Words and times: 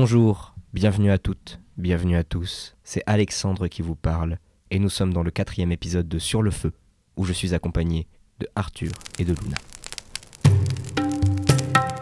Bonjour, 0.00 0.54
bienvenue 0.72 1.10
à 1.10 1.18
toutes, 1.18 1.58
bienvenue 1.76 2.16
à 2.16 2.22
tous, 2.22 2.76
c'est 2.84 3.02
Alexandre 3.08 3.66
qui 3.66 3.82
vous 3.82 3.96
parle, 3.96 4.38
et 4.70 4.78
nous 4.78 4.90
sommes 4.90 5.12
dans 5.12 5.24
le 5.24 5.32
quatrième 5.32 5.72
épisode 5.72 6.08
de 6.08 6.20
Sur 6.20 6.40
le 6.40 6.52
Feu, 6.52 6.72
où 7.16 7.24
je 7.24 7.32
suis 7.32 7.52
accompagné 7.52 8.06
de 8.38 8.46
Arthur 8.54 8.92
et 9.18 9.24
de 9.24 9.34
Luna. 9.34 9.56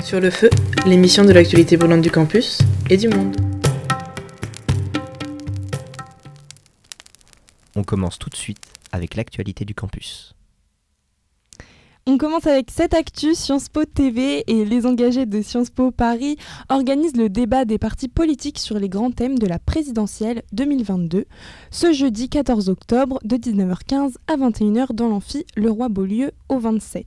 Sur 0.05 0.21
le 0.21 0.29
feu, 0.29 0.51
l'émission 0.85 1.25
de 1.25 1.33
l'actualité 1.33 1.79
brûlante 1.79 2.03
du 2.03 2.11
campus 2.11 2.59
et 2.91 2.99
du 2.99 3.09
monde. 3.09 3.35
On 7.77 7.83
commence 7.83 8.19
tout 8.19 8.29
de 8.29 8.37
suite 8.37 8.75
avec 8.93 9.15
l'actualité 9.15 9.65
du 9.65 9.75
campus. 9.75 10.36
On 12.09 12.19
commence 12.19 12.47
avec 12.47 12.71
cette 12.71 12.95
actu. 12.95 13.35
Sciences 13.35 13.69
Po 13.69 13.85
TV 13.85 14.45
et 14.47 14.65
les 14.65 14.87
engagés 14.87 15.27
de 15.27 15.43
Sciences 15.43 15.71
Po 15.71 15.91
Paris 15.91 16.37
organisent 16.69 17.17
le 17.17 17.29
débat 17.29 17.65
des 17.65 17.79
partis 17.79 18.07
politiques 18.07 18.61
sur 18.61 18.79
les 18.79 18.89
grands 18.89 19.11
thèmes 19.11 19.41
de 19.41 19.47
la 19.49 19.59
présidentielle 19.59 20.45
2022 20.53 21.25
ce 21.73 21.93
jeudi 21.93 22.29
14 22.29 22.69
octobre 22.69 23.19
de 23.25 23.37
19h15 23.37 24.15
à 24.29 24.37
21h 24.37 24.93
dans 24.95 25.09
l'amphi 25.09 25.47
Le 25.57 25.69
Roi 25.69 25.89
Beaulieu 25.89 26.31
au 26.49 26.61
27. 26.61 27.05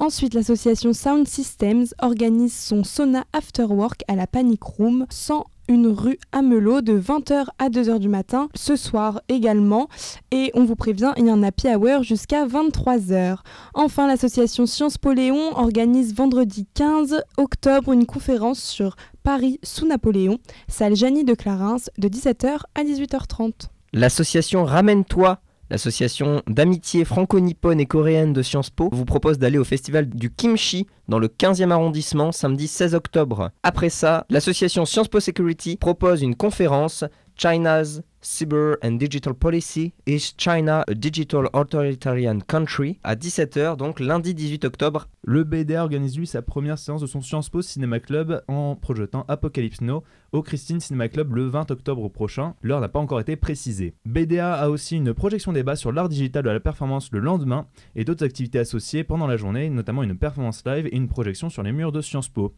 Ensuite, 0.00 0.34
l'association 0.34 0.92
Sound 0.92 1.28
Systems 1.28 1.86
organise 2.02 2.56
son 2.56 2.82
sauna 2.82 3.24
after 3.32 3.64
work 3.64 4.02
à 4.08 4.16
la 4.16 4.26
Panic 4.26 4.62
Room 4.64 5.06
sans 5.08 5.46
une 5.70 5.86
rue 5.86 6.18
Amelot 6.32 6.80
de 6.80 7.00
20h 7.00 7.46
à 7.60 7.68
2h 7.68 8.00
du 8.00 8.08
matin 8.08 8.48
ce 8.56 8.74
soir 8.74 9.22
également 9.28 9.88
et 10.32 10.50
on 10.54 10.64
vous 10.64 10.74
prévient 10.74 11.12
il 11.16 11.26
y 11.26 11.30
a 11.30 11.32
un 11.32 11.44
happy 11.44 11.68
hour 11.68 12.02
jusqu'à 12.02 12.44
23h. 12.44 13.36
Enfin 13.74 14.08
l'association 14.08 14.66
Sciences 14.66 14.98
Po 14.98 15.12
Léon 15.12 15.56
organise 15.56 16.12
vendredi 16.12 16.66
15 16.74 17.22
octobre 17.36 17.92
une 17.92 18.04
conférence 18.04 18.60
sur 18.60 18.96
Paris 19.22 19.60
sous 19.62 19.86
Napoléon, 19.86 20.38
salle 20.66 20.96
Janie 20.96 21.24
de 21.24 21.34
Clarins 21.34 21.76
de 21.98 22.08
17h 22.08 22.62
à 22.74 22.82
18h30. 22.82 23.68
L'association 23.92 24.64
Ramène-toi 24.64 25.38
L'association 25.70 26.42
d'amitié 26.48 27.04
franco-nippone 27.04 27.78
et 27.78 27.86
coréenne 27.86 28.32
de 28.32 28.42
Sciences 28.42 28.70
Po 28.70 28.88
vous 28.90 29.04
propose 29.04 29.38
d'aller 29.38 29.56
au 29.56 29.64
festival 29.64 30.08
du 30.08 30.28
kimchi 30.28 30.88
dans 31.06 31.20
le 31.20 31.28
15e 31.28 31.70
arrondissement 31.70 32.32
samedi 32.32 32.66
16 32.66 32.96
octobre. 32.96 33.50
Après 33.62 33.88
ça, 33.88 34.26
l'association 34.30 34.84
Sciences 34.84 35.06
Po 35.06 35.20
Security 35.20 35.76
propose 35.76 36.22
une 36.22 36.34
conférence 36.34 37.04
China's 37.40 38.02
Cyber 38.20 38.76
and 38.82 38.98
Digital 38.98 39.32
Policy 39.32 39.94
Is 40.06 40.34
China 40.36 40.84
a 40.86 40.94
Digital 40.94 41.48
Authoritarian 41.54 42.40
Country 42.40 42.98
à 43.02 43.14
17h, 43.14 43.78
donc 43.78 43.98
lundi 43.98 44.34
18 44.34 44.66
octobre. 44.66 45.08
Le 45.24 45.44
BDA 45.44 45.82
organise 45.82 46.18
lui 46.18 46.26
sa 46.26 46.42
première 46.42 46.78
séance 46.78 47.00
de 47.00 47.06
son 47.06 47.22
Sciences 47.22 47.48
Po 47.48 47.62
Cinéma 47.62 47.98
Club 47.98 48.42
en 48.46 48.76
projetant 48.76 49.24
Apocalypse 49.26 49.80
Now 49.80 50.02
au 50.32 50.42
Christine 50.42 50.80
Cinéma 50.80 51.08
Club 51.08 51.34
le 51.34 51.46
20 51.46 51.70
octobre 51.70 52.10
prochain. 52.10 52.56
L'heure 52.60 52.82
n'a 52.82 52.90
pas 52.90 52.98
encore 52.98 53.20
été 53.20 53.36
précisée. 53.36 53.94
BDA 54.04 54.54
a 54.54 54.68
aussi 54.68 54.96
une 54.96 55.14
projection 55.14 55.54
débat 55.54 55.76
sur 55.76 55.92
l'art 55.92 56.10
digital 56.10 56.44
de 56.44 56.50
la 56.50 56.60
performance 56.60 57.10
le 57.10 57.20
lendemain 57.20 57.66
et 57.96 58.04
d'autres 58.04 58.24
activités 58.26 58.58
associées 58.58 59.02
pendant 59.02 59.26
la 59.26 59.38
journée, 59.38 59.70
notamment 59.70 60.02
une 60.02 60.18
performance 60.18 60.62
live 60.66 60.88
et 60.88 60.96
une 60.96 61.08
projection 61.08 61.48
sur 61.48 61.62
les 61.62 61.72
murs 61.72 61.92
de 61.92 62.02
Sciences 62.02 62.28
Po. 62.28 62.54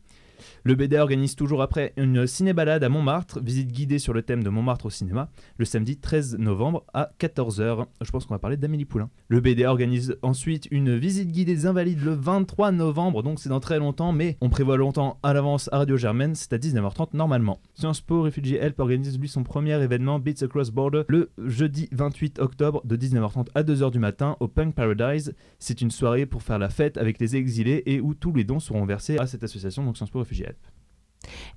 Le 0.64 0.74
BDA 0.74 1.02
organise 1.02 1.36
toujours 1.36 1.62
après 1.62 1.92
une 1.96 2.26
ciné-balade 2.26 2.82
à 2.82 2.88
Montmartre, 2.88 3.40
visite 3.40 3.70
guidée 3.70 3.98
sur 3.98 4.12
le 4.12 4.22
thème 4.22 4.42
de 4.42 4.48
Montmartre 4.48 4.86
au 4.86 4.90
cinéma, 4.90 5.28
le 5.58 5.64
samedi 5.64 5.96
13 5.96 6.38
novembre 6.38 6.84
à 6.94 7.10
14h. 7.20 7.86
Je 8.00 8.10
pense 8.10 8.26
qu'on 8.26 8.34
va 8.34 8.38
parler 8.38 8.56
d'Amélie 8.56 8.84
Poulain. 8.84 9.10
Le 9.28 9.40
BDA 9.40 9.70
organise 9.70 10.16
ensuite 10.22 10.66
une 10.70 10.96
visite 10.96 11.30
guidée 11.30 11.54
des 11.54 11.66
Invalides 11.66 12.02
le 12.02 12.14
23 12.14 12.72
novembre, 12.72 13.22
donc 13.22 13.40
c'est 13.40 13.48
dans 13.48 13.60
très 13.60 13.78
longtemps, 13.78 14.12
mais 14.12 14.36
on 14.40 14.48
prévoit 14.48 14.76
longtemps 14.76 15.18
à 15.22 15.32
l'avance 15.32 15.68
à 15.72 15.78
Radio 15.78 15.96
Germaine, 15.96 16.34
c'est 16.34 16.52
à 16.52 16.58
19h30 16.58 17.08
normalement. 17.14 17.60
Sciences 17.74 18.00
Po 18.00 18.22
Refugee 18.22 18.56
Help 18.56 18.78
organise 18.78 19.18
lui 19.18 19.28
son 19.28 19.42
premier 19.42 19.80
événement 19.82 20.18
Beats 20.18 20.44
Across 20.44 20.70
Border 20.70 21.02
le 21.08 21.30
jeudi 21.38 21.88
28 21.92 22.38
octobre 22.38 22.80
de 22.84 22.96
19h30 22.96 23.48
à 23.54 23.62
2h 23.62 23.90
du 23.90 23.98
matin 23.98 24.36
au 24.40 24.48
Punk 24.48 24.74
Paradise. 24.74 25.34
C'est 25.58 25.80
une 25.80 25.90
soirée 25.90 26.26
pour 26.26 26.42
faire 26.42 26.58
la 26.58 26.70
fête 26.70 26.96
avec 26.96 27.18
les 27.18 27.36
exilés 27.36 27.82
et 27.86 28.00
où 28.00 28.14
tous 28.14 28.32
les 28.32 28.44
dons 28.44 28.60
seront 28.60 28.84
versés 28.84 29.18
à 29.18 29.26
cette 29.26 29.42
association, 29.42 29.84
donc 29.84 29.96
Sciences 29.96 30.10
Po 30.10 30.21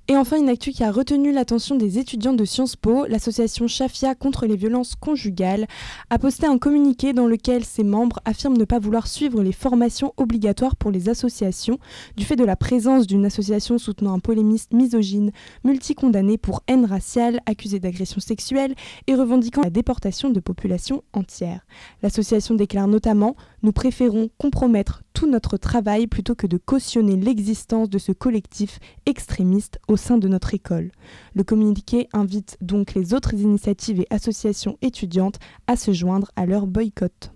Et 0.08 0.16
enfin, 0.16 0.38
une 0.38 0.48
actu 0.48 0.70
qui 0.70 0.84
a 0.84 0.92
retenu 0.92 1.32
l'attention 1.32 1.74
des 1.74 1.98
étudiants 1.98 2.32
de 2.32 2.44
Sciences 2.44 2.76
Po, 2.76 3.06
l'association 3.06 3.66
Shafia 3.66 4.14
contre 4.14 4.46
les 4.46 4.54
violences 4.54 4.94
conjugales 4.94 5.66
a 6.10 6.18
posté 6.20 6.46
un 6.46 6.58
communiqué 6.58 7.12
dans 7.12 7.26
lequel 7.26 7.64
ses 7.64 7.82
membres 7.82 8.20
affirment 8.24 8.56
ne 8.56 8.64
pas 8.64 8.78
vouloir 8.78 9.08
suivre 9.08 9.42
les 9.42 9.50
formations 9.50 10.14
obligatoires 10.16 10.76
pour 10.76 10.92
les 10.92 11.08
associations 11.08 11.80
du 12.16 12.24
fait 12.24 12.36
de 12.36 12.44
la 12.44 12.54
présence 12.54 13.08
d'une 13.08 13.24
association 13.24 13.78
soutenant 13.78 14.14
un 14.14 14.20
polémiste 14.20 14.72
misogyne 14.72 15.32
multicondamné 15.64 16.38
pour 16.38 16.62
haine 16.68 16.84
raciale, 16.84 17.40
accusé 17.46 17.80
d'agression 17.80 18.20
sexuelle 18.20 18.76
et 19.08 19.16
revendiquant 19.16 19.62
la 19.62 19.70
déportation 19.70 20.30
de 20.30 20.38
populations 20.38 21.02
entières. 21.14 21.66
L'association 22.04 22.54
déclare 22.54 22.86
notamment 22.86 23.34
Nous 23.66 23.72
préférons 23.72 24.30
compromettre 24.38 25.02
tout 25.12 25.28
notre 25.28 25.56
travail 25.56 26.06
plutôt 26.06 26.36
que 26.36 26.46
de 26.46 26.56
cautionner 26.56 27.16
l'existence 27.16 27.90
de 27.90 27.98
ce 27.98 28.12
collectif 28.12 28.78
extrémiste 29.06 29.80
au 29.88 29.96
sein 29.96 30.18
de 30.18 30.28
notre 30.28 30.54
école. 30.54 30.92
Le 31.34 31.42
communiqué 31.42 32.08
invite 32.12 32.58
donc 32.60 32.94
les 32.94 33.12
autres 33.12 33.34
initiatives 33.34 33.98
et 33.98 34.06
associations 34.10 34.78
étudiantes 34.82 35.40
à 35.66 35.74
se 35.74 35.92
joindre 35.92 36.30
à 36.36 36.46
leur 36.46 36.68
boycott. 36.68 37.32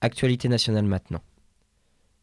Actualité 0.00 0.48
nationale 0.48 0.86
maintenant. 0.86 1.20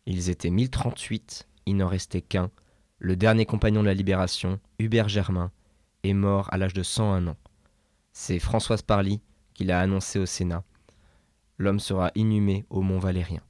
Ils 0.08 0.32
étaient 0.32 0.50
1038, 0.50 1.48
il 1.68 1.78
n'en 1.78 1.88
restait 1.88 2.22
qu'un. 2.22 2.50
Le 2.98 3.16
dernier 3.16 3.46
compagnon 3.46 3.82
de 3.82 3.88
la 3.88 3.94
libération, 3.94 4.60
Hubert 4.80 5.10
Germain, 5.10 5.52
est 6.02 6.14
mort 6.14 6.52
à 6.52 6.58
l'âge 6.58 6.74
de 6.74 6.82
101 6.82 7.28
ans. 7.28 7.38
C'est 8.14 8.40
Françoise 8.40 8.82
Parly 8.82 9.22
qui 9.54 9.64
l'a 9.64 9.80
annoncé 9.80 10.20
au 10.20 10.26
Sénat. 10.26 10.64
L'homme 11.58 11.80
sera 11.80 12.12
inhumé 12.16 12.66
au 12.70 12.82
Mont 12.82 13.00
Valérien. 13.00 13.42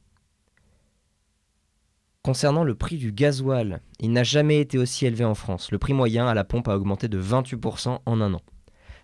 Concernant 2.22 2.64
le 2.64 2.76
prix 2.76 2.98
du 2.98 3.12
gasoil, 3.12 3.82
il 4.00 4.12
n'a 4.12 4.24
jamais 4.24 4.60
été 4.60 4.78
aussi 4.78 5.06
élevé 5.06 5.26
en 5.26 5.36
France. 5.36 5.72
Le 5.72 5.78
prix 5.78 5.94
moyen 5.94 6.26
à 6.26 6.34
la 6.34 6.46
pompe 6.46 6.70
a 6.70 6.76
augmenté 6.76 7.10
de 7.10 7.22
28% 7.22 8.00
en 8.06 8.22
un 8.22 8.34
an. 8.34 8.42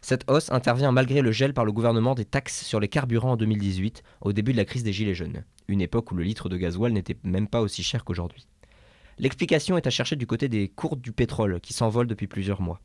Cette 0.02 0.30
hausse 0.32 0.52
intervient 0.52 0.94
malgré 0.94 1.22
le 1.22 1.34
gel 1.34 1.54
par 1.54 1.66
le 1.66 1.74
gouvernement 1.74 2.16
des 2.16 2.24
taxes 2.24 2.64
sur 2.64 2.80
les 2.80 2.88
carburants 2.88 3.34
en 3.34 3.38
2018, 3.38 4.04
au 4.22 4.32
début 4.32 4.54
de 4.54 4.58
la 4.58 4.64
crise 4.64 4.84
des 4.84 4.94
Gilets 4.94 5.16
jaunes, 5.16 5.44
une 5.68 5.82
époque 5.82 6.12
où 6.12 6.16
le 6.16 6.24
litre 6.24 6.48
de 6.48 6.56
gasoil 6.56 6.94
n'était 6.94 7.18
même 7.24 7.50
pas 7.50 7.60
aussi 7.60 7.84
cher 7.84 8.06
qu'aujourd'hui. 8.06 8.48
L'explication 9.18 9.76
est 9.76 9.86
à 9.86 9.90
chercher 9.90 10.16
du 10.16 10.26
côté 10.26 10.48
des 10.48 10.70
cours 10.70 10.96
du 10.96 11.12
pétrole 11.12 11.60
qui 11.60 11.74
s'envolent 11.74 12.08
depuis 12.08 12.28
plusieurs 12.28 12.62
mois. 12.62 12.80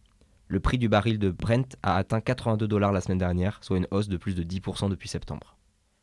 Le 0.47 0.61
prix 0.61 0.77
du 0.77 0.91
baril 0.91 1.19
de 1.19 1.31
Brent 1.31 1.77
a 1.83 1.97
atteint 1.97 2.21
82 2.21 2.69
dollars 2.69 2.93
la 2.93 3.01
semaine 3.01 3.19
dernière, 3.19 3.59
soit 3.63 3.79
une 3.79 3.89
hausse 3.91 4.09
de 4.09 4.19
plus 4.19 4.35
de 4.35 4.43
10% 4.43 4.91
depuis 4.91 5.09
septembre. 5.09 5.57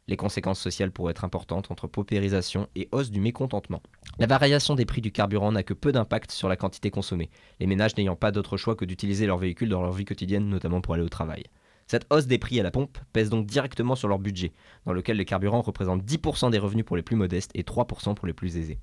Les 0.08 0.18
conséquences 0.18 0.60
sociales 0.60 0.92
pourraient 0.92 1.12
être 1.12 1.24
importantes 1.24 1.70
entre 1.70 1.88
paupérisation 1.88 2.68
et 2.76 2.90
hausse 2.92 3.12
du 3.12 3.22
mécontentement. 3.22 3.84
La 4.18 4.26
variation 4.26 4.74
des 4.74 4.86
prix 4.86 5.00
du 5.00 5.12
carburant 5.12 5.52
n'a 5.52 5.62
que 5.62 5.76
peu 5.76 5.92
d'impact 5.92 6.32
sur 6.32 6.50
la 6.50 6.56
quantité 6.56 6.90
consommée, 6.90 7.30
les 7.60 7.68
ménages 7.68 7.96
n'ayant 7.96 8.16
pas 8.16 8.32
d'autre 8.32 8.58
choix 8.58 8.76
que 8.76 8.84
d'utiliser 8.84 9.28
leur 9.28 9.38
véhicule 9.38 9.70
dans 9.70 9.84
leur 9.84 9.94
vie 9.94 10.06
quotidienne, 10.06 10.50
notamment 10.50 10.82
pour 10.82 10.96
aller 10.96 11.04
au 11.04 11.10
travail. 11.10 11.44
Cette 11.86 12.08
hausse 12.10 12.26
des 12.26 12.40
prix 12.40 12.60
à 12.60 12.64
la 12.64 12.72
pompe 12.72 12.98
pèse 13.14 13.30
donc 13.30 13.46
directement 13.46 13.96
sur 13.96 14.08
leur 14.08 14.18
budget, 14.18 14.54
dans 14.86 14.94
lequel 14.94 15.18
le 15.18 15.24
carburant 15.24 15.62
représente 15.62 16.04
10% 16.04 16.50
des 16.50 16.58
revenus 16.58 16.86
pour 16.86 16.96
les 16.96 17.04
plus 17.04 17.16
modestes 17.16 17.52
et 17.54 17.64
3% 17.64 18.16
pour 18.16 18.26
les 18.26 18.34
plus 18.34 18.58
aisés. 18.58 18.80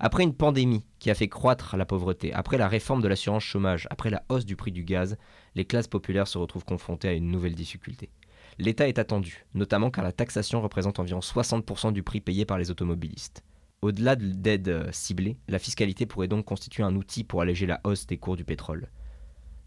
Après 0.00 0.22
une 0.22 0.34
pandémie 0.34 0.84
qui 0.98 1.10
a 1.10 1.14
fait 1.14 1.28
croître 1.28 1.76
la 1.76 1.86
pauvreté, 1.86 2.32
après 2.32 2.58
la 2.58 2.68
réforme 2.68 3.02
de 3.02 3.08
l'assurance 3.08 3.44
chômage, 3.44 3.86
après 3.90 4.10
la 4.10 4.22
hausse 4.28 4.44
du 4.44 4.56
prix 4.56 4.72
du 4.72 4.84
gaz, 4.84 5.16
les 5.54 5.64
classes 5.64 5.88
populaires 5.88 6.28
se 6.28 6.38
retrouvent 6.38 6.64
confrontées 6.64 7.08
à 7.08 7.12
une 7.12 7.30
nouvelle 7.30 7.54
difficulté. 7.54 8.10
L'État 8.58 8.88
est 8.88 8.98
attendu, 8.98 9.44
notamment 9.54 9.90
car 9.90 10.04
la 10.04 10.12
taxation 10.12 10.62
représente 10.62 10.98
environ 10.98 11.20
60% 11.20 11.92
du 11.92 12.02
prix 12.02 12.20
payé 12.20 12.44
par 12.44 12.58
les 12.58 12.70
automobilistes. 12.70 13.42
Au-delà 13.82 14.16
d'aides 14.16 14.68
euh, 14.68 14.88
ciblées, 14.92 15.36
la 15.48 15.58
fiscalité 15.58 16.06
pourrait 16.06 16.28
donc 16.28 16.46
constituer 16.46 16.82
un 16.82 16.96
outil 16.96 17.24
pour 17.24 17.42
alléger 17.42 17.66
la 17.66 17.80
hausse 17.84 18.06
des 18.06 18.16
cours 18.16 18.36
du 18.36 18.44
pétrole. 18.44 18.88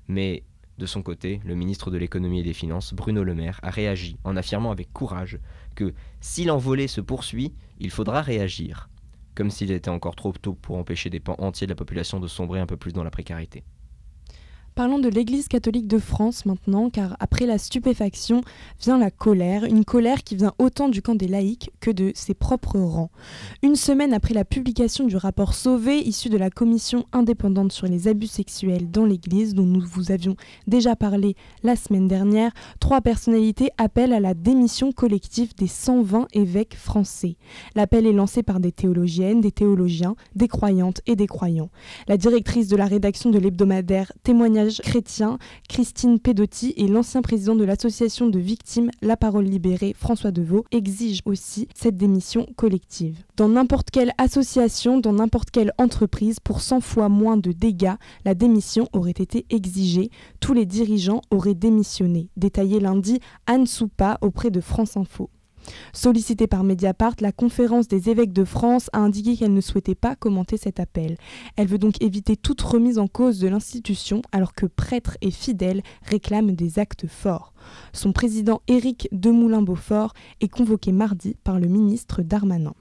Mais, 0.07 0.43
de 0.79 0.87
son 0.87 1.03
côté, 1.03 1.39
le 1.45 1.53
ministre 1.53 1.91
de 1.91 1.97
l'économie 1.97 2.39
et 2.39 2.43
des 2.43 2.53
finances, 2.53 2.93
Bruno 2.93 3.23
Le 3.23 3.35
Maire, 3.35 3.59
a 3.61 3.69
réagi 3.69 4.17
en 4.23 4.35
affirmant 4.35 4.71
avec 4.71 4.91
courage 4.91 5.39
que 5.75 5.93
si 6.21 6.43
l'envolée 6.43 6.87
se 6.87 7.01
poursuit, 7.01 7.53
il 7.79 7.91
faudra 7.91 8.21
réagir, 8.21 8.88
comme 9.39 9.51
s'il 9.51 9.71
était 9.71 9.89
encore 9.89 10.17
trop 10.17 10.33
tôt 10.33 10.53
pour 10.53 10.75
empêcher 10.75 11.09
des 11.09 11.21
pans 11.21 11.37
entiers 11.37 11.65
de 11.65 11.71
la 11.71 11.75
population 11.77 12.19
de 12.19 12.27
sombrer 12.27 12.59
un 12.59 12.65
peu 12.65 12.75
plus 12.75 12.91
dans 12.91 13.05
la 13.05 13.09
précarité. 13.09 13.63
Parlons 14.79 14.97
de 14.97 15.09
l'Église 15.09 15.49
catholique 15.49 15.89
de 15.89 15.99
France 15.99 16.45
maintenant, 16.45 16.89
car 16.89 17.17
après 17.19 17.45
la 17.45 17.57
stupéfaction 17.57 18.39
vient 18.81 18.97
la 18.97 19.11
colère, 19.11 19.65
une 19.65 19.83
colère 19.83 20.23
qui 20.23 20.37
vient 20.37 20.53
autant 20.57 20.87
du 20.87 21.01
camp 21.01 21.15
des 21.15 21.27
laïcs 21.27 21.69
que 21.81 21.91
de 21.91 22.13
ses 22.15 22.33
propres 22.33 22.79
rangs. 22.79 23.11
Une 23.61 23.75
semaine 23.75 24.13
après 24.13 24.33
la 24.33 24.45
publication 24.45 25.05
du 25.05 25.17
rapport 25.17 25.53
Sauvé, 25.53 25.97
issu 25.97 26.29
de 26.29 26.37
la 26.37 26.49
commission 26.49 27.03
indépendante 27.11 27.73
sur 27.73 27.87
les 27.87 28.07
abus 28.07 28.27
sexuels 28.27 28.89
dans 28.89 29.03
l'Église, 29.03 29.53
dont 29.53 29.65
nous 29.65 29.81
vous 29.81 30.13
avions 30.13 30.37
déjà 30.65 30.95
parlé 30.95 31.35
la 31.61 31.75
semaine 31.75 32.07
dernière, 32.07 32.53
trois 32.79 33.01
personnalités 33.01 33.71
appellent 33.77 34.13
à 34.13 34.21
la 34.21 34.33
démission 34.33 34.93
collective 34.93 35.53
des 35.55 35.67
120 35.67 36.27
évêques 36.31 36.77
français. 36.77 37.35
L'appel 37.75 38.07
est 38.07 38.13
lancé 38.13 38.43
par 38.43 38.61
des 38.61 38.71
théologiennes, 38.71 39.41
des 39.41 39.51
théologiens, 39.51 40.15
des 40.37 40.47
croyantes 40.47 41.01
et 41.05 41.17
des 41.17 41.27
croyants. 41.27 41.69
La 42.07 42.15
directrice 42.15 42.69
de 42.69 42.77
la 42.77 42.85
rédaction 42.85 43.29
de 43.29 43.39
l'hebdomadaire 43.39 44.13
Témoignage 44.23 44.68
chrétien, 44.77 45.37
Christine 45.67 46.19
Pedotti 46.19 46.73
et 46.77 46.87
l'ancien 46.87 47.21
président 47.21 47.55
de 47.55 47.63
l'association 47.63 48.27
de 48.27 48.39
victimes 48.39 48.91
La 49.01 49.17
Parole 49.17 49.45
Libérée, 49.45 49.95
François 49.97 50.31
Deveau, 50.31 50.65
exigent 50.71 51.21
aussi 51.25 51.67
cette 51.73 51.97
démission 51.97 52.45
collective. 52.55 53.23
Dans 53.37 53.49
n'importe 53.49 53.89
quelle 53.91 54.13
association, 54.17 54.99
dans 54.99 55.13
n'importe 55.13 55.51
quelle 55.51 55.73
entreprise, 55.77 56.39
pour 56.39 56.61
100 56.61 56.81
fois 56.81 57.09
moins 57.09 57.37
de 57.37 57.51
dégâts, 57.51 57.95
la 58.25 58.33
démission 58.33 58.87
aurait 58.93 59.11
été 59.11 59.45
exigée. 59.49 60.09
Tous 60.39 60.53
les 60.53 60.65
dirigeants 60.65 61.21
auraient 61.31 61.55
démissionné. 61.55 62.29
Détaillé 62.37 62.79
lundi 62.79 63.19
Anne 63.47 63.67
Soupa 63.67 64.17
auprès 64.21 64.51
de 64.51 64.61
France 64.61 64.97
Info. 64.97 65.29
Sollicitée 65.93 66.47
par 66.47 66.63
Mediapart, 66.63 67.15
la 67.19 67.31
conférence 67.31 67.87
des 67.87 68.09
évêques 68.09 68.33
de 68.33 68.43
France 68.43 68.89
a 68.93 68.99
indiqué 68.99 69.35
qu'elle 69.35 69.53
ne 69.53 69.61
souhaitait 69.61 69.95
pas 69.95 70.15
commenter 70.15 70.57
cet 70.57 70.79
appel. 70.79 71.17
Elle 71.55 71.67
veut 71.67 71.77
donc 71.77 72.01
éviter 72.01 72.35
toute 72.35 72.61
remise 72.61 72.99
en 72.99 73.07
cause 73.07 73.39
de 73.39 73.47
l'institution 73.47 74.21
alors 74.31 74.53
que 74.53 74.65
prêtres 74.65 75.17
et 75.21 75.31
fidèles 75.31 75.81
réclament 76.03 76.51
des 76.51 76.79
actes 76.79 77.07
forts. 77.07 77.53
Son 77.93 78.11
président 78.11 78.61
Éric 78.67 79.07
Demoulin-Beaufort 79.11 80.13
est 80.41 80.47
convoqué 80.47 80.91
mardi 80.91 81.35
par 81.43 81.59
le 81.59 81.67
ministre 81.67 82.21
Darmanin. 82.21 82.73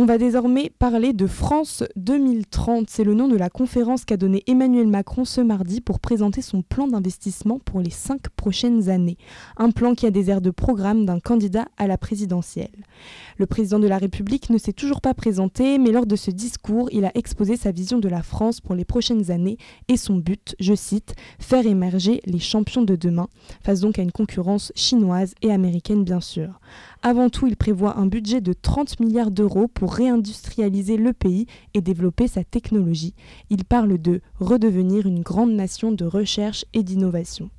On 0.00 0.04
va 0.04 0.16
désormais 0.16 0.70
parler 0.78 1.12
de 1.12 1.26
France 1.26 1.82
2030. 1.96 2.88
C'est 2.88 3.02
le 3.02 3.14
nom 3.14 3.26
de 3.26 3.36
la 3.36 3.50
conférence 3.50 4.04
qu'a 4.04 4.16
donné 4.16 4.44
Emmanuel 4.46 4.86
Macron 4.86 5.24
ce 5.24 5.40
mardi 5.40 5.80
pour 5.80 5.98
présenter 5.98 6.40
son 6.40 6.62
plan 6.62 6.86
d'investissement 6.86 7.58
pour 7.58 7.80
les 7.80 7.90
cinq 7.90 8.28
prochaines 8.36 8.90
années. 8.90 9.18
Un 9.56 9.72
plan 9.72 9.96
qui 9.96 10.06
a 10.06 10.12
des 10.12 10.30
airs 10.30 10.40
de 10.40 10.52
programme 10.52 11.04
d'un 11.04 11.18
candidat 11.18 11.66
à 11.78 11.88
la 11.88 11.98
présidentielle. 11.98 12.70
Le 13.38 13.46
président 13.46 13.80
de 13.80 13.88
la 13.88 13.98
République 13.98 14.50
ne 14.50 14.58
s'est 14.58 14.72
toujours 14.72 15.00
pas 15.00 15.14
présenté, 15.14 15.78
mais 15.78 15.90
lors 15.90 16.06
de 16.06 16.14
ce 16.14 16.30
discours, 16.30 16.88
il 16.92 17.04
a 17.04 17.10
exposé 17.16 17.56
sa 17.56 17.72
vision 17.72 17.98
de 17.98 18.08
la 18.08 18.22
France 18.22 18.60
pour 18.60 18.76
les 18.76 18.84
prochaines 18.84 19.32
années 19.32 19.58
et 19.88 19.96
son 19.96 20.14
but, 20.14 20.54
je 20.60 20.76
cite, 20.76 21.16
faire 21.40 21.66
émerger 21.66 22.20
les 22.24 22.38
champions 22.38 22.82
de 22.82 22.94
demain, 22.94 23.26
face 23.64 23.80
donc 23.80 23.98
à 23.98 24.02
une 24.02 24.12
concurrence 24.12 24.70
chinoise 24.76 25.34
et 25.42 25.50
américaine 25.50 26.04
bien 26.04 26.20
sûr. 26.20 26.60
Avant 27.02 27.30
tout, 27.30 27.46
il 27.46 27.56
prévoit 27.56 27.96
un 27.96 28.06
budget 28.06 28.40
de 28.40 28.52
30 28.52 29.00
milliards 29.00 29.30
d'euros 29.30 29.68
pour 29.68 29.87
réindustrialiser 29.92 30.96
le 30.96 31.12
pays 31.12 31.46
et 31.74 31.80
développer 31.80 32.28
sa 32.28 32.44
technologie. 32.44 33.14
Il 33.50 33.64
parle 33.64 33.98
de 33.98 34.20
redevenir 34.40 35.06
une 35.06 35.22
grande 35.22 35.52
nation 35.52 35.92
de 35.92 36.04
recherche 36.04 36.64
et 36.72 36.82
d'innovation. 36.82 37.50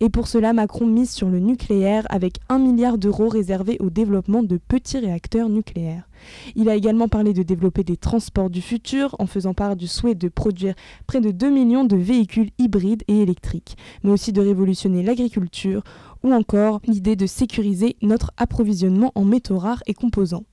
Et 0.00 0.08
pour 0.08 0.26
cela, 0.26 0.52
Macron 0.52 0.86
mise 0.86 1.10
sur 1.10 1.28
le 1.28 1.38
nucléaire 1.38 2.06
avec 2.08 2.38
1 2.48 2.58
milliard 2.58 2.98
d'euros 2.98 3.28
réservés 3.28 3.76
au 3.80 3.90
développement 3.90 4.42
de 4.42 4.56
petits 4.56 4.98
réacteurs 4.98 5.48
nucléaires. 5.48 6.08
Il 6.54 6.68
a 6.68 6.74
également 6.74 7.08
parlé 7.08 7.32
de 7.32 7.42
développer 7.42 7.84
des 7.84 7.96
transports 7.96 8.50
du 8.50 8.62
futur 8.62 9.16
en 9.18 9.26
faisant 9.26 9.54
part 9.54 9.76
du 9.76 9.86
souhait 9.86 10.14
de 10.14 10.28
produire 10.28 10.74
près 11.06 11.20
de 11.20 11.30
2 11.30 11.50
millions 11.50 11.84
de 11.84 11.96
véhicules 11.96 12.50
hybrides 12.58 13.04
et 13.08 13.20
électriques, 13.20 13.76
mais 14.02 14.10
aussi 14.10 14.32
de 14.32 14.40
révolutionner 14.40 15.02
l'agriculture 15.02 15.82
ou 16.22 16.32
encore 16.32 16.80
l'idée 16.86 17.16
de 17.16 17.26
sécuriser 17.26 17.96
notre 18.02 18.32
approvisionnement 18.36 19.12
en 19.14 19.24
métaux 19.24 19.58
rares 19.58 19.82
et 19.86 19.94
composants. 19.94 20.44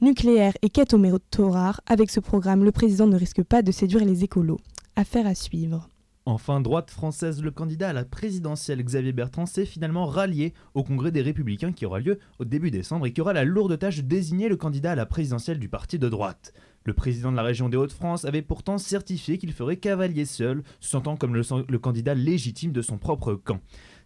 Nucléaire 0.00 0.52
et 0.62 0.68
quête 0.70 0.94
rares, 1.38 1.80
avec 1.86 2.10
ce 2.10 2.20
programme, 2.20 2.62
le 2.62 2.70
président 2.70 3.08
ne 3.08 3.16
risque 3.16 3.42
pas 3.42 3.62
de 3.62 3.72
séduire 3.72 4.04
les 4.04 4.22
écolos. 4.22 4.60
Affaire 4.94 5.26
à 5.26 5.34
suivre. 5.34 5.90
Enfin, 6.24 6.60
droite 6.60 6.92
française, 6.92 7.42
le 7.42 7.50
candidat 7.50 7.88
à 7.88 7.92
la 7.92 8.04
présidentielle 8.04 8.84
Xavier 8.84 9.12
Bertrand 9.12 9.46
s'est 9.46 9.64
finalement 9.64 10.06
rallié 10.06 10.54
au 10.74 10.84
congrès 10.84 11.10
des 11.10 11.22
Républicains 11.22 11.72
qui 11.72 11.84
aura 11.84 11.98
lieu 11.98 12.20
au 12.38 12.44
début 12.44 12.70
décembre 12.70 13.06
et 13.06 13.12
qui 13.12 13.20
aura 13.20 13.32
la 13.32 13.44
lourde 13.44 13.76
tâche 13.76 13.96
de 13.96 14.02
désigner 14.02 14.48
le 14.48 14.56
candidat 14.56 14.92
à 14.92 14.94
la 14.94 15.06
présidentielle 15.06 15.58
du 15.58 15.68
parti 15.68 15.98
de 15.98 16.08
droite. 16.08 16.52
Le 16.84 16.94
président 16.94 17.32
de 17.32 17.36
la 17.36 17.42
région 17.42 17.68
des 17.68 17.76
Hauts-de-France 17.76 18.24
avait 18.24 18.42
pourtant 18.42 18.78
certifié 18.78 19.36
qu'il 19.36 19.52
ferait 19.52 19.78
cavalier 19.78 20.26
seul, 20.26 20.62
se 20.78 20.90
sentant 20.90 21.16
comme 21.16 21.34
le 21.34 21.78
candidat 21.78 22.14
légitime 22.14 22.70
de 22.70 22.82
son 22.82 22.98
propre 22.98 23.34
camp. 23.34 23.60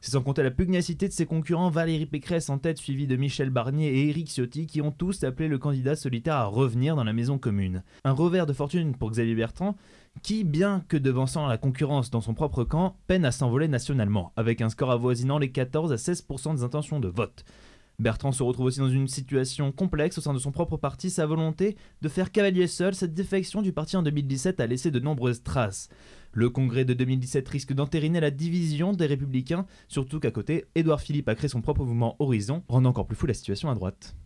C'est 0.04 0.10
sans 0.10 0.22
compter 0.22 0.42
la 0.42 0.50
pugnacité 0.50 1.06
de 1.06 1.12
ses 1.12 1.26
concurrents 1.26 1.70
Valérie 1.70 2.06
Pécresse 2.06 2.50
en 2.50 2.58
tête 2.58 2.78
suivie 2.78 3.06
de 3.06 3.14
Michel 3.14 3.50
Barnier 3.50 3.86
et 3.86 4.08
Éric 4.08 4.26
Ciotti 4.26 4.66
qui 4.66 4.82
ont 4.82 4.90
tous 4.90 5.22
appelé 5.22 5.46
le 5.46 5.58
candidat 5.58 5.94
solitaire 5.94 6.34
à 6.34 6.46
revenir 6.46 6.96
dans 6.96 7.04
la 7.04 7.12
maison 7.12 7.38
commune. 7.38 7.84
Un 8.02 8.10
revers 8.10 8.46
de 8.46 8.52
fortune 8.52 8.96
pour 8.96 9.12
Xavier 9.12 9.36
Bertrand 9.36 9.76
qui, 10.24 10.42
bien 10.42 10.82
que 10.88 10.96
devançant 10.96 11.46
la 11.46 11.56
concurrence 11.56 12.10
dans 12.10 12.20
son 12.20 12.34
propre 12.34 12.64
camp, 12.64 12.96
peine 13.06 13.24
à 13.24 13.30
s'envoler 13.30 13.68
nationalement, 13.68 14.32
avec 14.34 14.60
un 14.60 14.70
score 14.70 14.90
avoisinant 14.90 15.38
les 15.38 15.52
14 15.52 15.92
à 15.92 15.96
16% 15.96 16.56
des 16.56 16.64
intentions 16.64 16.98
de 16.98 17.06
vote. 17.06 17.44
Bertrand 18.00 18.32
se 18.32 18.42
retrouve 18.42 18.66
aussi 18.66 18.80
dans 18.80 18.88
une 18.88 19.06
situation 19.06 19.70
complexe 19.70 20.18
au 20.18 20.20
sein 20.20 20.34
de 20.34 20.40
son 20.40 20.50
propre 20.50 20.76
parti. 20.76 21.10
Sa 21.10 21.26
volonté 21.26 21.76
de 22.00 22.08
faire 22.08 22.32
cavalier 22.32 22.66
seul, 22.66 22.96
cette 22.96 23.14
défection 23.14 23.62
du 23.62 23.72
parti 23.72 23.96
en 23.96 24.02
2017 24.02 24.58
a 24.58 24.66
laissé 24.66 24.90
de 24.90 24.98
nombreuses 24.98 25.44
traces. 25.44 25.88
Le 26.34 26.48
congrès 26.48 26.86
de 26.86 26.94
2017 26.94 27.46
risque 27.46 27.74
d'entériner 27.74 28.18
la 28.18 28.30
division 28.30 28.94
des 28.94 29.04
républicains, 29.04 29.66
surtout 29.86 30.18
qu'à 30.18 30.30
côté, 30.30 30.64
Édouard 30.74 31.02
Philippe 31.02 31.28
a 31.28 31.34
créé 31.34 31.48
son 31.48 31.60
propre 31.60 31.84
mouvement 31.84 32.16
Horizon, 32.20 32.62
rendant 32.68 32.88
encore 32.88 33.06
plus 33.06 33.16
fou 33.16 33.26
la 33.26 33.34
situation 33.34 33.68
à 33.68 33.74
droite. 33.74 34.16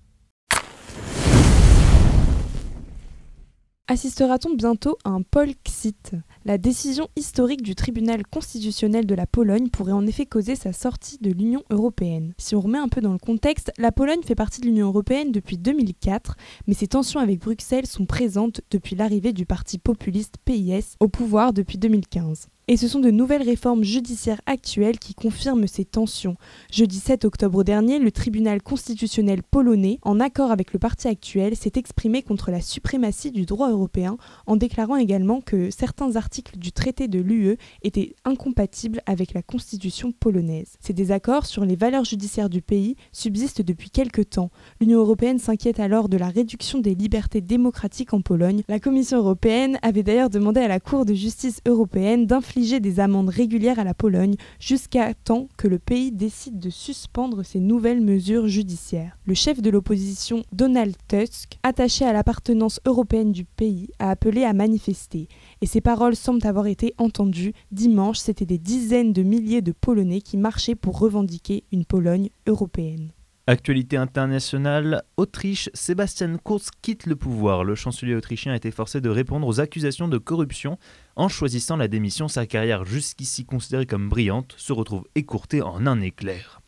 Assistera-t-on 3.89 4.55
bientôt 4.55 4.99
à 5.05 5.11
un 5.11 5.23
Polxit 5.23 6.11
La 6.45 6.59
décision 6.59 7.07
historique 7.15 7.63
du 7.63 7.77
tribunal 7.77 8.27
constitutionnel 8.27 9.07
de 9.07 9.15
la 9.15 9.29
Pologne 9.29 9.69
pourrait 9.69 9.93
en 9.93 10.09
effet 10.09 10.27
causer 10.27 10.57
sa 10.57 10.73
sortie 10.73 11.19
de 11.21 11.31
l'Union 11.31 11.63
européenne. 11.71 12.35
Si 12.37 12.57
on 12.57 12.61
remet 12.61 12.79
un 12.79 12.89
peu 12.89 13.01
dans 13.01 13.13
le 13.13 13.21
contexte, 13.21 13.71
la 13.79 13.93
Pologne 13.93 14.25
fait 14.25 14.35
partie 14.35 14.61
de 14.61 14.67
l'Union 14.67 14.89
européenne 14.89 15.31
depuis 15.31 15.57
2004, 15.57 16.37
mais 16.67 16.75
ses 16.75 16.89
tensions 16.89 17.21
avec 17.21 17.39
Bruxelles 17.39 17.87
sont 17.87 18.07
présentes 18.07 18.61
depuis 18.73 18.97
l'arrivée 18.97 19.33
du 19.33 19.47
parti 19.47 19.79
populiste 19.79 20.35
PIS 20.45 20.97
au 20.99 21.07
pouvoir 21.07 21.53
depuis 21.53 21.79
2015. 21.79 22.49
Et 22.69 22.77
ce 22.77 22.89
sont 22.89 22.99
de 22.99 23.13
nouvelles 23.13 23.45
réformes 23.45 23.85
judiciaires 23.85 24.41
actuelles 24.47 24.99
qui 24.99 25.15
confirment 25.15 25.69
ces 25.69 25.85
tensions. 25.85 26.35
Jeudi 26.73 26.99
7 26.99 27.25
octobre 27.25 27.63
dernier, 27.63 28.01
le 28.01 28.11
tribunal 28.11 28.61
constitutionnel 28.61 29.45
polonais, 29.45 30.01
en 30.03 30.19
accord 30.19 30.51
avec 30.51 30.73
le 30.73 30.81
parti 30.81 31.07
actuel, 31.07 31.55
s'est 31.55 31.75
exprimé 31.77 32.23
contre 32.23 32.51
la 32.51 32.61
suprématie 32.61 33.31
du 33.31 33.47
droit 33.47 33.71
européen 33.71 34.17
en 34.47 34.57
déclarant 34.57 34.97
également 34.97 35.41
que 35.41 35.71
certains 35.71 36.17
articles 36.17 36.59
du 36.59 36.73
traité 36.73 37.07
de 37.07 37.21
l'UE 37.21 37.57
étaient 37.83 38.17
incompatibles 38.25 39.01
avec 39.07 39.33
la 39.33 39.43
constitution 39.43 40.11
polonaise. 40.11 40.75
Ces 40.81 40.93
désaccords 40.93 41.47
sur 41.47 41.65
les 41.65 41.77
valeurs 41.77 42.05
judiciaires 42.05 42.51
du 42.51 42.63
pays 42.63 42.97
subsistent 43.13 43.63
depuis 43.63 43.91
quelque 43.91 44.23
temps. 44.23 44.51
L'Union 44.81 44.99
européenne 44.99 45.39
s'inquiète 45.39 45.79
alors 45.79 46.09
de 46.09 46.17
la 46.17 46.31
réduction 46.31 46.81
des 46.81 46.97
libertés 46.97 47.43
démocratiques 47.43 48.13
en 48.13 48.23
Pologne. 48.23 48.65
La 48.67 48.81
Commission 48.81 49.19
européenne 49.19 49.79
avait 49.83 50.03
d'ailleurs 50.03 50.31
demandé 50.31 50.59
à 50.59 50.67
la 50.67 50.81
Cour 50.81 51.05
de 51.05 51.15
justice 51.15 51.61
européenne 51.65 52.27
des 52.57 53.01
amendes 53.01 53.29
régulières 53.29 53.79
à 53.79 53.85
la 53.85 53.93
Pologne 53.93 54.37
jusqu'à 54.59 55.13
temps 55.13 55.49
que 55.59 55.69
le 55.69 55.79
pays 55.79 56.11
décide 56.11 56.59
de 56.59 56.71
suspendre 56.71 57.45
ces 57.45 57.61
nouvelles 57.61 58.01
mesures 58.01 58.49
judiciaires. 58.49 59.19
Le 59.27 59.35
chef 59.35 59.61
de 59.61 59.69
l'opposition 59.69 60.43
Donald 60.53 60.97
Tusk, 61.07 61.59
attaché 61.63 62.07
à 62.07 62.15
l'appartenance 62.15 62.81
européenne 62.87 63.33
du 63.33 63.45
pays, 63.45 63.91
a 63.99 64.11
appelé 64.11 64.45
à 64.45 64.55
manifester 64.55 65.29
et 65.61 65.67
ces 65.67 65.83
paroles 65.83 66.17
semblent 66.17 66.47
avoir 66.47 66.67
été 66.67 66.95
entendues. 66.97 67.53
Dimanche, 67.73 68.19
c'était 68.19 68.47
des 68.47 68.59
dizaines 68.59 69.13
de 69.13 69.23
milliers 69.23 69.61
de 69.61 69.73
Polonais 69.73 70.23
qui 70.23 70.39
marchaient 70.39 70.75
pour 70.75 70.99
revendiquer 70.99 71.65
une 71.73 71.85
Pologne 71.85 72.31
européenne. 72.47 73.11
Actualité 73.49 73.97
internationale, 73.97 75.05
Autriche, 75.17 75.71
Sébastien 75.73 76.37
Kurz 76.45 76.69
quitte 76.83 77.07
le 77.07 77.15
pouvoir. 77.15 77.63
Le 77.63 77.77
chancelier 77.77 78.17
autrichien 78.17 78.51
a 78.51 78.57
été 78.57 78.73
forcé 78.73 79.01
de 79.01 79.09
répondre 79.09 79.47
aux 79.47 79.61
accusations 79.61 80.09
de 80.09 80.19
corruption 80.19 80.81
en 81.15 81.29
choisissant 81.29 81.77
la 81.77 81.87
démission. 81.87 82.27
Sa 82.27 82.45
carrière 82.47 82.85
jusqu'ici 82.85 83.45
considérée 83.45 83.87
comme 83.87 84.09
brillante 84.09 84.57
se 84.57 84.73
retrouve 84.73 85.05
écourtée 85.15 85.63
en 85.63 85.87
un 85.87 86.01
éclair. 86.01 86.61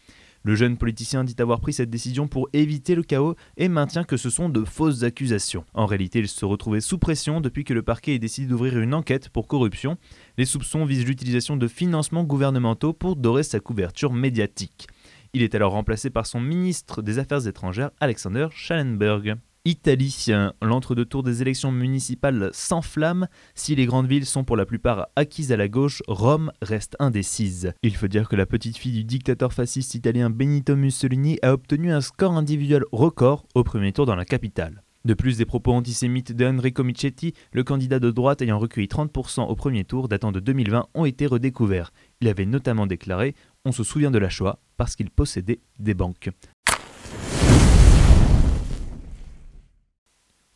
Le 0.45 0.55
jeune 0.55 0.77
politicien 0.77 1.25
dit 1.25 1.35
avoir 1.41 1.59
pris 1.59 1.73
cette 1.73 1.91
décision 1.91 2.29
pour 2.29 2.49
éviter 2.53 2.95
le 2.95 3.03
chaos 3.03 3.35
et 3.57 3.69
maintient 3.69 4.05
que 4.05 4.17
ce 4.17 4.31
sont 4.31 4.49
de 4.49 4.65
fausses 4.65 5.03
accusations. 5.03 5.65
En 5.75 5.87
réalité, 5.87 6.21
il 6.21 6.29
se 6.29 6.45
retrouvait 6.45 6.81
sous 6.81 6.99
pression 6.99 7.41
depuis 7.41 7.65
que 7.65 7.75
le 7.75 7.83
parquet 7.83 8.15
ait 8.15 8.21
décidé 8.21 8.47
d'ouvrir 8.47 8.79
une 8.79 8.95
enquête 8.95 9.31
pour 9.31 9.49
corruption. 9.49 9.99
Les 10.37 10.45
soupçons 10.45 10.85
visent 10.85 11.07
l'utilisation 11.07 11.57
de 11.57 11.67
financements 11.67 12.23
gouvernementaux 12.23 12.93
pour 12.93 13.17
dorer 13.17 13.43
sa 13.43 13.59
couverture 13.59 14.13
médiatique. 14.13 14.87
Il 15.35 15.43
est 15.43 15.55
alors 15.55 15.73
remplacé 15.73 16.11
par 16.11 16.27
son 16.27 16.41
ministre 16.41 17.03
des 17.03 17.19
Affaires 17.19 17.47
étrangères, 17.47 17.91
Alexander 18.01 18.49
Schallenberg. 18.51 19.37
Italie, 19.65 20.29
l'entre-deux-tours 20.63 21.23
des 21.23 21.43
élections 21.43 21.71
municipales 21.71 22.49
s'enflamme. 22.55 23.29
Si 23.55 23.75
les 23.75 23.85
grandes 23.85 24.07
villes 24.07 24.25
sont 24.25 24.43
pour 24.43 24.57
la 24.57 24.65
plupart 24.65 25.09
acquises 25.15 25.53
à 25.53 25.59
la 25.59 25.69
gauche, 25.69 26.03
Rome 26.09 26.51
reste 26.63 26.97
indécise. 27.01 27.75
Il 27.83 27.95
faut 27.95 28.09
dire 28.09 28.31
que 28.31 28.37
la 28.37 28.47
petite 28.47 28.79
fille 28.79 28.93
du 28.93 29.05
dictateur 29.05 29.53
fasciste 29.53 29.95
italien 29.95 30.31
Benito 30.31 30.75
Mussolini 30.75 31.39
a 31.43 31.53
obtenu 31.53 31.93
un 31.93 32.01
score 32.01 32.33
individuel 32.33 32.85
record 32.93 33.47
au 33.55 33.63
premier 33.63 33.93
tour 33.93 34.07
dans 34.07 34.17
la 34.17 34.25
capitale. 34.25 34.83
De 35.05 35.15
plus, 35.15 35.37
des 35.37 35.45
propos 35.45 35.73
antisémites 35.73 36.33
d'Enrico 36.33 36.83
Michetti, 36.83 37.35
le 37.53 37.63
candidat 37.63 37.99
de 37.99 38.11
droite 38.11 38.43
ayant 38.43 38.59
recueilli 38.59 38.89
30% 38.89 39.43
au 39.43 39.55
premier 39.55 39.85
tour 39.85 40.09
datant 40.09 40.33
de 40.33 40.41
2020, 40.41 40.87
ont 40.95 41.05
été 41.05 41.27
redécouverts. 41.27 41.93
Il 42.21 42.29
avait 42.29 42.47
notamment 42.47 42.87
déclaré 42.87 43.35
On 43.65 43.73
se 43.73 43.85
souvient 43.85 44.11
de 44.11 44.19
la 44.19 44.29
Shoah 44.29 44.59
parce 44.79 44.97
qu'il 44.97 45.11
possédait 45.11 45.61
des 45.79 45.93
banques. 45.93 46.31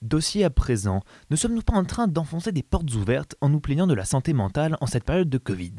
Dossier 0.01 0.45
à 0.45 0.51
présent, 0.51 1.03
ne 1.31 1.37
sommes-nous 1.37 1.63
pas 1.63 1.75
en 1.75 1.85
train 1.85 2.09
d'enfoncer 2.09 2.51
des 2.51 2.63
portes 2.63 2.93
ouvertes 2.95 3.37
en 3.41 3.51
nous 3.51 3.61
plaignant 3.61 3.87
de 3.87 3.95
la 3.95 4.05
santé 4.05 4.33
mentale 4.33 4.77
en 4.81 4.87
cette 4.87 5.05
période 5.05 5.29
de 5.29 5.39
Covid 5.39 5.75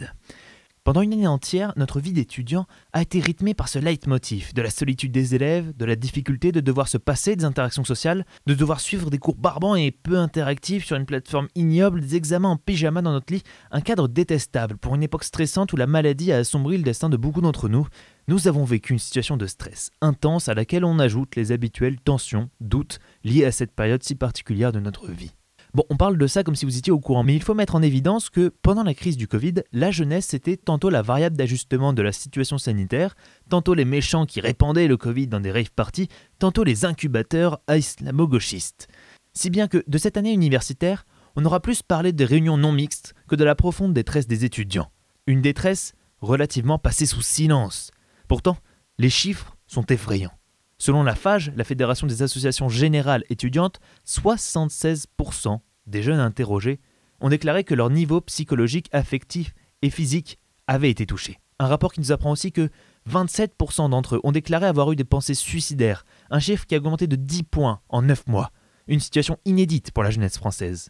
pendant 0.84 1.02
une 1.02 1.14
année 1.14 1.28
entière, 1.28 1.72
notre 1.78 2.02
vie 2.02 2.12
d'étudiant 2.12 2.66
a 2.92 3.02
été 3.02 3.22
rythmée 3.22 3.54
par 3.54 3.70
ce 3.70 3.80
leitmotiv 3.80 4.54
de 4.54 4.62
la 4.62 4.70
solitude 4.70 5.14
des 5.14 5.34
élèves, 5.34 5.74
de 5.78 5.86
la 5.86 5.96
difficulté 5.96 6.52
de 6.52 6.60
devoir 6.60 6.90
se 6.90 6.98
passer 6.98 7.38
des 7.38 7.46
interactions 7.46 7.86
sociales, 7.86 8.26
de 8.48 8.54
devoir 8.54 8.82
suivre 8.82 9.10
des 9.10 9.18
cours 9.18 9.38
barbants 9.38 9.76
et 9.76 9.92
peu 9.92 10.18
interactifs 10.18 10.86
sur 10.86 10.98
une 10.98 11.06
plateforme 11.06 11.48
ignoble, 11.56 12.02
des 12.02 12.18
examens 12.18 12.50
en 12.50 12.58
pyjama 12.58 13.02
dans 13.02 13.14
notre 13.14 13.32
lit, 13.32 13.44
un 13.72 13.80
cadre 13.80 14.10
détestable 14.10 14.76
pour 14.76 14.94
une 14.96 15.04
époque 15.04 15.24
stressante 15.24 15.72
où 15.72 15.78
la 15.78 15.88
maladie 15.88 16.34
a 16.34 16.38
assombri 16.40 16.76
le 16.76 16.84
destin 16.84 17.08
de 17.08 17.16
beaucoup 17.16 17.42
d'entre 17.42 17.70
nous. 17.70 17.88
Nous 18.30 18.48
avons 18.48 18.64
vécu 18.64 18.94
une 18.94 19.00
situation 19.00 19.36
de 19.36 19.46
stress 19.46 19.92
intense 20.00 20.48
à 20.48 20.54
laquelle 20.54 20.86
on 20.86 20.98
ajoute 20.98 21.36
les 21.36 21.52
habituelles 21.52 22.00
tensions, 22.00 22.50
doutes 22.62 23.00
liés 23.26 23.44
à 23.44 23.52
cette 23.52 23.74
période 23.74 24.02
si 24.02 24.16
particulière 24.16 24.72
de 24.72 24.80
notre 24.80 25.12
vie. 25.12 25.34
Bon, 25.74 25.84
on 25.90 25.98
parle 25.98 26.18
de 26.18 26.28
ça 26.28 26.42
comme 26.44 26.56
si 26.56 26.64
vous 26.64 26.78
étiez 26.78 26.94
au 26.94 27.02
courant, 27.02 27.24
mais 27.24 27.36
il 27.36 27.44
faut 27.44 27.54
mettre 27.54 27.76
en 27.76 27.82
évidence 27.82 28.30
que 28.30 28.54
pendant 28.62 28.84
la 28.84 28.94
crise 28.94 29.18
du 29.18 29.28
Covid, 29.28 29.56
la 29.74 29.92
jeunesse 29.92 30.28
c'était 30.28 30.56
tantôt 30.56 30.90
la 30.90 31.02
variable 31.02 31.36
d'ajustement 31.36 31.92
de 31.92 32.02
la 32.02 32.14
situation 32.14 32.58
sanitaire, 32.58 33.16
tantôt 33.50 33.74
les 33.74 33.84
méchants 33.84 34.26
qui 34.26 34.40
répandaient 34.40 34.88
le 34.88 34.96
Covid 34.96 35.28
dans 35.28 35.42
des 35.42 35.52
rave 35.52 35.72
parties, 35.76 36.08
tantôt 36.40 36.64
les 36.64 36.86
incubateurs 36.86 37.60
islamo-gauchistes. 37.70 38.88
Si 39.34 39.50
bien 39.50 39.68
que 39.68 39.84
de 39.86 39.98
cette 39.98 40.16
année 40.16 40.32
universitaire, 40.32 41.06
on 41.36 41.44
aura 41.44 41.60
plus 41.60 41.82
parlé 41.82 42.14
des 42.14 42.24
réunions 42.24 42.56
non 42.56 42.72
mixtes 42.72 43.16
que 43.28 43.36
de 43.36 43.44
la 43.44 43.56
profonde 43.56 43.94
détresse 43.94 44.28
des 44.28 44.46
étudiants. 44.46 44.92
Une 45.28 45.42
détresse 45.42 45.94
relativement 46.22 46.80
passée 46.80 47.06
sous 47.06 47.22
silence. 47.22 47.92
Pourtant, 48.28 48.58
les 48.98 49.10
chiffres 49.10 49.58
sont 49.68 49.86
effrayants. 49.88 50.34
Selon 50.78 51.04
la 51.04 51.16
FAGE, 51.16 51.52
la 51.56 51.64
Fédération 51.64 52.08
des 52.08 52.24
associations 52.24 52.70
générales 52.70 53.24
étudiantes, 53.30 53.80
76% 54.08 55.60
des 55.88 56.04
jeunes 56.04 56.20
interrogés 56.20 56.80
ont 57.22 57.30
déclaré 57.30 57.64
que 57.64 57.74
leur 57.74 57.90
niveau 57.90 58.22
psychologique, 58.22 58.90
affectif 58.92 59.54
et 59.82 59.90
physique 59.90 60.40
avait 60.68 60.90
été 60.90 61.06
touché. 61.06 61.40
Un 61.60 61.68
rapport 61.68 61.94
qui 61.94 62.02
nous 62.02 62.12
apprend 62.12 62.32
aussi 62.32 62.52
que 62.52 62.70
27% 63.10 63.90
d'entre 63.90 64.16
eux 64.16 64.22
ont 64.24 64.32
déclaré 64.32 64.66
avoir 64.66 64.92
eu 64.92 64.96
des 64.96 65.04
pensées 65.04 65.34
suicidaires, 65.34 66.06
un 66.30 66.40
chiffre 66.40 66.66
qui 66.66 66.76
a 66.76 66.80
augmenté 66.80 67.08
de 67.08 67.16
10 67.16 67.44
points 67.44 67.80
en 67.90 68.02
9 68.02 68.28
mois, 68.28 68.52
une 68.88 69.00
situation 69.00 69.38
inédite 69.46 69.92
pour 69.92 70.04
la 70.04 70.12
jeunesse 70.12 70.38
française. 70.38 70.90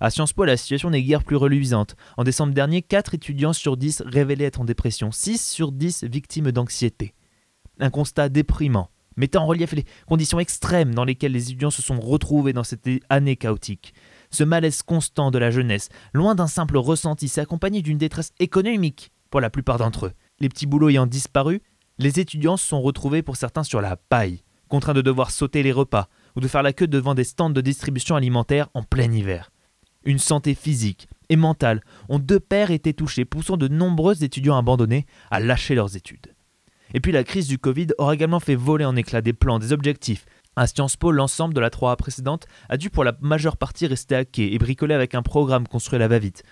À 0.00 0.10
Sciences 0.10 0.32
Po, 0.32 0.44
la 0.44 0.56
situation 0.56 0.90
n'est 0.90 1.02
guère 1.02 1.24
plus 1.24 1.36
reluisante. 1.36 1.94
En 2.16 2.24
décembre 2.24 2.54
dernier, 2.54 2.80
4 2.80 3.14
étudiants 3.14 3.52
sur 3.52 3.76
10 3.76 4.02
révélaient 4.06 4.46
être 4.46 4.60
en 4.60 4.64
dépression, 4.64 5.12
6 5.12 5.46
sur 5.46 5.72
10 5.72 6.04
victimes 6.04 6.52
d'anxiété. 6.52 7.14
Un 7.78 7.90
constat 7.90 8.30
déprimant 8.30 8.90
mettant 9.16 9.42
en 9.42 9.46
relief 9.46 9.72
les 9.72 9.84
conditions 10.06 10.40
extrêmes 10.40 10.94
dans 10.94 11.04
lesquelles 11.04 11.32
les 11.32 11.50
étudiants 11.50 11.70
se 11.70 11.82
sont 11.82 12.00
retrouvés 12.00 12.52
dans 12.52 12.64
cette 12.64 12.88
année 13.10 13.36
chaotique. 13.36 13.92
Ce 14.30 14.44
malaise 14.44 14.82
constant 14.82 15.30
de 15.30 15.38
la 15.38 15.50
jeunesse, 15.50 15.90
loin 16.14 16.34
d'un 16.34 16.46
simple 16.46 16.78
ressenti, 16.78 17.28
s'est 17.28 17.42
accompagné 17.42 17.82
d'une 17.82 17.98
détresse 17.98 18.32
économique 18.38 19.12
pour 19.28 19.40
la 19.40 19.50
plupart 19.50 19.78
d'entre 19.78 20.06
eux. 20.06 20.12
Les 20.38 20.48
petits 20.48 20.66
boulots 20.66 20.88
ayant 20.88 21.06
disparu, 21.06 21.60
les 21.98 22.18
étudiants 22.18 22.56
se 22.56 22.66
sont 22.66 22.80
retrouvés 22.80 23.22
pour 23.22 23.36
certains 23.36 23.64
sur 23.64 23.80
la 23.80 23.96
paille, 23.96 24.42
contraints 24.68 24.94
de 24.94 25.02
devoir 25.02 25.30
sauter 25.30 25.62
les 25.62 25.72
repas 25.72 26.08
ou 26.36 26.40
de 26.40 26.48
faire 26.48 26.62
la 26.62 26.72
queue 26.72 26.88
devant 26.88 27.14
des 27.14 27.24
stands 27.24 27.50
de 27.50 27.60
distribution 27.60 28.16
alimentaire 28.16 28.68
en 28.72 28.82
plein 28.82 29.12
hiver. 29.12 29.50
Une 30.04 30.18
santé 30.18 30.54
physique 30.54 31.08
et 31.28 31.36
mentale 31.36 31.82
ont 32.08 32.18
de 32.18 32.38
pair 32.38 32.70
été 32.70 32.94
touchées, 32.94 33.24
poussant 33.24 33.56
de 33.56 33.68
nombreux 33.68 34.24
étudiants 34.24 34.56
abandonnés 34.56 35.06
à 35.30 35.40
lâcher 35.40 35.74
leurs 35.74 35.96
études. 35.96 36.34
Et 36.94 37.00
puis 37.00 37.12
la 37.12 37.24
crise 37.24 37.46
du 37.46 37.58
Covid 37.58 37.88
aura 37.98 38.14
également 38.14 38.40
fait 38.40 38.54
voler 38.54 38.84
en 38.84 38.96
éclats 38.96 39.20
des 39.20 39.32
plans, 39.32 39.58
des 39.58 39.72
objectifs. 39.72 40.24
À 40.56 40.66
Sciences 40.66 40.96
Po, 40.96 41.12
l'ensemble 41.12 41.54
de 41.54 41.60
la 41.60 41.70
3A 41.70 41.96
précédente 41.96 42.46
a 42.68 42.76
dû 42.76 42.90
pour 42.90 43.04
la 43.04 43.16
majeure 43.20 43.56
partie 43.56 43.86
rester 43.86 44.16
à 44.16 44.24
quai 44.24 44.52
et 44.52 44.58
bricoler 44.58 44.94
avec 44.94 45.14
un 45.14 45.22
programme 45.22 45.68
construit 45.68 45.96
à 45.96 46.00
la 46.00 46.08
va-vite. 46.08 46.42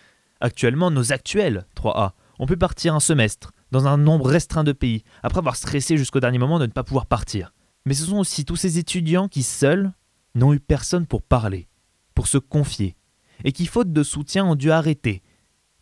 Actuellement, 0.40 0.90
nos 0.90 1.12
actuels 1.12 1.66
3A 1.76 2.12
ont 2.38 2.46
pu 2.46 2.56
partir 2.56 2.94
un 2.94 3.00
semestre, 3.00 3.52
dans 3.72 3.88
un 3.88 3.96
nombre 3.96 4.30
restreint 4.30 4.62
de 4.62 4.72
pays, 4.72 5.02
après 5.22 5.38
avoir 5.38 5.56
stressé 5.56 5.96
jusqu'au 5.96 6.20
dernier 6.20 6.38
moment 6.38 6.60
de 6.60 6.66
ne 6.66 6.72
pas 6.72 6.84
pouvoir 6.84 7.06
partir. 7.06 7.52
Mais 7.84 7.94
ce 7.94 8.04
sont 8.04 8.18
aussi 8.18 8.44
tous 8.44 8.56
ces 8.56 8.78
étudiants 8.78 9.28
qui, 9.28 9.42
seuls, 9.42 9.92
n'ont 10.34 10.52
eu 10.52 10.60
personne 10.60 11.06
pour 11.06 11.22
parler, 11.22 11.68
pour 12.14 12.28
se 12.28 12.38
confier, 12.38 12.96
et 13.44 13.52
qui, 13.52 13.66
faute 13.66 13.92
de 13.92 14.02
soutien, 14.02 14.44
ont 14.44 14.54
dû 14.54 14.70
arrêter. 14.70 15.22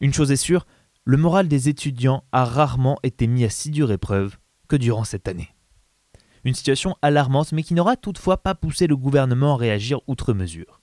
Une 0.00 0.12
chose 0.12 0.30
est 0.30 0.36
sûre, 0.36 0.66
le 1.04 1.16
moral 1.16 1.48
des 1.48 1.68
étudiants 1.68 2.24
a 2.32 2.44
rarement 2.44 2.98
été 3.02 3.26
mis 3.26 3.44
à 3.44 3.50
si 3.50 3.70
dure 3.70 3.92
épreuve 3.92 4.36
que 4.68 4.76
durant 4.76 5.04
cette 5.04 5.28
année. 5.28 5.54
Une 6.44 6.54
situation 6.54 6.96
alarmante 7.02 7.52
mais 7.52 7.62
qui 7.62 7.74
n'aura 7.74 7.96
toutefois 7.96 8.38
pas 8.38 8.54
poussé 8.54 8.86
le 8.86 8.96
gouvernement 8.96 9.54
à 9.54 9.56
réagir 9.56 10.00
outre 10.06 10.32
mesure. 10.32 10.80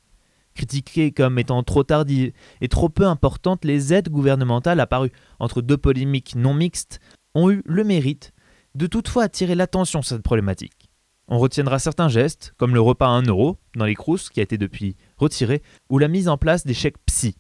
Critiquées 0.56 1.12
comme 1.12 1.40
étant 1.40 1.64
trop 1.64 1.84
tardives 1.84 2.32
et 2.62 2.68
trop 2.68 2.90
peu 2.90 3.06
importantes, 3.08 3.66
les 3.66 3.94
aides 3.94 4.10
gouvernementales 4.10 4.80
apparues 4.80 5.12
entre 5.40 5.62
deux 5.62 5.78
polémiques 5.78 6.36
non 6.36 6.54
mixtes 6.54 7.00
ont 7.34 7.50
eu 7.50 7.62
le 7.66 7.84
mérite 7.84 8.34
de 8.76 8.88
toutefois 8.88 9.24
attirer 9.24 9.56
l'attention 9.56 10.02
sur 10.02 10.10
cette 10.10 10.24
problématique. 10.24 10.90
On 11.28 11.40
retiendra 11.40 11.80
certains 11.80 12.10
gestes, 12.10 12.54
comme 12.58 12.74
le 12.74 12.82
repas 12.82 13.08
à 13.08 13.12
1 13.12 13.24
euro 13.24 13.58
dans 13.76 13.86
les 13.86 13.96
crousses 13.96 14.30
qui 14.30 14.40
a 14.40 14.44
été 14.44 14.58
depuis 14.58 14.96
retiré, 15.24 15.62
ou 15.90 15.98
la 15.98 16.08
mise 16.08 16.28
en 16.28 16.38
place 16.38 16.66
des 16.66 16.74
chèques 16.74 17.04
psy. 17.06 17.36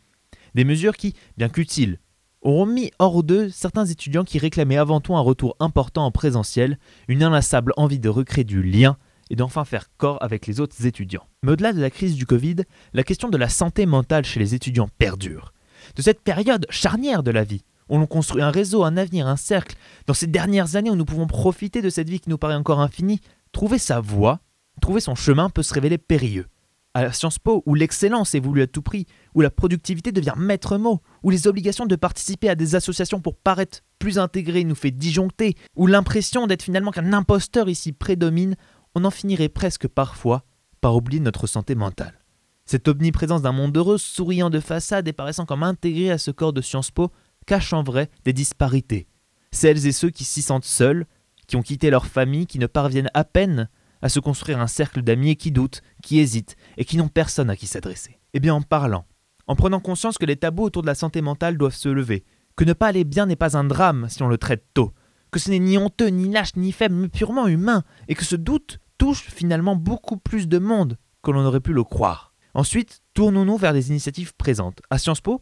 Des 0.56 0.66
mesures 0.66 0.98
qui, 0.98 1.13
bien 1.38 1.50
qu'utiles, 1.50 2.00
auront 2.42 2.66
mis 2.66 2.92
hors 3.00 3.24
d'eux 3.24 3.50
certains 3.50 3.86
étudiants 3.86 4.24
qui 4.24 4.38
réclamaient 4.38 4.78
avant 4.78 5.02
tout 5.02 5.16
un 5.16 5.22
retour 5.22 5.56
important 5.60 6.06
en 6.06 6.12
présentiel, 6.12 6.78
une 7.08 7.24
inlassable 7.24 7.74
envie 7.78 8.00
de 8.00 8.10
recréer 8.10 8.44
du 8.44 8.62
lien 8.62 8.98
et 9.30 9.36
d'enfin 9.36 9.66
faire 9.66 9.88
corps 9.98 10.18
avec 10.22 10.46
les 10.46 10.60
autres 10.60 10.86
étudiants. 10.86 11.25
Mais 11.42 11.54
au-delà 11.54 11.74
de 11.74 11.82
la 11.82 11.90
crise 11.90 12.16
du 12.16 12.25
Covid, 12.25 12.58
la 12.94 13.04
question 13.04 13.30
de 13.30 13.38
la 13.38 13.50
santé 13.50 13.86
mentale 13.86 14.25
chez 14.25 14.40
les 14.40 14.54
étudiants 14.54 14.90
perdure. 14.98 15.54
De 15.96 16.02
cette 16.02 16.22
période 16.22 16.66
charnière 16.70 17.24
de 17.24 17.32
la 17.32 17.44
vie, 17.44 17.63
où 17.90 17.98
l'on 17.98 18.08
construit 18.08 18.42
un 18.42 18.52
réseau, 18.52 18.84
un 18.84 18.98
avenir, 18.98 19.28
un 19.28 19.38
cercle, 19.38 19.75
dans 20.08 20.13
ces 20.13 20.28
dernières 20.28 20.75
années 20.75 20.90
où 20.90 20.96
nous 20.96 21.06
pouvons 21.06 21.28
profiter 21.28 21.82
de 21.82 21.90
cette 21.90 22.10
vie 22.10 22.20
qui 22.20 22.30
nous 22.30 22.38
paraît 22.38 22.56
encore 22.56 22.80
infinie, 22.80 23.22
trouver 23.52 23.78
sa 23.78 24.00
voie, 24.02 24.40
trouver 24.82 25.00
son 25.00 25.16
chemin 25.16 25.50
peut 25.50 25.63
se 25.63 25.74
révéler 25.74 25.98
périlleux 25.98 26.48
à 26.94 27.12
Sciences 27.12 27.40
Po, 27.40 27.64
où 27.66 27.76
l'excellence 27.76 28.36
est 28.36 28.40
voulue 28.40 28.62
à 28.62 28.68
tout 28.68 28.82
prix, 28.82 29.06
où 29.34 29.42
la 29.42 29.50
productivité 29.50 30.12
devient 30.12 30.36
maître 30.38 30.78
mot, 30.78 31.02
où 31.24 31.30
les 31.30 31.48
obligations 31.48 31.86
de 31.86 31.96
participer 31.96 32.50
à 32.50 32.56
des 32.56 32.76
associations 32.76 33.20
pour 33.20 33.36
paraître 33.36 33.80
plus 34.00 34.20
intégrées 34.20 34.64
nous 34.64 34.76
fait 34.76 34.92
disjoncter, 34.92 35.56
où 35.76 35.88
l'impression 35.88 36.48
d'être 36.48 36.64
finalement 36.64 36.92
qu'un 36.92 37.14
imposteur 37.14 37.70
ici 37.70 37.94
prédomine, 37.94 38.56
on 38.96 39.06
en 39.06 39.12
finirait 39.12 39.50
presque 39.50 39.88
parfois 39.88 40.44
par 40.82 40.96
oublier 40.96 41.20
notre 41.20 41.48
santé 41.48 41.76
mentale. 41.76 42.20
Cette 42.66 42.88
omniprésence 42.88 43.42
d'un 43.42 43.52
monde 43.52 43.76
heureux, 43.76 43.98
souriant 43.98 44.50
de 44.50 44.60
façade 44.60 45.08
et 45.08 45.14
paraissant 45.14 45.46
comme 45.46 45.64
intégré 45.64 46.12
à 46.12 46.18
ce 46.18 46.32
corps 46.32 46.54
de 46.54 46.62
Sciences 46.62 46.92
Po, 46.92 47.12
cache 47.46 47.74
en 47.74 47.84
vrai 47.84 48.10
des 48.24 48.34
disparités. 48.34 49.08
Celles 49.52 49.86
et 49.86 49.92
ceux 49.92 50.10
qui 50.10 50.24
s'y 50.24 50.42
sentent 50.42 50.64
seuls, 50.64 51.06
qui 51.48 51.56
ont 51.56 51.62
quitté 51.62 51.90
leur 51.90 52.06
famille, 52.06 52.48
qui 52.48 52.60
ne 52.60 52.68
parviennent 52.68 53.12
à 53.14 53.24
peine 53.24 53.70
à 54.03 54.10
se 54.10 54.19
construire 54.19 54.60
un 54.60 54.67
cercle 54.67 55.01
d'amis 55.01 55.38
qui 55.38 55.51
doutent, 55.51 55.81
qui 56.03 56.19
hésitent 56.19 56.57
et 56.77 56.86
qui 56.86 56.98
n'ont 56.98 57.07
personne 57.07 57.50
à 57.50 57.55
qui 57.55 57.65
s'adresser. 57.65 58.19
Eh 58.33 58.39
bien 58.39 58.53
en 58.53 58.62
parlant, 58.62 59.05
en 59.48 59.55
prenant 59.55 59.79
conscience 59.79 60.17
que 60.17 60.25
les 60.25 60.36
tabous 60.36 60.63
autour 60.63 60.81
de 60.81 60.88
la 60.88 60.93
santé 60.93 61.22
mentale 61.22 61.57
doivent 61.57 61.74
se 61.74 61.89
lever, 61.89 62.25
que 62.57 62.65
ne 62.65 62.74
pas 62.74 62.88
aller 62.88 63.05
bien 63.05 63.25
n'est 63.25 63.38
pas 63.38 63.57
un 63.57 63.63
drame 63.63 64.07
si 64.10 64.22
on 64.22 64.27
le 64.27 64.38
traite 64.38 64.65
tôt, 64.74 64.93
que 65.31 65.39
ce 65.39 65.50
n'est 65.50 65.60
ni 65.60 65.77
honteux, 65.77 66.07
ni 66.07 66.29
lâche, 66.29 66.55
ni 66.57 66.74
faible, 66.74 66.95
mais 66.95 67.07
purement 67.07 67.48
humain, 67.48 67.83
et 68.10 68.13
que 68.13 68.25
ce 68.25 68.36
doute 68.36 68.79
touche 68.98 69.29
finalement 69.29 69.77
beaucoup 69.77 70.17
plus 70.17 70.50
de 70.50 70.60
monde 70.60 70.98
que 71.24 71.31
l'on 71.31 71.45
aurait 71.45 71.62
pu 71.62 71.74
le 71.74 71.83
croire. 71.83 72.33
Ensuite, 72.53 73.01
tournons-nous 73.13 73.57
vers 73.57 73.74
des 73.74 73.89
initiatives 73.89 74.36
présentes. 74.36 74.81
À 74.89 74.98
Sciences 74.98 75.22
Po, 75.22 75.41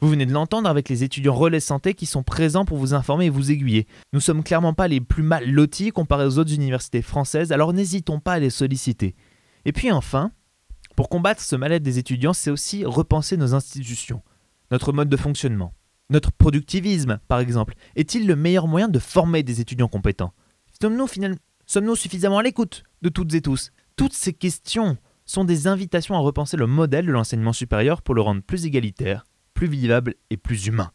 vous 0.00 0.08
venez 0.08 0.24
de 0.26 0.32
l'entendre 0.32 0.68
avec 0.68 0.88
les 0.88 1.04
étudiants 1.04 1.34
relais 1.34 1.60
santé 1.60 1.94
qui 1.94 2.06
sont 2.06 2.22
présents 2.22 2.64
pour 2.64 2.78
vous 2.78 2.94
informer 2.94 3.26
et 3.26 3.30
vous 3.30 3.50
aiguiller. 3.50 3.86
Nous 4.12 4.20
sommes 4.20 4.42
clairement 4.42 4.72
pas 4.72 4.88
les 4.88 5.00
plus 5.00 5.22
mal 5.22 5.50
lotis 5.50 5.90
comparés 5.90 6.24
aux 6.24 6.38
autres 6.38 6.54
universités 6.54 7.02
françaises, 7.02 7.52
alors 7.52 7.72
n'hésitons 7.72 8.18
pas 8.18 8.34
à 8.34 8.38
les 8.38 8.50
solliciter. 8.50 9.14
Et 9.66 9.72
puis 9.72 9.92
enfin, 9.92 10.32
pour 10.96 11.08
combattre 11.08 11.42
ce 11.42 11.56
mal-être 11.56 11.82
des 11.82 11.98
étudiants, 11.98 12.32
c'est 12.32 12.50
aussi 12.50 12.84
repenser 12.84 13.36
nos 13.36 13.54
institutions, 13.54 14.22
notre 14.70 14.92
mode 14.92 15.08
de 15.08 15.16
fonctionnement. 15.16 15.74
Notre 16.08 16.32
productivisme, 16.32 17.20
par 17.28 17.38
exemple, 17.38 17.74
est-il 17.94 18.26
le 18.26 18.36
meilleur 18.36 18.66
moyen 18.66 18.88
de 18.88 18.98
former 18.98 19.42
des 19.42 19.60
étudiants 19.60 19.88
compétents? 19.88 20.32
Sommes-nous 20.80 21.06
sommes-nous 21.66 21.96
suffisamment 21.96 22.38
à 22.38 22.42
l'écoute 22.42 22.84
de 23.02 23.10
toutes 23.10 23.34
et 23.34 23.42
tous? 23.42 23.70
Toutes 23.96 24.14
ces 24.14 24.32
questions 24.32 24.96
sont 25.26 25.44
des 25.44 25.68
invitations 25.68 26.16
à 26.16 26.18
repenser 26.18 26.56
le 26.56 26.66
modèle 26.66 27.06
de 27.06 27.12
l'enseignement 27.12 27.52
supérieur 27.52 28.02
pour 28.02 28.14
le 28.14 28.22
rendre 28.22 28.42
plus 28.42 28.64
égalitaire, 28.64 29.24
plus 29.60 29.68
vivable 29.68 30.14
et 30.30 30.38
plus 30.38 30.68
humain. 30.68 30.90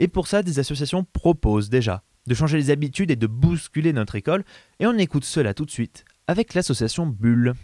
Et 0.00 0.08
pour 0.08 0.26
ça, 0.26 0.42
des 0.42 0.58
associations 0.58 1.06
proposent 1.12 1.70
déjà 1.70 2.02
de 2.26 2.34
changer 2.34 2.56
les 2.56 2.70
habitudes 2.70 3.12
et 3.12 3.14
de 3.14 3.28
bousculer 3.28 3.92
notre 3.92 4.16
école, 4.16 4.42
et 4.80 4.86
on 4.88 4.98
écoute 4.98 5.24
cela 5.24 5.54
tout 5.54 5.64
de 5.64 5.70
suite 5.70 6.04
avec 6.26 6.54
l'association 6.54 7.06
Bulle. 7.06 7.54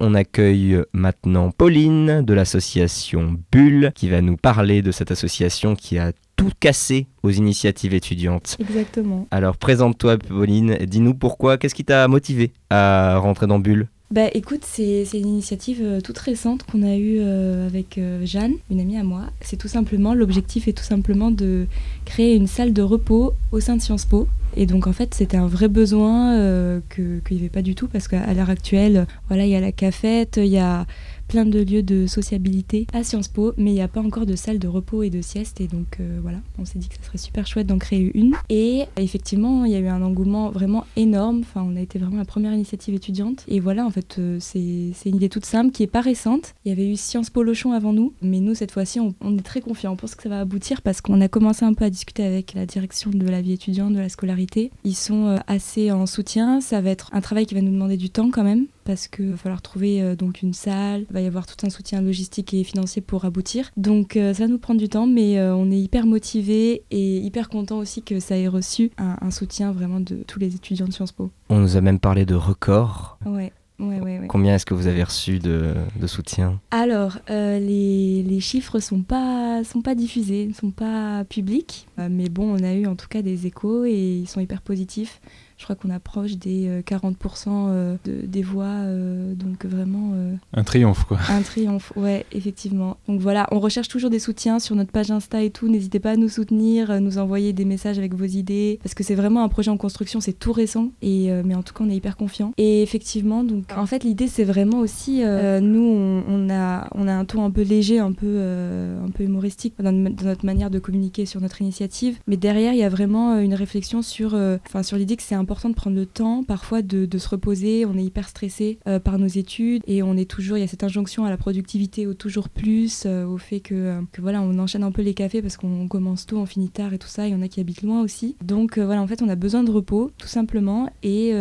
On 0.00 0.14
accueille 0.14 0.80
maintenant 0.92 1.50
Pauline 1.50 2.22
de 2.22 2.34
l'association 2.34 3.36
Bulle 3.50 3.90
qui 3.96 4.08
va 4.08 4.20
nous 4.20 4.36
parler 4.36 4.80
de 4.80 4.92
cette 4.92 5.10
association 5.10 5.74
qui 5.74 5.98
a 5.98 6.12
tout 6.36 6.52
cassé 6.60 7.08
aux 7.24 7.30
initiatives 7.30 7.94
étudiantes. 7.94 8.56
Exactement. 8.60 9.26
Alors 9.32 9.56
présente-toi 9.56 10.18
Pauline, 10.18 10.76
dis-nous 10.86 11.14
pourquoi, 11.14 11.58
qu'est-ce 11.58 11.74
qui 11.74 11.84
t'a 11.84 12.06
motivé 12.06 12.52
à 12.70 13.16
rentrer 13.18 13.48
dans 13.48 13.58
Bulle? 13.58 13.88
Bah 14.14 14.28
écoute, 14.32 14.60
c'est 14.62 15.02
une 15.12 15.26
initiative 15.26 15.80
euh, 15.82 16.00
toute 16.00 16.18
récente 16.18 16.62
qu'on 16.62 16.84
a 16.84 16.94
eue 16.94 17.16
euh, 17.18 17.66
avec 17.66 17.98
euh, 17.98 18.24
Jeanne, 18.24 18.52
une 18.70 18.78
amie 18.78 18.96
à 18.96 19.02
moi. 19.02 19.22
C'est 19.40 19.56
tout 19.56 19.66
simplement, 19.66 20.14
l'objectif 20.14 20.68
est 20.68 20.72
tout 20.72 20.84
simplement 20.84 21.32
de 21.32 21.66
créer 22.04 22.36
une 22.36 22.46
salle 22.46 22.72
de 22.72 22.80
repos 22.80 23.32
au 23.50 23.58
sein 23.58 23.74
de 23.74 23.82
Sciences 23.82 24.04
Po. 24.04 24.28
Et 24.56 24.66
donc 24.66 24.86
en 24.86 24.92
fait, 24.92 25.14
c'était 25.14 25.36
un 25.36 25.48
vrai 25.48 25.66
besoin 25.66 26.80
qu'il 26.94 27.22
n'y 27.32 27.38
avait 27.38 27.48
pas 27.48 27.62
du 27.62 27.74
tout 27.74 27.88
parce 27.88 28.06
qu'à 28.06 28.32
l'heure 28.34 28.50
actuelle, 28.50 29.08
voilà, 29.26 29.46
il 29.46 29.50
y 29.50 29.56
a 29.56 29.60
la 29.60 29.72
cafette, 29.72 30.36
il 30.36 30.46
y 30.46 30.58
a 30.58 30.86
plein 31.28 31.44
de 31.44 31.60
lieux 31.60 31.82
de 31.82 32.06
sociabilité 32.06 32.86
à 32.92 33.02
Sciences 33.02 33.28
Po, 33.28 33.52
mais 33.56 33.70
il 33.70 33.74
n'y 33.74 33.80
a 33.80 33.88
pas 33.88 34.00
encore 34.00 34.26
de 34.26 34.36
salle 34.36 34.58
de 34.58 34.68
repos 34.68 35.02
et 35.02 35.10
de 35.10 35.20
sieste. 35.20 35.60
Et 35.60 35.66
donc 35.66 35.98
euh, 36.00 36.18
voilà, 36.22 36.38
on 36.58 36.64
s'est 36.64 36.78
dit 36.78 36.88
que 36.88 36.96
ce 37.00 37.04
serait 37.04 37.18
super 37.18 37.46
chouette 37.46 37.66
d'en 37.66 37.78
créer 37.78 38.10
une. 38.14 38.34
Et 38.48 38.84
effectivement, 38.96 39.64
il 39.64 39.72
y 39.72 39.74
a 39.74 39.78
eu 39.78 39.88
un 39.88 40.02
engouement 40.02 40.50
vraiment 40.50 40.86
énorme. 40.96 41.40
Enfin, 41.40 41.64
on 41.66 41.76
a 41.76 41.80
été 41.80 41.98
vraiment 41.98 42.18
la 42.18 42.24
première 42.24 42.52
initiative 42.52 42.94
étudiante. 42.94 43.44
Et 43.48 43.60
voilà, 43.60 43.84
en 43.84 43.90
fait, 43.90 44.16
euh, 44.18 44.38
c'est 44.40 45.08
une 45.08 45.16
idée 45.16 45.28
toute 45.28 45.46
simple 45.46 45.72
qui 45.72 45.82
est 45.82 45.88
pas 45.88 46.00
récente. 46.00 46.54
Il 46.64 46.68
y 46.68 46.72
avait 46.72 46.88
eu 46.88 46.96
Sciences 46.96 47.30
Po 47.30 47.42
Lochon 47.42 47.72
avant 47.72 47.92
nous, 47.92 48.12
mais 48.22 48.40
nous, 48.40 48.54
cette 48.54 48.70
fois-ci, 48.70 49.00
on, 49.00 49.14
on 49.20 49.36
est 49.36 49.42
très 49.42 49.60
confiants. 49.60 49.92
On 49.92 49.96
pense 49.96 50.14
que 50.14 50.22
ça 50.22 50.28
va 50.28 50.40
aboutir 50.40 50.82
parce 50.82 51.00
qu'on 51.00 51.20
a 51.20 51.28
commencé 51.28 51.64
un 51.64 51.74
peu 51.74 51.84
à 51.84 51.90
discuter 51.90 52.24
avec 52.24 52.54
la 52.54 52.66
direction 52.66 53.10
de 53.10 53.26
la 53.26 53.40
vie 53.40 53.52
étudiante, 53.52 53.92
de 53.92 54.00
la 54.00 54.08
scolarité. 54.08 54.70
Ils 54.84 54.94
sont 54.94 55.26
euh, 55.26 55.38
assez 55.46 55.90
en 55.90 56.06
soutien. 56.06 56.60
Ça 56.60 56.80
va 56.80 56.90
être 56.90 57.10
un 57.12 57.20
travail 57.20 57.46
qui 57.46 57.54
va 57.54 57.60
nous 57.60 57.72
demander 57.72 57.96
du 57.96 58.10
temps 58.10 58.30
quand 58.30 58.44
même 58.44 58.66
parce 58.84 59.08
qu'il 59.08 59.30
va 59.30 59.36
falloir 59.38 59.62
trouver 59.62 60.14
donc 60.14 60.42
une 60.42 60.52
salle, 60.52 61.06
va 61.14 61.22
y 61.22 61.26
avoir 61.26 61.46
tout 61.46 61.64
un 61.64 61.70
soutien 61.70 62.02
logistique 62.02 62.52
et 62.52 62.64
financier 62.64 63.00
pour 63.00 63.24
aboutir. 63.24 63.70
Donc 63.76 64.16
euh, 64.16 64.34
ça 64.34 64.46
nous 64.48 64.58
prendre 64.58 64.80
du 64.80 64.88
temps, 64.88 65.06
mais 65.06 65.38
euh, 65.38 65.54
on 65.54 65.70
est 65.70 65.80
hyper 65.80 66.04
motivés 66.06 66.82
et 66.90 67.16
hyper 67.18 67.48
content 67.48 67.78
aussi 67.78 68.02
que 68.02 68.20
ça 68.20 68.36
ait 68.36 68.48
reçu 68.48 68.90
un, 68.98 69.16
un 69.20 69.30
soutien 69.30 69.72
vraiment 69.72 70.00
de 70.00 70.16
tous 70.26 70.38
les 70.38 70.54
étudiants 70.54 70.86
de 70.86 70.92
Sciences 70.92 71.12
Po. 71.12 71.30
On 71.48 71.60
nous 71.60 71.76
a 71.76 71.80
même 71.80 72.00
parlé 72.00 72.26
de 72.26 72.34
records. 72.34 73.18
Ouais. 73.24 73.52
Ouais, 73.80 74.00
ouais, 74.00 74.20
ouais. 74.20 74.28
Combien 74.28 74.54
est-ce 74.54 74.66
que 74.66 74.74
vous 74.74 74.86
avez 74.86 75.02
reçu 75.02 75.40
de, 75.40 75.74
de 76.00 76.06
soutien? 76.06 76.60
Alors, 76.70 77.18
euh, 77.28 77.58
les, 77.58 78.22
les 78.22 78.38
chiffres 78.38 78.78
sont 78.78 79.02
pas, 79.02 79.64
sont 79.64 79.82
pas 79.82 79.96
diffusés, 79.96 80.46
ne 80.46 80.52
sont 80.52 80.70
pas 80.70 81.24
publics, 81.24 81.88
mais 81.98 82.28
bon, 82.28 82.56
on 82.56 82.62
a 82.62 82.72
eu 82.72 82.86
en 82.86 82.94
tout 82.94 83.08
cas 83.08 83.20
des 83.20 83.48
échos 83.48 83.84
et 83.84 84.20
ils 84.22 84.28
sont 84.28 84.38
hyper 84.38 84.62
positifs. 84.62 85.20
Je 85.56 85.64
crois 85.64 85.76
qu'on 85.76 85.90
approche 85.90 86.36
des 86.36 86.66
euh, 86.66 86.82
40% 86.82 87.46
euh, 87.48 87.96
de- 88.04 88.26
des 88.26 88.42
voix, 88.42 88.64
euh, 88.64 89.34
donc 89.34 89.64
vraiment 89.64 90.10
euh, 90.14 90.34
Un 90.52 90.64
triomphe, 90.64 91.04
quoi. 91.04 91.18
un 91.28 91.42
triomphe, 91.42 91.92
ouais, 91.96 92.26
effectivement. 92.32 92.96
Donc 93.08 93.20
voilà, 93.20 93.46
on 93.52 93.60
recherche 93.60 93.88
toujours 93.88 94.10
des 94.10 94.18
soutiens 94.18 94.58
sur 94.58 94.74
notre 94.74 94.90
page 94.90 95.10
Insta 95.12 95.42
et 95.42 95.50
tout. 95.50 95.68
N'hésitez 95.68 96.00
pas 96.00 96.10
à 96.12 96.16
nous 96.16 96.28
soutenir, 96.28 96.90
euh, 96.90 96.98
nous 96.98 97.18
envoyer 97.18 97.52
des 97.52 97.64
messages 97.64 97.98
avec 97.98 98.14
vos 98.14 98.24
idées, 98.24 98.78
parce 98.82 98.94
que 98.94 99.04
c'est 99.04 99.14
vraiment 99.14 99.44
un 99.44 99.48
projet 99.48 99.70
en 99.70 99.76
construction, 99.76 100.20
c'est 100.20 100.32
tout 100.32 100.52
récent, 100.52 100.90
et, 101.02 101.30
euh, 101.30 101.42
mais 101.44 101.54
en 101.54 101.62
tout 101.62 101.72
cas, 101.72 101.84
on 101.84 101.88
est 101.90 101.96
hyper 101.96 102.16
confiants. 102.16 102.52
Et 102.58 102.82
effectivement, 102.82 103.44
donc 103.44 103.64
en 103.76 103.86
fait, 103.86 104.02
l'idée, 104.04 104.26
c'est 104.26 104.44
vraiment 104.44 104.80
aussi, 104.80 105.22
euh, 105.22 105.60
nous, 105.60 105.82
on, 105.82 106.24
on 106.28 106.50
a, 106.50 106.88
on 106.94 107.06
a 107.06 107.12
un 107.12 107.24
ton 107.24 107.44
un 107.44 107.50
peu 107.50 107.62
léger, 107.62 108.00
un 108.00 108.12
peu, 108.12 108.26
euh, 108.26 109.04
un 109.06 109.10
peu 109.10 109.22
humoristique 109.24 109.74
dans, 109.80 109.92
no- 109.92 110.10
dans 110.10 110.24
notre 110.24 110.44
manière 110.44 110.70
de 110.70 110.78
communiquer 110.80 111.26
sur 111.26 111.40
notre 111.40 111.62
initiative, 111.62 112.18
mais 112.26 112.36
derrière, 112.36 112.72
il 112.72 112.78
y 112.80 112.82
a 112.84 112.88
vraiment 112.88 113.34
euh, 113.34 113.40
une 113.40 113.54
réflexion 113.54 114.02
sur, 114.02 114.34
euh, 114.34 114.58
sur 114.82 114.96
l'idée 114.96 115.16
que 115.16 115.22
c'est 115.22 115.34
important 115.44 115.68
de 115.68 115.74
prendre 115.74 115.96
le 115.96 116.06
temps, 116.06 116.42
parfois, 116.42 116.80
de, 116.80 117.18
se 117.18 117.28
reposer. 117.28 117.84
On 117.84 117.96
est 117.98 118.02
hyper 118.02 118.28
stressé 118.28 118.78
euh, 118.88 118.98
par 118.98 119.18
nos 119.18 119.26
études, 119.26 119.82
et 119.86 120.02
on 120.02 120.16
est 120.16 120.28
toujours, 120.28 120.56
il 120.56 120.62
y 120.62 120.64
a 120.64 120.66
cette 120.66 120.82
injonction 120.82 121.26
à 121.26 121.30
la 121.30 121.36
productivité, 121.36 122.06
au 122.06 122.14
toujours 122.14 122.48
plus, 122.48 123.04
euh, 123.04 123.26
au 123.26 123.36
fait 123.36 123.60
que, 123.60 123.74
euh, 123.74 124.00
que 124.10 124.22
voilà, 124.22 124.40
on 124.40 124.58
enchaîne 124.58 124.82
un 124.82 124.90
peu 124.90 125.02
les 125.02 125.12
cafés 125.12 125.42
parce 125.42 125.58
qu'on 125.58 125.86
commence 125.86 126.24
tôt, 126.24 126.38
on 126.38 126.46
finit 126.46 126.70
tard 126.70 126.94
et 126.94 126.98
tout 126.98 127.08
ça. 127.08 127.28
Il 127.28 127.32
y 127.32 127.34
en 127.34 127.42
a 127.42 127.48
qui 127.48 127.60
habitent 127.60 127.82
loin 127.82 128.02
aussi. 128.02 128.36
Donc 128.42 128.78
voilà, 128.78 129.02
en 129.02 129.06
fait, 129.06 129.20
on 129.22 129.28
a 129.28 129.36
besoin 129.36 129.62
de 129.62 129.70
repos, 129.70 130.10
tout 130.18 130.28
simplement. 130.28 130.88
Et 131.02 131.32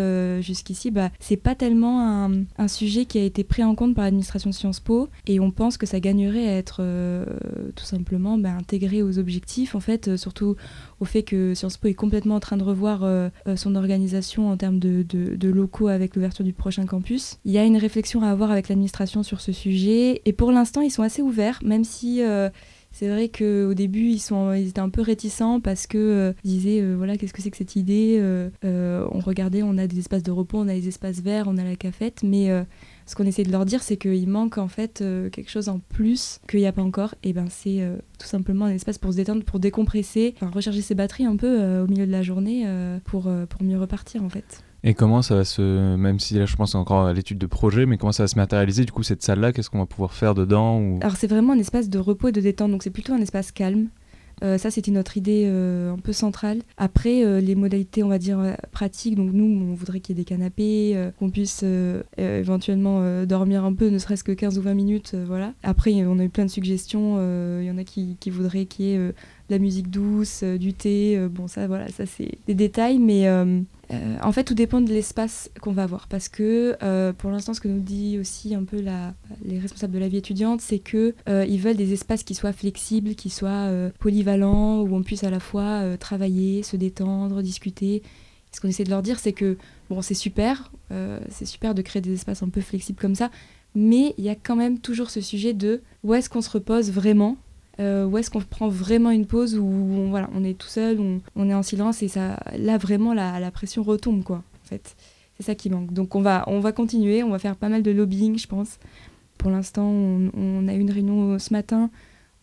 jusqu'ici, 0.41 0.91
bah, 0.91 1.09
c'est 1.19 1.37
pas 1.37 1.55
tellement 1.55 2.27
un, 2.57 2.67
sujet 2.67 3.05
qui 3.05 3.19
a 3.19 3.23
été 3.23 3.43
pris 3.43 3.63
en 3.63 3.75
compte 3.75 3.95
par 3.95 4.03
l'administration 4.03 4.49
de 4.49 4.55
Sciences 4.55 4.79
Po. 4.79 5.09
Et 5.27 5.39
on 5.39 5.51
pense 5.51 5.77
que 5.77 5.85
ça 5.85 5.99
gagnerait 5.99 6.47
à 6.47 6.57
être 6.57 6.83
tout 7.75 7.85
simplement 7.85 8.37
bah, 8.37 8.51
intégré 8.51 9.01
aux 9.01 9.17
objectifs, 9.17 9.75
en 9.75 9.79
fait, 9.79 10.17
surtout 10.17 10.55
au 10.99 11.05
fait 11.05 11.23
que 11.23 11.53
Sciences 11.53 11.77
Po 11.77 11.87
est 11.87 11.93
complètement 11.93 12.35
en 12.35 12.39
train 12.39 12.57
de 12.57 12.63
revoir 12.63 13.07
son 13.55 13.75
organisation 13.75 13.92
en 14.37 14.57
termes 14.57 14.79
de, 14.79 15.47
locaux 15.47 15.87
avec 15.87 16.15
l'ouverture 16.15 16.43
du 16.43 16.53
prochain 16.53 16.85
campus. 16.85 17.37
Il 17.45 17.51
y 17.51 17.57
a 17.57 17.63
une 17.63 17.77
réflexion 17.77 18.21
à 18.21 18.29
avoir 18.29 18.51
avec 18.51 18.69
l'administration 18.69 19.23
sur 19.23 19.41
ce 19.41 19.51
sujet 19.51 20.21
et 20.25 20.33
pour 20.33 20.51
l'instant 20.51 20.81
ils 20.81 20.91
sont 20.91 21.03
assez 21.03 21.21
ouverts, 21.21 21.59
même 21.63 21.83
si 21.83 22.21
euh, 22.23 22.49
c'est 22.91 23.09
vrai 23.09 23.29
qu'au 23.29 23.73
début 23.73 24.09
ils, 24.09 24.67
étaient 24.67 24.79
un 24.79 24.89
peu 24.89 25.01
réticents 25.01 25.59
parce 25.59 25.87
que 25.87 25.97
euh, 25.97 26.33
disaient 26.43 26.81
euh, 26.81 26.95
voilà 26.95 27.17
qu'est-ce 27.17 27.33
que 27.33 27.41
c'est 27.41 27.51
que 27.51 27.57
cette 27.57 27.75
idée 27.75 28.21
On 28.63 29.19
regardait, 29.19 29.63
on 29.63 29.77
a 29.77 29.87
des 29.87 29.99
espaces 29.99 30.23
de 30.23 30.31
repos, 30.31 30.59
on 30.59 30.67
a 30.67 30.73
des 30.73 30.87
espaces 30.87 31.21
verts, 31.21 31.45
on 31.47 31.57
a 31.57 31.63
la 31.63 31.75
cafette, 31.75 32.23
mais 32.23 32.49
ce 33.05 33.15
qu'on 33.15 33.25
essaie 33.25 33.43
de 33.43 33.51
leur 33.51 33.65
dire, 33.65 33.83
c'est 33.83 33.97
qu'il 33.97 34.29
manque 34.29 34.57
en 34.57 34.67
fait 34.67 35.01
euh, 35.01 35.29
quelque 35.29 35.49
chose 35.49 35.69
en 35.69 35.79
plus 35.79 36.39
qu'il 36.47 36.59
n'y 36.59 36.67
a 36.67 36.71
pas 36.71 36.81
encore. 36.81 37.15
Et 37.23 37.33
ben 37.33 37.47
c'est 37.49 37.81
euh, 37.81 37.97
tout 38.19 38.27
simplement 38.27 38.65
un 38.65 38.73
espace 38.73 38.97
pour 38.97 39.11
se 39.11 39.17
détendre, 39.17 39.43
pour 39.43 39.59
décompresser, 39.59 40.35
enfin 40.37 40.51
recharger 40.53 40.81
ses 40.81 40.95
batteries 40.95 41.25
un 41.25 41.35
peu 41.35 41.61
euh, 41.61 41.83
au 41.83 41.87
milieu 41.87 42.05
de 42.05 42.11
la 42.11 42.21
journée 42.21 42.67
pour, 43.05 43.29
pour 43.49 43.63
mieux 43.63 43.79
repartir 43.79 44.23
en 44.23 44.29
fait. 44.29 44.63
Et 44.85 44.93
comment 44.93 45.21
ça 45.21 45.35
va 45.35 45.45
se. 45.45 45.95
Même 45.95 46.19
si 46.19 46.33
là, 46.37 46.45
je 46.45 46.55
pense 46.57 46.75
encore 46.75 47.05
à 47.05 47.13
l'étude 47.13 47.37
de 47.37 47.45
projet, 47.45 47.85
mais 47.85 47.97
comment 47.97 48.11
ça 48.11 48.23
va 48.23 48.27
se 48.27 48.35
matérialiser, 48.35 48.83
du 48.83 48.91
coup, 48.91 49.03
cette 49.03 49.23
salle-là 49.23 49.53
Qu'est-ce 49.53 49.69
qu'on 49.69 49.79
va 49.79 49.85
pouvoir 49.85 50.13
faire 50.13 50.35
dedans 50.35 50.77
ou... 50.77 50.99
Alors 51.01 51.15
c'est 51.15 51.27
vraiment 51.27 51.53
un 51.53 51.59
espace 51.59 51.89
de 51.89 51.99
repos 51.99 52.27
et 52.27 52.31
de 52.33 52.41
détente, 52.41 52.71
donc 52.71 52.83
c'est 52.83 52.89
plutôt 52.89 53.13
un 53.13 53.21
espace 53.21 53.53
calme. 53.53 53.87
Euh, 54.43 54.57
ça, 54.57 54.71
c'était 54.71 54.91
notre 54.91 55.17
idée 55.17 55.43
euh, 55.45 55.93
un 55.93 55.97
peu 55.97 56.13
centrale. 56.13 56.61
Après, 56.77 57.23
euh, 57.23 57.39
les 57.39 57.55
modalités, 57.55 58.03
on 58.03 58.09
va 58.09 58.17
dire, 58.17 58.39
pratiques, 58.71 59.15
donc 59.15 59.31
nous, 59.31 59.45
on 59.45 59.73
voudrait 59.73 59.99
qu'il 59.99 60.15
y 60.17 60.19
ait 60.19 60.23
des 60.23 60.27
canapés, 60.27 61.11
qu'on 61.19 61.29
puisse 61.29 61.63
éventuellement 62.17 63.25
dormir 63.25 63.63
un 63.65 63.73
peu, 63.73 63.89
ne 63.89 63.97
serait-ce 63.97 64.23
que 64.23 64.31
15 64.31 64.57
ou 64.57 64.61
20 64.61 64.73
minutes, 64.73 65.15
voilà. 65.27 65.53
Après, 65.63 65.93
on 66.05 66.19
a 66.19 66.23
eu 66.23 66.29
plein 66.29 66.45
de 66.45 66.49
suggestions, 66.49 67.17
il 67.59 67.65
y 67.65 67.71
en 67.71 67.77
a 67.77 67.83
qui, 67.83 68.17
qui 68.19 68.29
voudraient 68.29 68.65
qu'il 68.65 68.85
y 68.85 68.93
ait 68.93 69.11
de 69.49 69.55
la 69.55 69.59
musique 69.59 69.89
douce, 69.89 70.41
euh, 70.43 70.57
du 70.57 70.73
thé, 70.73 71.17
euh, 71.17 71.27
bon 71.29 71.47
ça, 71.47 71.67
voilà, 71.67 71.87
ça 71.89 72.05
c'est 72.05 72.37
des 72.47 72.55
détails, 72.55 72.99
mais... 72.99 73.27
euh, 73.27 73.61
en 74.23 74.31
fait, 74.31 74.43
tout 74.43 74.55
dépend 74.55 74.81
de 74.81 74.89
l'espace 74.89 75.51
qu'on 75.61 75.73
va 75.73 75.83
avoir. 75.83 76.07
Parce 76.07 76.27
que 76.27 76.75
pour 77.19 77.29
l'instant, 77.29 77.53
ce 77.53 77.61
que 77.61 77.67
nous 77.67 77.81
dit 77.81 78.17
aussi 78.17 78.55
un 78.55 78.63
peu 78.63 78.83
les 79.45 79.59
responsables 79.59 79.93
de 79.93 79.99
la 79.99 80.07
vie 80.07 80.17
étudiante, 80.17 80.61
c'est 80.61 80.81
euh, 80.95 81.45
ils 81.47 81.59
veulent 81.59 81.75
des 81.75 81.93
espaces 81.93 82.23
qui 82.23 82.33
soient 82.33 82.53
flexibles, 82.53 83.13
qui 83.13 83.29
soient 83.29 83.69
polyvalents, 83.99 84.81
où 84.81 84.95
on 84.95 85.03
puisse 85.03 85.23
à 85.23 85.29
la 85.29 85.39
fois 85.39 85.97
travailler, 85.97 86.63
se 86.63 86.75
détendre, 86.75 87.43
discuter. 87.43 88.01
Ce 88.51 88.61
qu'on 88.61 88.69
essaie 88.69 88.83
de 88.83 88.89
leur 88.89 89.03
dire, 89.03 89.19
c'est 89.19 89.33
que 89.33 89.57
bon, 89.89 90.01
c'est 90.01 90.15
super, 90.15 90.71
c'est 91.29 91.45
super 91.45 91.75
de 91.75 91.83
créer 91.83 92.01
des 92.01 92.13
espaces 92.13 92.41
un 92.41 92.49
peu 92.49 92.61
flexibles 92.61 92.99
comme 92.99 93.15
ça, 93.15 93.29
mais 93.75 94.15
il 94.17 94.23
y 94.23 94.29
a 94.29 94.35
quand 94.35 94.55
même 94.55 94.79
toujours 94.79 95.11
ce 95.11 95.21
sujet 95.21 95.53
de 95.53 95.81
où 96.03 96.15
est-ce 96.15 96.29
qu'on 96.29 96.41
se 96.41 96.49
repose 96.49 96.89
vraiment 96.89 97.37
euh, 97.79 98.05
où 98.05 98.17
est-ce 98.17 98.29
qu'on 98.29 98.41
prend 98.41 98.67
vraiment 98.67 99.11
une 99.11 99.25
pause 99.25 99.57
où 99.57 99.65
on, 99.65 100.09
voilà, 100.09 100.29
on 100.35 100.43
est 100.43 100.57
tout 100.57 100.67
seul, 100.67 100.99
on, 100.99 101.21
on 101.35 101.49
est 101.49 101.53
en 101.53 101.63
silence 101.63 102.03
et 102.03 102.07
ça, 102.07 102.39
là 102.57 102.77
vraiment 102.77 103.13
la, 103.13 103.39
la 103.39 103.51
pression 103.51 103.83
retombe 103.83 104.23
quoi. 104.23 104.37
En 104.37 104.67
fait, 104.67 104.95
c'est 105.37 105.43
ça 105.43 105.55
qui 105.55 105.69
manque. 105.69 105.91
Donc 105.93 106.15
on 106.15 106.21
va, 106.21 106.43
on 106.47 106.59
va 106.59 106.71
continuer, 106.71 107.23
on 107.23 107.29
va 107.29 107.39
faire 107.39 107.55
pas 107.55 107.69
mal 107.69 107.81
de 107.83 107.91
lobbying, 107.91 108.37
je 108.37 108.47
pense. 108.47 108.77
Pour 109.37 109.49
l'instant, 109.51 109.85
on, 109.85 110.29
on 110.37 110.67
a 110.67 110.73
eu 110.73 110.79
une 110.79 110.91
réunion 110.91 111.39
ce 111.39 111.51
matin. 111.53 111.89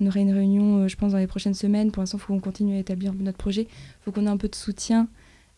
On 0.01 0.07
aura 0.07 0.19
une 0.19 0.33
réunion, 0.33 0.79
euh, 0.79 0.89
je 0.89 0.97
pense, 0.97 1.13
dans 1.13 1.19
les 1.19 1.27
prochaines 1.27 1.55
semaines. 1.55 1.91
Pour 1.91 2.03
l'instant, 2.03 2.19
il 2.19 2.21
faut 2.23 2.33
qu'on 2.33 2.41
continue 2.41 2.77
à 2.77 2.79
établir 2.79 3.13
notre 3.15 3.39
projet. 3.39 3.63
Il 3.63 4.03
faut 4.05 4.13
qu'on 4.13 4.27
ait 4.27 4.31
un 4.31 4.37
peu 4.39 4.49
de 4.49 4.55
soutien. 4.55 5.09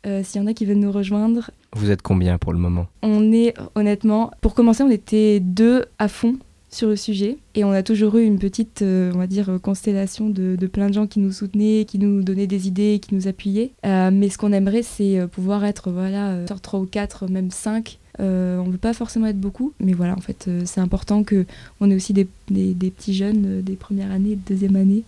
Euh, 0.05 0.23
S'il 0.25 0.41
y 0.41 0.45
en 0.45 0.49
a 0.49 0.53
qui 0.53 0.65
veulent 0.67 0.79
nous 0.79 0.91
rejoindre, 0.91 1.51
Vous 1.75 1.91
êtes 1.93 2.03
combien 2.03 2.39
pour 2.39 2.53
le 2.53 2.59
moment? 2.59 2.87
On 3.03 3.33
est 3.33 3.55
honnêtement, 3.77 4.33
pour 4.41 4.55
commencer, 4.55 4.83
on 4.83 4.91
était 4.91 5.39
deux 5.39 5.85
à 6.01 6.09
fond 6.09 6.37
sur 6.73 6.89
le 6.89 6.97
sujet 6.97 7.37
et 7.55 7.65
on 7.65 7.71
a 7.71 7.83
toujours 7.83 8.17
eu 8.17 8.25
une 8.25 8.39
petite, 8.39 8.81
euh, 8.83 9.13
on 9.15 9.19
va 9.19 9.27
dire, 9.27 9.59
constellation 9.63 10.31
de, 10.31 10.57
de 10.59 10.67
plein 10.67 10.89
de 10.89 10.95
gens 10.95 11.07
qui 11.07 11.21
nous 11.21 11.31
soutenaient, 11.31 11.85
qui 11.87 11.99
nous 11.99 12.23
donnaient 12.23 12.47
des 12.47 12.67
idées, 12.67 12.99
qui 13.01 13.15
nous 13.15 13.29
appuyaient. 13.29 13.73
Euh, 13.85 14.11
mais 14.13 14.31
ce 14.31 14.39
qu'on 14.39 14.53
aimerait, 14.53 14.83
c'est 14.83 15.19
euh, 15.21 15.27
pouvoir 15.27 15.65
être, 15.65 15.91
voilà, 15.91 16.47
sur 16.47 16.61
trois 16.61 16.81
ou 16.81 16.87
quatre, 16.87 17.29
même 17.29 17.51
cinq. 17.51 17.99
Euh, 18.21 18.59
on 18.59 18.67
ne 18.67 18.73
veut 18.73 18.79
pas 18.79 18.95
forcément 18.95 19.27
être 19.27 19.39
beaucoup, 19.41 19.73
mais 19.81 19.93
voilà, 19.93 20.15
en 20.15 20.21
fait, 20.21 20.49
c'est 20.65 20.81
important 20.81 21.25
que 21.25 21.45
on 21.81 21.91
ait 21.91 21.95
aussi 21.95 22.13
des, 22.15 22.27
des- 22.51 22.75
des 22.75 22.91
petits 22.91 23.15
jeunes 23.15 23.61
des 23.63 23.75
premières 23.77 24.11
années, 24.11 24.37
de 24.37 24.41
deuxième 24.49 24.77
année, 24.77 25.03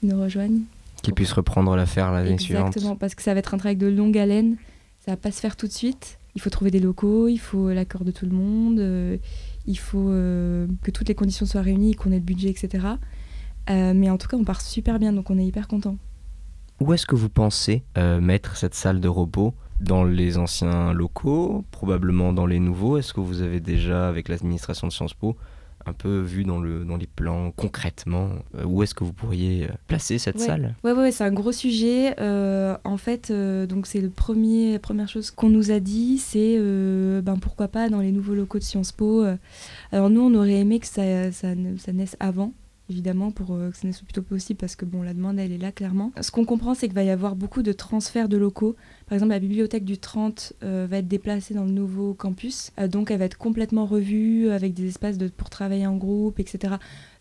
qui 0.00 0.06
nous 0.06 0.20
rejoignent. 0.20 0.60
Qui 1.02 1.12
puisse 1.12 1.32
reprendre 1.32 1.74
l'affaire 1.76 2.10
l'année 2.12 2.38
suivante 2.38 2.68
Exactement, 2.68 2.96
parce 2.96 3.14
que 3.14 3.22
ça 3.22 3.32
va 3.34 3.40
être 3.40 3.54
un 3.54 3.58
travail 3.58 3.76
de 3.76 3.86
longue 3.86 4.16
haleine. 4.16 4.56
Ça 5.04 5.12
va 5.12 5.16
pas 5.16 5.30
se 5.32 5.40
faire 5.40 5.56
tout 5.56 5.66
de 5.66 5.72
suite. 5.72 6.18
il 6.36 6.40
faut 6.40 6.48
trouver 6.50 6.70
des 6.70 6.78
locaux, 6.80 7.26
il 7.28 7.38
faut 7.38 7.70
l'accord 7.70 8.04
de 8.04 8.10
tout 8.12 8.24
le 8.24 8.32
monde, 8.32 8.78
il 9.66 9.78
faut 9.78 10.08
euh, 10.10 10.66
que 10.82 10.90
toutes 10.90 11.08
les 11.08 11.14
conditions 11.14 11.46
soient 11.46 11.62
réunies, 11.62 11.94
qu'on 11.94 12.10
ait 12.12 12.16
le 12.16 12.20
budget, 12.20 12.50
etc. 12.50 12.86
Euh, 13.70 13.92
mais 13.94 14.10
en 14.10 14.18
tout 14.18 14.28
cas, 14.28 14.36
on 14.36 14.44
part 14.44 14.60
super 14.60 14.98
bien, 14.98 15.12
donc 15.12 15.30
on 15.30 15.38
est 15.38 15.44
hyper 15.44 15.68
content. 15.68 15.96
Où 16.80 16.92
est-ce 16.92 17.06
que 17.06 17.14
vous 17.14 17.28
pensez 17.28 17.84
euh, 17.96 18.20
mettre 18.20 18.56
cette 18.56 18.74
salle 18.74 19.00
de 19.00 19.08
repos 19.08 19.54
Dans 19.80 20.04
les 20.04 20.36
anciens 20.38 20.92
locaux, 20.92 21.64
probablement 21.70 22.32
dans 22.32 22.46
les 22.46 22.58
nouveaux? 22.58 22.98
Est-ce 22.98 23.12
que 23.14 23.20
vous 23.20 23.40
avez 23.40 23.60
déjà, 23.60 24.08
avec 24.08 24.28
l'administration 24.28 24.88
de 24.88 24.92
Sciences 24.92 25.14
Po, 25.14 25.36
un 25.86 25.92
peu 25.92 26.20
vu 26.20 26.44
dans, 26.44 26.60
le, 26.60 26.84
dans 26.84 26.96
les 26.96 27.06
plans 27.06 27.50
concrètement 27.50 28.30
euh, 28.56 28.64
où 28.64 28.82
est-ce 28.82 28.94
que 28.94 29.04
vous 29.04 29.12
pourriez 29.12 29.64
euh, 29.64 29.68
placer 29.88 30.18
cette 30.18 30.36
Ouais. 30.38 30.46
salle? 30.46 30.74
Ouais, 30.84 30.92
ouais, 30.92 30.98
ouais, 31.02 31.12
c'est 31.12 31.24
un 31.24 31.32
gros 31.32 31.52
sujet. 31.52 32.14
Euh, 32.20 32.76
en 32.84 32.96
fait, 32.96 33.30
euh, 33.30 33.66
donc 33.66 33.86
c'est 33.86 34.00
le 34.00 34.10
premier 34.10 34.78
première 34.78 35.08
chose 35.08 35.30
qu'on 35.30 35.50
nous 35.50 35.70
a 35.70 35.80
dit, 35.80 36.18
c'est 36.18 36.56
euh, 36.58 37.20
ben 37.22 37.36
pourquoi 37.38 37.68
pas 37.68 37.88
dans 37.88 38.00
les 38.00 38.12
nouveaux 38.12 38.34
locaux 38.34 38.58
de 38.58 38.64
Sciences 38.64 38.92
Po. 38.92 39.24
Alors 39.92 40.10
nous, 40.10 40.20
on 40.20 40.34
aurait 40.34 40.60
aimé 40.60 40.78
que 40.78 40.86
ça, 40.86 41.32
ça, 41.32 41.48
ça 41.78 41.92
naisse 41.92 42.16
avant. 42.20 42.52
Évidemment, 42.92 43.30
pour 43.30 43.54
euh, 43.54 43.70
que 43.70 43.76
ça 43.78 43.86
naisse 43.86 44.00
le 44.02 44.04
plus 44.04 44.12
tôt 44.12 44.20
possible, 44.20 44.58
parce 44.58 44.76
que 44.76 44.84
bon, 44.84 45.00
la 45.00 45.14
demande, 45.14 45.38
elle 45.38 45.50
est 45.50 45.56
là 45.56 45.72
clairement. 45.72 46.12
Ce 46.20 46.30
qu'on 46.30 46.44
comprend, 46.44 46.74
c'est 46.74 46.88
qu'il 46.88 46.94
va 46.94 47.02
y 47.02 47.08
avoir 47.08 47.36
beaucoup 47.36 47.62
de 47.62 47.72
transferts 47.72 48.28
de 48.28 48.36
locaux. 48.36 48.76
Par 49.06 49.14
exemple, 49.14 49.30
la 49.30 49.38
bibliothèque 49.38 49.86
du 49.86 49.96
30 49.96 50.52
euh, 50.62 50.86
va 50.88 50.98
être 50.98 51.08
déplacée 51.08 51.54
dans 51.54 51.64
le 51.64 51.70
nouveau 51.70 52.12
campus. 52.12 52.70
Euh, 52.78 52.88
donc, 52.88 53.10
elle 53.10 53.18
va 53.18 53.24
être 53.24 53.38
complètement 53.38 53.86
revue 53.86 54.50
avec 54.50 54.74
des 54.74 54.88
espaces 54.88 55.16
de, 55.16 55.28
pour 55.28 55.48
travailler 55.48 55.86
en 55.86 55.96
groupe, 55.96 56.38
etc. 56.38 56.74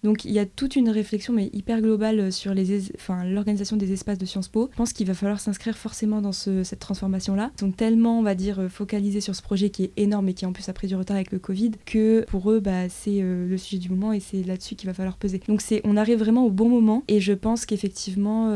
Donc 0.04 0.26
il 0.26 0.32
y 0.32 0.40
a 0.40 0.46
toute 0.46 0.76
une 0.76 0.90
réflexion 0.90 1.34
mais 1.34 1.50
hyper 1.54 1.82
globale 1.82 2.20
euh, 2.20 2.32
sur 2.32 2.54
l'organisation 2.54 3.78
des 3.78 3.94
espaces 3.94 4.18
de 4.18 4.26
Sciences 4.26 4.48
Po. 4.48 4.70
Je 4.72 4.78
pense 4.78 4.94
qu'il 4.94 5.06
va 5.08 5.14
falloir 5.14 5.40
s'inscrire 5.40 5.78
forcément 5.78 6.22
dans 6.22 6.32
ce- 6.32 6.64
cette 6.64 6.80
transformation-là. 6.80 7.52
Ils 7.58 7.60
sont 7.60 7.72
tellement, 7.72 8.20
on 8.20 8.24
va 8.24 8.36
dire, 8.36 8.60
euh, 8.60 8.68
focalisés 8.70 9.22
sur 9.22 9.36
ce 9.36 9.42
projet 9.42 9.70
qui 9.70 9.84
est 9.86 9.92
énorme 9.98 10.30
et 10.30 10.34
qui 10.34 10.46
en 10.46 10.54
plus 10.54 10.68
a 10.70 10.74
pris 10.74 10.88
du 10.88 10.96
retard 10.96 11.16
avec 11.16 11.32
le 11.32 11.40
Covid 11.40 11.72
que 11.86 12.26
pour 12.28 12.52
eux, 12.52 12.60
bah, 12.60 12.90
c'est 12.90 13.22
euh, 13.22 13.48
le 13.48 13.58
sujet 13.58 13.78
du 13.78 13.90
moment 13.90 14.12
et 14.14 14.20
c'est 14.20 14.44
là-dessus 14.44 14.76
qu'il 14.76 14.88
va 14.88 14.94
falloir 14.94 15.18
peser. 15.18 15.42
Donc 15.48 15.62
c'est, 15.62 15.82
on 15.84 15.98
arrive 15.98 16.20
vraiment 16.20 16.46
au 16.46 16.50
bon 16.52 16.70
moment 16.70 17.04
et 17.08 17.20
je 17.20 17.34
pense 17.34 17.66
qu'effectivement, 17.66 18.50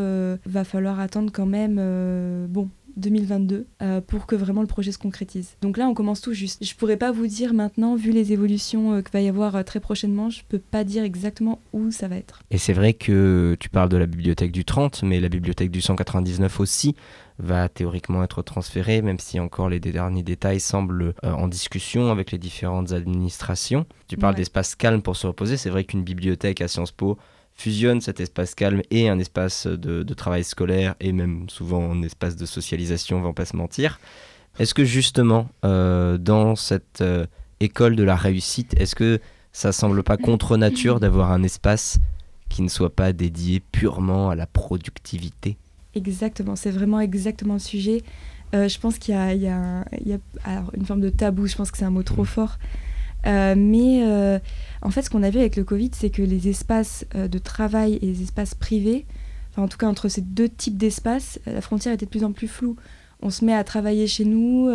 va 0.45 0.63
falloir 0.63 0.99
attendre 0.99 1.31
quand 1.31 1.45
même, 1.45 1.75
bon, 2.49 2.69
2022 2.97 3.67
euh, 3.81 4.01
pour 4.01 4.25
que 4.25 4.36
vraiment 4.36 4.62
le 4.62 4.67
projet 4.67 4.91
se 4.91 4.97
concrétise. 4.97 5.55
Donc 5.62 5.77
là, 5.77 5.88
on 5.88 5.93
commence 5.93 6.21
tout 6.21 6.34
juste. 6.34 6.63
Je 6.63 6.75
pourrais 6.75 6.97
pas 6.97 7.12
vous 7.12 7.27
dire 7.27 7.53
maintenant, 7.53 7.95
vu 7.95 8.12
les 8.12 8.34
évolutions 8.34 8.93
euh, 8.93 9.01
qu'il 9.01 9.12
va 9.12 9.21
y 9.21 9.27
avoir 9.27 9.55
euh, 9.55 9.63
très 9.63 9.79
prochainement, 9.79 10.29
je 10.29 10.41
peux 10.47 10.60
pas 10.60 10.84
dire 10.84 11.03
exactement 11.03 11.60
où 11.73 11.91
ça 11.91 12.08
va 12.08 12.15
être. 12.17 12.39
Et 12.51 12.58
c'est 12.58 12.73
vrai 12.73 12.93
que 12.93 13.55
tu 13.60 13.69
parles 13.69 13.89
de 13.89 13.97
la 13.97 14.05
bibliothèque 14.05 14.51
du 14.51 14.65
30, 14.65 15.03
mais 15.03 15.19
la 15.19 15.29
bibliothèque 15.29 15.71
du 15.71 15.81
199 15.81 16.60
aussi 16.60 16.95
va 17.38 17.67
théoriquement 17.67 18.23
être 18.23 18.41
transférée, 18.41 19.01
même 19.01 19.19
si 19.19 19.41
encore 19.41 19.67
les 19.67 19.81
derniers 19.81 20.23
détails 20.23 20.62
semblent 20.62 21.13
euh, 21.25 21.31
en 21.34 21.47
discussion 21.49 22.10
avec 22.10 22.31
les 22.31 22.38
différentes 22.38 22.93
administrations. 22.93 23.86
Tu 24.08 24.15
parles 24.17 24.34
Ouais. 24.36 24.38
d'espace 24.38 24.75
calme 24.75 25.01
pour 25.01 25.15
se 25.17 25.27
reposer. 25.27 25.58
C'est 25.58 25.69
vrai 25.69 25.84
qu'une 25.84 26.03
bibliothèque 26.03 26.62
à 26.62 26.67
Sciences 26.69 26.91
Po 26.93 27.17
fusionne 27.55 28.01
cet 28.01 28.19
espace 28.19 28.53
calme 28.53 28.81
et 28.91 29.09
un 29.09 29.17
espace 29.17 29.65
de, 29.65 30.03
de 30.03 30.13
travail 30.13 30.43
scolaire 30.43 30.95
et 30.99 31.11
même 31.13 31.49
souvent 31.49 31.91
un 31.91 32.03
espace 32.03 32.35
de 32.35 32.45
socialisation, 32.45 33.17
on 33.17 33.21
va 33.21 33.33
pas 33.33 33.45
se 33.45 33.55
mentir. 33.55 33.99
Est-ce 34.59 34.73
que 34.73 34.85
justement, 34.85 35.49
euh, 35.63 36.17
dans 36.17 36.55
cette 36.55 37.01
euh, 37.01 37.25
école 37.59 37.95
de 37.95 38.03
la 38.03 38.15
réussite, 38.15 38.79
est-ce 38.79 38.95
que 38.95 39.19
ça 39.51 39.71
semble 39.71 40.03
pas 40.03 40.17
contre 40.17 40.57
nature 40.57 40.99
d'avoir 40.99 41.31
un 41.31 41.43
espace 41.43 41.97
qui 42.49 42.61
ne 42.61 42.67
soit 42.67 42.93
pas 42.93 43.13
dédié 43.13 43.61
purement 43.71 44.29
à 44.29 44.35
la 44.35 44.45
productivité? 44.45 45.57
Exactement, 45.93 46.55
c'est 46.57 46.71
vraiment 46.71 46.99
exactement 46.99 47.53
le 47.53 47.59
sujet. 47.59 48.03
Euh, 48.53 48.67
je 48.67 48.79
pense 48.79 48.97
qu'il 48.97 49.15
y 49.15 49.17
a, 49.17 49.33
y 49.33 50.09
y 50.09 50.19
une 50.75 50.85
forme 50.85 51.01
de 51.01 51.09
tabou, 51.09 51.47
je 51.47 51.55
pense 51.55 51.71
que 51.71 51.77
c'est 51.77 51.85
un 51.85 51.89
mot 51.89 52.03
trop 52.03 52.25
fort. 52.25 52.57
Euh, 53.25 53.55
mais 53.57 54.03
euh, 54.03 54.39
en 54.81 54.89
fait, 54.89 55.01
ce 55.01 55.09
qu'on 55.09 55.23
a 55.23 55.29
vu 55.29 55.39
avec 55.39 55.55
le 55.55 55.63
Covid, 55.63 55.91
c'est 55.93 56.09
que 56.09 56.21
les 56.21 56.47
espaces 56.47 57.05
euh, 57.15 57.27
de 57.27 57.38
travail 57.38 57.99
et 58.01 58.05
les 58.05 58.21
espaces 58.21 58.53
privés, 58.53 59.05
en 59.57 59.67
tout 59.67 59.77
cas 59.77 59.88
entre 59.88 60.09
ces 60.09 60.21
deux 60.21 60.49
types 60.49 60.77
d'espaces, 60.77 61.39
la 61.45 61.61
frontière 61.61 61.93
était 61.93 62.05
de 62.05 62.11
plus 62.11 62.23
en 62.23 62.31
plus 62.31 62.47
floue. 62.47 62.75
On 63.21 63.29
se 63.29 63.45
met 63.45 63.53
à 63.53 63.63
travailler 63.63 64.05
chez 64.05 64.25
nous 64.25 64.69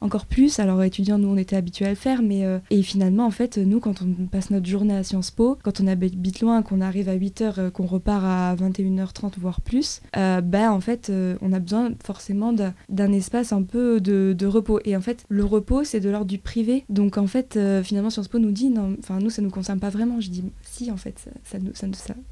encore 0.00 0.26
plus. 0.26 0.58
Alors 0.58 0.82
étudiants, 0.82 1.18
nous 1.18 1.28
on 1.28 1.36
était 1.36 1.56
habitués 1.56 1.86
à 1.86 1.90
le 1.90 1.94
faire, 1.94 2.22
mais 2.22 2.44
euh, 2.44 2.58
et 2.70 2.82
finalement 2.82 3.26
en 3.26 3.30
fait, 3.30 3.58
nous 3.58 3.80
quand 3.80 4.02
on 4.02 4.26
passe 4.26 4.50
notre 4.50 4.66
journée 4.66 4.94
à 4.94 5.02
Sciences 5.02 5.30
Po, 5.30 5.58
quand 5.62 5.80
on 5.80 5.86
habite 5.86 6.40
loin, 6.40 6.62
qu'on 6.62 6.80
arrive 6.80 7.08
à 7.08 7.16
8h, 7.16 7.70
qu'on 7.70 7.86
repart 7.86 8.24
à 8.24 8.56
21h30 8.56 9.32
voire 9.38 9.60
plus, 9.60 10.00
euh, 10.16 10.40
bah 10.40 10.72
en 10.72 10.80
fait 10.80 11.10
euh, 11.10 11.36
on 11.40 11.52
a 11.52 11.58
besoin 11.58 11.90
forcément 12.04 12.52
d'un- 12.52 13.12
espace 13.12 13.52
un 13.52 13.62
peu 13.62 14.00
de, 14.00 14.46
repos. 14.46 14.80
Et 14.84 14.96
en 14.96 15.00
fait 15.00 15.24
le 15.28 15.44
repos 15.44 15.84
c'est 15.84 16.00
de 16.00 16.10
l'ordre 16.10 16.26
du 16.26 16.38
privé. 16.38 16.84
Donc 16.88 17.18
en 17.18 17.26
fait 17.26 17.56
euh, 17.56 17.82
finalement 17.82 18.10
Sciences 18.10 18.28
Po 18.28 18.38
nous 18.38 18.52
dit, 18.52 18.70
non, 18.70 18.96
enfin 18.98 19.18
nous 19.18 19.30
ça 19.30 19.42
nous 19.42 19.50
concerne 19.50 19.80
pas 19.80 19.90
vraiment. 19.90 20.20
Je 20.20 20.30
dis 20.30 20.44
si 20.62 20.90
en 20.90 20.96
fait 20.96 21.28
ça, 21.44 21.58
nous, 21.58 21.72
ça 21.74 21.86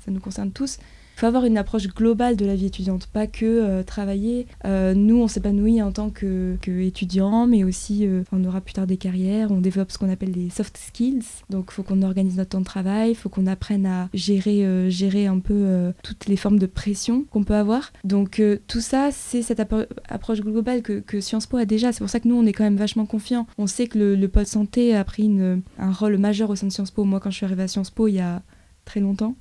nous 0.09 0.21
concerne 0.21 0.51
tous. 0.51 0.79
Il 1.17 1.21
faut 1.21 1.27
avoir 1.27 1.47
une 1.47 1.57
approche 1.57 1.89
globale 1.89 2.37
de 2.37 2.45
la 2.45 2.55
vie 2.55 2.67
étudiante, 2.67 3.07
pas 3.07 3.27
que 3.27 3.47
euh, 3.47 3.83
travailler. 3.83 4.47
Euh, 4.67 4.93
nous, 4.93 5.17
on 5.17 5.29
s'épanouit 5.29 5.81
en 5.81 5.91
tant 5.91 6.11
que, 6.11 6.59
que 6.61 7.47
mais 7.49 7.65
aussi, 7.65 8.07
euh, 8.07 8.23
on 8.33 8.45
aura 8.45 8.61
plus 8.61 8.75
tard 8.75 8.87
des 8.87 8.99
carrières, 8.99 9.51
on 9.51 9.63
développe 9.63 9.91
ce 9.91 9.97
qu'on 9.97 10.11
appelle 10.11 10.33
des 10.33 10.51
soft 10.51 10.77
skills. 10.77 11.25
Donc, 11.49 11.69
il 11.71 11.73
faut 11.73 11.83
qu'on 11.83 12.03
organise 12.03 12.37
notre 12.37 12.51
temps 12.51 12.61
de 12.61 12.67
travail, 12.67 13.13
il 13.13 13.15
faut 13.15 13.31
qu'on 13.31 13.47
apprenne 13.47 13.87
à 13.87 14.11
gérer, 14.13 14.91
gérer 14.91 15.27
un 15.27 15.39
peu 15.39 15.91
toutes 16.03 16.27
les 16.27 16.37
formes 16.37 16.59
de 16.59 16.67
pression 16.67 17.25
qu'on 17.31 17.45
peut 17.45 17.55
avoir. 17.55 17.95
Donc, 18.05 18.43
tout 18.69 18.81
ça, 18.83 19.09
c'est 19.11 19.41
cette 19.41 19.59
appro- 19.59 19.87
approche 20.11 20.43
globale 20.43 20.83
que, 20.83 21.21
Sciences 21.21 21.47
Po 21.47 21.57
a 21.57 21.65
déjà. 21.65 21.93
C'est 21.93 22.01
pour 22.01 22.11
ça 22.11 22.21
que 22.21 22.29
nous, 22.29 22.37
on 22.37 22.45
est 22.45 22.53
quand 22.53 22.65
même 22.65 22.77
vachement 22.77 23.07
confiants. 23.07 23.47
On 23.57 23.67
sait 23.67 23.87
que 23.87 23.99
le, 23.99 24.17
le 24.17 24.29
pôle 24.29 24.45
santé 24.45 24.95
a 24.95 25.03
pris 25.03 25.31
un 25.79 25.93
rôle 25.93 26.19
majeur 26.19 26.51
au 26.51 26.57
sein 26.57 26.67
de 26.67 26.73
Sciences 26.73 26.91
Po. 26.91 27.05
Moi, 27.05 27.21
quand 27.21 27.31
je 27.31 27.37
suis 27.37 27.47
arrivée 27.47 27.63
à 27.63 27.69
Sciences 27.69 27.91
Po, 27.91 28.07
il 28.07 28.17
y 28.17 28.21
a 28.21 28.43
très 28.85 29.01
longtemps, 29.01 29.35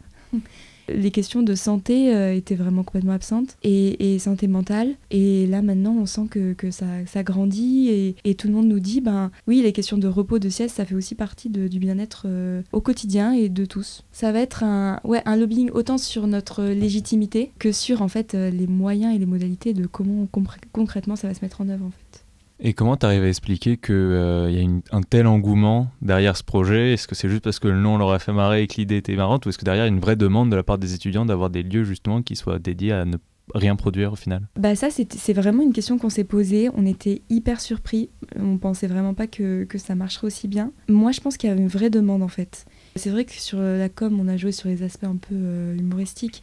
les 0.88 1.12
questions 1.12 1.42
de 1.42 1.56
santé 1.56 2.14
euh, 2.14 2.36
étaient 2.36 2.56
vraiment 2.56 2.84
complètement 2.84 3.14
absentes 3.14 3.58
et, 3.64 4.18
santé 4.20 4.48
mentale. 4.48 4.96
Et 5.12 5.46
là 5.48 5.62
maintenant, 5.62 5.96
on 6.00 6.06
sent 6.06 6.28
que, 6.30 6.56
ça, 6.72 7.24
grandit 7.24 8.16
et, 8.24 8.36
tout 8.36 8.48
le 8.48 8.54
monde 8.54 8.68
nous 8.68 8.80
dit, 8.80 9.02
ben 9.02 9.32
oui, 9.48 9.62
les 9.62 9.72
questions 9.72 9.98
de 9.98 10.08
repos, 10.08 10.40
de 10.40 10.50
sieste, 10.50 10.76
ça 10.76 10.86
fait 10.86 10.96
aussi 10.96 11.16
partie 11.16 11.50
du 11.50 11.80
bien-être 11.80 12.24
euh, 12.26 12.62
au 12.72 12.82
quotidien 12.82 13.34
et 13.34 13.50
de 13.50 13.66
tous. 13.66 14.04
Ça 14.12 14.32
va 14.32 14.40
être 14.40 14.64
un, 14.64 15.00
ouais, 15.04 15.22
un 15.26 15.36
lobbying 15.36 15.70
autant 15.72 15.98
sur 15.98 16.28
notre 16.28 16.64
légitimité 16.64 17.52
que 17.60 17.72
sur 17.72 18.02
en 18.02 18.08
fait 18.08 18.36
euh, 18.36 18.50
les 18.50 18.68
moyens 18.68 19.16
et 19.16 19.20
les 19.20 19.26
modalités 19.26 19.74
de 19.74 19.86
comment 19.86 20.28
concrètement 20.72 21.16
ça 21.16 21.28
va 21.28 21.34
se 21.34 21.42
mettre 21.42 21.62
en 21.62 21.70
œuvre 21.70 21.86
en 21.86 21.92
fait. 21.92 22.25
Et 22.60 22.74
comment 22.74 22.96
tu 22.96 23.06
arrives 23.06 23.24
à 23.24 23.28
expliquer 23.28 23.78
qu'il 23.78 23.94
y 23.96 24.66
a 24.66 24.96
un 24.96 25.02
tel 25.02 25.28
engouement 25.28 25.92
derrière 26.02 26.38
ce 26.38 26.44
projet? 26.44 26.94
Est-ce 26.94 27.08
que 27.08 27.16
c'est 27.16 27.30
juste 27.30 27.44
parce 27.44 27.60
que 27.60 27.68
le 27.68 27.80
nom 27.80 27.98
leur 27.98 28.12
a 28.12 28.20
fait 28.20 28.32
marrer 28.32 28.64
et 28.64 28.68
que 28.68 28.76
l'idée 28.76 28.98
était 28.98 29.16
marrante 29.16 29.46
Ou 29.46 29.50
est-ce 29.50 29.58
que 29.58 29.66
derrière 29.66 29.86
il 29.86 29.90
y 29.90 29.92
a 29.92 29.94
une 29.94 30.00
vraie 30.00 30.16
demande 30.16 30.50
de 30.50 30.56
la 30.56 30.64
part 30.64 30.78
des 30.78 30.94
étudiants 30.94 31.26
d'avoir 31.26 31.50
des 31.50 31.64
lieux 31.64 31.84
justement 31.84 32.22
qui 32.22 32.36
soient 32.36 32.60
dédiés 32.60 32.94
à 32.94 33.04
ne 33.04 33.18
rien 33.54 33.76
produire 33.76 34.14
au 34.14 34.16
final? 34.16 34.48
Bah 34.58 34.76
ça, 34.76 34.88
c'est 34.90 35.34
vraiment 35.34 35.64
une 35.64 35.74
question 35.74 35.98
qu'on 35.98 36.10
s'est 36.10 36.24
posée. 36.24 36.70
On 36.74 36.86
était 36.86 37.22
hyper 37.30 37.60
surpris. 37.60 38.10
On 38.38 38.58
pensait 38.58 38.88
vraiment 38.88 39.14
pas 39.14 39.28
que, 39.28 39.66
que 39.66 39.78
ça 39.78 39.94
marcherait 39.96 40.28
aussi 40.28 40.48
bien. 40.48 40.72
Moi, 40.88 41.12
je 41.12 41.20
pense 41.20 41.36
qu'il 41.38 41.50
y 41.50 41.52
avait 41.52 41.62
une 41.62 41.68
vraie 41.68 41.90
demande 41.90 42.24
en 42.24 42.30
fait. 42.30 42.66
C'est 42.96 43.10
vrai 43.10 43.26
que 43.26 43.34
sur 43.34 43.60
la 43.60 43.90
com, 43.90 44.18
on 44.20 44.30
a 44.30 44.38
joué 44.38 44.54
sur 44.54 44.70
les 44.70 44.82
aspects 44.82 45.04
un 45.04 45.18
peu 45.18 45.36
euh, 45.36 45.78
humoristiques. 45.78 46.42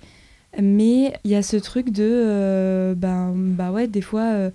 Mais 0.60 1.14
il 1.24 1.30
y 1.30 1.34
a 1.34 1.42
ce 1.42 1.56
truc 1.56 1.90
de, 1.90 2.02
euh, 2.04 2.94
ben, 2.94 3.32
bah 3.34 3.72
ouais, 3.72 3.86
des 3.88 4.02
fois, 4.02 4.24
euh, 4.34 4.50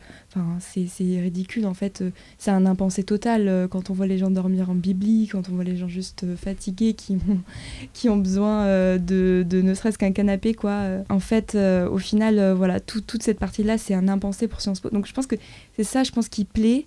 c'est 0.60 0.86
ridicule 1.20 1.66
en 1.66 1.74
fait. 1.74 2.04
C'est 2.38 2.52
un 2.52 2.68
impensé 2.68 3.04
total 3.04 3.48
euh, 3.48 3.68
quand 3.68 3.90
on 3.90 3.94
voit 3.94 4.06
les 4.06 4.20
gens 4.20 4.30
dormir 4.30 4.70
en 4.70 4.76
bibli, 4.76 5.28
quand 5.28 5.50
on 5.50 5.54
voit 5.56 5.64
les 5.64 5.76
gens 5.76 5.88
juste 5.88 6.24
euh, 6.24 6.36
fatigués 6.36 6.94
qui 6.94 7.14
ont, 7.14 7.38
qui 7.94 8.10
ont 8.10 8.18
besoin 8.18 8.66
de, 8.98 9.44
de 9.50 9.62
ne 9.62 9.74
serait-ce 9.74 9.98
qu'un 9.98 10.12
canapé, 10.12 10.54
quoi. 10.54 10.82
En 11.10 11.20
fait, 11.20 11.56
au 11.92 11.98
final, 11.98 12.52
voilà, 12.54 12.80
tout- 12.80 13.02
toute 13.02 13.24
cette 13.24 13.40
partie-là, 13.40 13.78
c'est 13.80 13.96
un 13.96 14.08
impensé 14.08 14.48
pour 14.48 14.62
Sciences 14.62 14.80
Po. 14.82 14.90
Donc 14.92 15.08
je 15.08 15.14
pense 15.14 15.26
que 15.26 15.36
c'est 15.76 15.84
ça, 15.84 16.04
je 16.04 16.12
pense, 16.12 16.30
qui 16.30 16.46
plaît. 16.46 16.86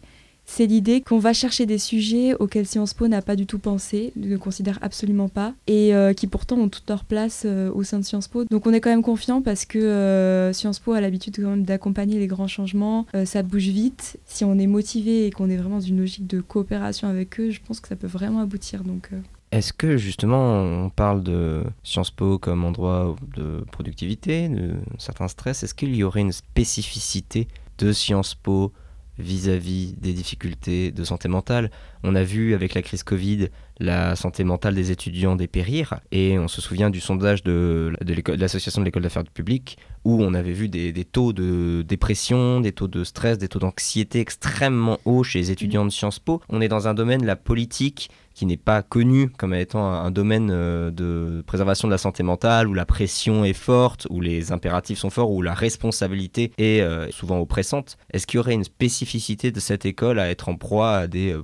C'est 0.52 0.66
l'idée 0.66 1.00
qu'on 1.00 1.20
va 1.20 1.32
chercher 1.32 1.64
des 1.64 1.78
sujets 1.78 2.34
auxquels 2.34 2.66
Sciences 2.66 2.92
Po 2.92 3.06
n'a 3.06 3.22
pas 3.22 3.36
du 3.36 3.46
tout 3.46 3.60
pensé, 3.60 4.12
ne 4.16 4.36
considère 4.36 4.80
absolument 4.82 5.28
pas, 5.28 5.54
et 5.68 5.94
euh, 5.94 6.12
qui 6.12 6.26
pourtant 6.26 6.56
ont 6.56 6.68
toute 6.68 6.90
leur 6.90 7.04
place 7.04 7.44
euh, 7.46 7.70
au 7.72 7.84
sein 7.84 8.00
de 8.00 8.04
Sciences 8.04 8.26
Po. 8.26 8.44
Donc 8.46 8.66
on 8.66 8.72
est 8.72 8.80
quand 8.80 8.90
même 8.90 9.04
confiant 9.04 9.42
parce 9.42 9.64
que 9.64 9.78
euh, 9.78 10.52
Sciences 10.52 10.80
Po 10.80 10.92
a 10.92 11.00
l'habitude 11.00 11.36
quand 11.36 11.50
même 11.50 11.62
d'accompagner 11.62 12.18
les 12.18 12.26
grands 12.26 12.48
changements. 12.48 13.06
Ça 13.26 13.44
bouge 13.44 13.68
vite. 13.68 14.18
Si 14.26 14.44
on 14.44 14.58
est 14.58 14.66
motivé 14.66 15.28
et 15.28 15.30
qu'on 15.30 15.48
est 15.48 15.56
vraiment 15.56 15.76
dans 15.76 15.82
une 15.82 16.00
logique 16.00 16.26
de 16.26 16.40
coopération 16.40 17.06
avec 17.06 17.38
eux, 17.38 17.50
je 17.50 17.60
pense 17.64 17.78
que 17.78 17.86
ça 17.86 17.94
peut 17.94 18.08
vraiment 18.08 18.40
aboutir. 18.40 18.82
Donc 18.82 19.10
Est-ce 19.52 19.72
que 19.72 19.98
justement 19.98 20.62
on 20.62 20.90
parle 20.90 21.22
de 21.22 21.62
Sciences 21.84 22.10
Po 22.10 22.38
comme 22.38 22.64
endroit 22.64 23.14
de 23.36 23.64
productivité, 23.70 24.48
de 24.48 24.72
certains 24.98 25.28
stress? 25.28 25.62
Est-ce 25.62 25.74
qu'il 25.74 25.94
y 25.94 26.02
aurait 26.02 26.22
une 26.22 26.32
spécificité 26.32 27.46
de 27.78 27.92
Sciences 27.92 28.34
Po 28.34 28.72
vis-à-vis 29.20 29.94
des 29.94 30.12
difficultés 30.12 30.90
de 30.92 31.04
santé 31.04 31.28
mentale 31.28 31.70
On 32.02 32.14
a 32.14 32.22
vu 32.22 32.54
avec 32.54 32.74
la 32.74 32.82
crise 32.82 33.02
Covid 33.02 33.48
la 33.80 34.14
santé 34.14 34.44
mentale 34.44 34.74
des 34.74 34.90
étudiants 34.90 35.36
dépérir. 35.36 36.00
Et 36.12 36.38
on 36.38 36.48
se 36.48 36.60
souvient 36.60 36.90
du 36.90 37.00
sondage 37.00 37.42
de, 37.42 37.92
l'association 38.36 38.82
de 38.82 38.84
l'école 38.84 39.02
d'affaires 39.02 39.24
public 39.24 39.78
où 40.04 40.22
on 40.22 40.34
avait 40.34 40.52
vu 40.52 40.68
des, 40.68 40.92
des 40.92 41.04
taux 41.04 41.32
de 41.32 41.82
dépression, 41.82 42.60
des 42.60 42.72
taux 42.72 42.88
de 42.88 43.04
stress, 43.04 43.38
des 43.38 43.48
taux 43.48 43.58
d'anxiété 43.58 44.20
extrêmement 44.20 44.98
hauts 45.04 45.24
chez 45.24 45.38
les 45.40 45.50
étudiants 45.50 45.84
de 45.84 45.90
Sciences 45.90 46.18
Po. 46.18 46.40
On 46.48 46.60
est 46.60 46.68
dans 46.68 46.88
un 46.88 46.94
domaine, 46.94 47.24
la 47.24 47.36
politique, 47.36 48.10
qui 48.34 48.46
n'est 48.46 48.56
pas 48.56 48.82
connu 48.82 49.28
comme 49.28 49.52
étant 49.52 49.84
un, 49.84 50.10
domaine 50.10 50.50
euh, 50.50 50.90
de 50.90 51.42
préservation 51.46 51.88
de 51.88 51.92
la 51.92 51.98
santé 51.98 52.22
mentale, 52.22 52.68
où 52.68 52.74
la 52.74 52.86
pression 52.86 53.44
est 53.44 53.52
forte, 53.52 54.06
où 54.08 54.20
les 54.20 54.52
impératifs 54.52 54.98
sont 54.98 55.10
forts, 55.10 55.30
où 55.30 55.42
la 55.42 55.52
responsabilité 55.52 56.52
est 56.56 56.80
euh, 56.80 57.10
souvent 57.10 57.38
oppressante. 57.38 57.98
Est-ce 58.12 58.26
qu'il 58.26 58.38
y 58.38 58.40
aurait 58.40 58.54
une 58.54 58.64
spécificité 58.64 59.50
de 59.50 59.60
cette 59.60 59.84
école 59.84 60.18
à 60.18 60.30
être 60.30 60.48
en 60.48 60.56
proie 60.56 60.96
à 60.96 61.06
des 61.06 61.32
euh, 61.32 61.42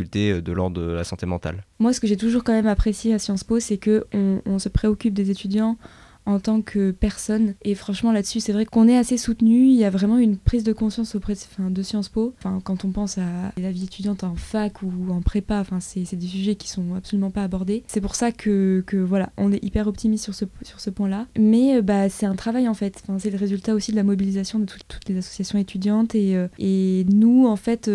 euh, 0.00 0.40
de 0.40 0.52
l'ordre 0.52 0.80
de 0.80 0.92
la 0.92 1.04
santé 1.04 1.26
mentale 1.26 1.64
Moi, 1.78 1.92
ce 1.92 2.00
que 2.00 2.06
j'ai 2.06 2.16
toujours 2.16 2.44
quand 2.44 2.52
même 2.52 2.66
apprécié 2.66 3.14
à 3.14 3.18
Sciences 3.18 3.44
Po, 3.44 3.60
c'est 3.60 3.78
que 3.78 4.06
on, 4.12 4.58
se 4.58 4.68
préoccupe 4.68 5.12
des 5.14 5.30
étudiants 5.30 5.76
en 6.24 6.40
tant 6.40 6.60
que 6.60 6.90
personne. 6.90 7.54
Et 7.62 7.74
franchement, 7.74 8.10
là-dessus, 8.10 8.40
c'est 8.40 8.52
vrai 8.52 8.66
qu'on 8.66 8.88
est 8.88 8.96
assez 8.96 9.16
soutenu. 9.16 9.66
Il 9.66 9.76
y 9.76 9.84
a 9.84 9.90
vraiment 9.90 10.18
une 10.18 10.36
prise 10.36 10.64
de 10.64 10.72
conscience 10.72 11.14
auprès 11.14 11.34
de, 11.58 11.82
Sciences 11.82 12.08
Po. 12.08 12.34
Enfin, 12.38 12.60
quand 12.64 12.84
on 12.84 12.90
pense 12.90 13.16
à 13.18 13.52
la 13.56 13.70
vie 13.70 13.84
étudiante 13.84 14.24
en 14.24 14.34
fac 14.34 14.82
ou 14.82 15.12
en 15.12 15.22
prépa, 15.22 15.60
enfin, 15.60 15.78
c'est 15.78 16.16
des 16.16 16.26
sujets 16.26 16.56
qui 16.56 16.68
sont 16.68 16.94
absolument 16.96 17.30
pas 17.30 17.44
abordés. 17.44 17.84
C'est 17.86 18.00
pour 18.00 18.16
ça 18.16 18.32
que, 18.32 18.82
que, 18.86 18.96
voilà, 18.96 19.30
on 19.36 19.52
est 19.52 19.62
hyper 19.64 19.86
optimiste 19.86 20.24
sur 20.24 20.34
ce, 20.34 20.46
sur 20.62 20.80
ce 20.80 20.90
point-là. 20.90 21.26
Mais 21.38 21.76
euh, 21.76 21.82
bah, 21.82 22.08
c'est 22.08 22.26
un 22.26 22.34
travail 22.34 22.66
en 22.68 22.74
fait. 22.74 23.00
Enfin, 23.04 23.18
c'est 23.20 23.30
le 23.30 23.38
résultat 23.38 23.74
aussi 23.74 23.92
de 23.92 23.96
la 23.96 24.02
mobilisation 24.02 24.58
de 24.58 24.64
tout- 24.64 24.78
toutes 24.88 25.08
les 25.08 25.18
associations 25.18 25.58
étudiantes. 25.58 26.14
Et, 26.16 26.36
euh, 26.36 26.48
et 26.58 27.06
nous, 27.08 27.46
en 27.46 27.56
fait, 27.56 27.88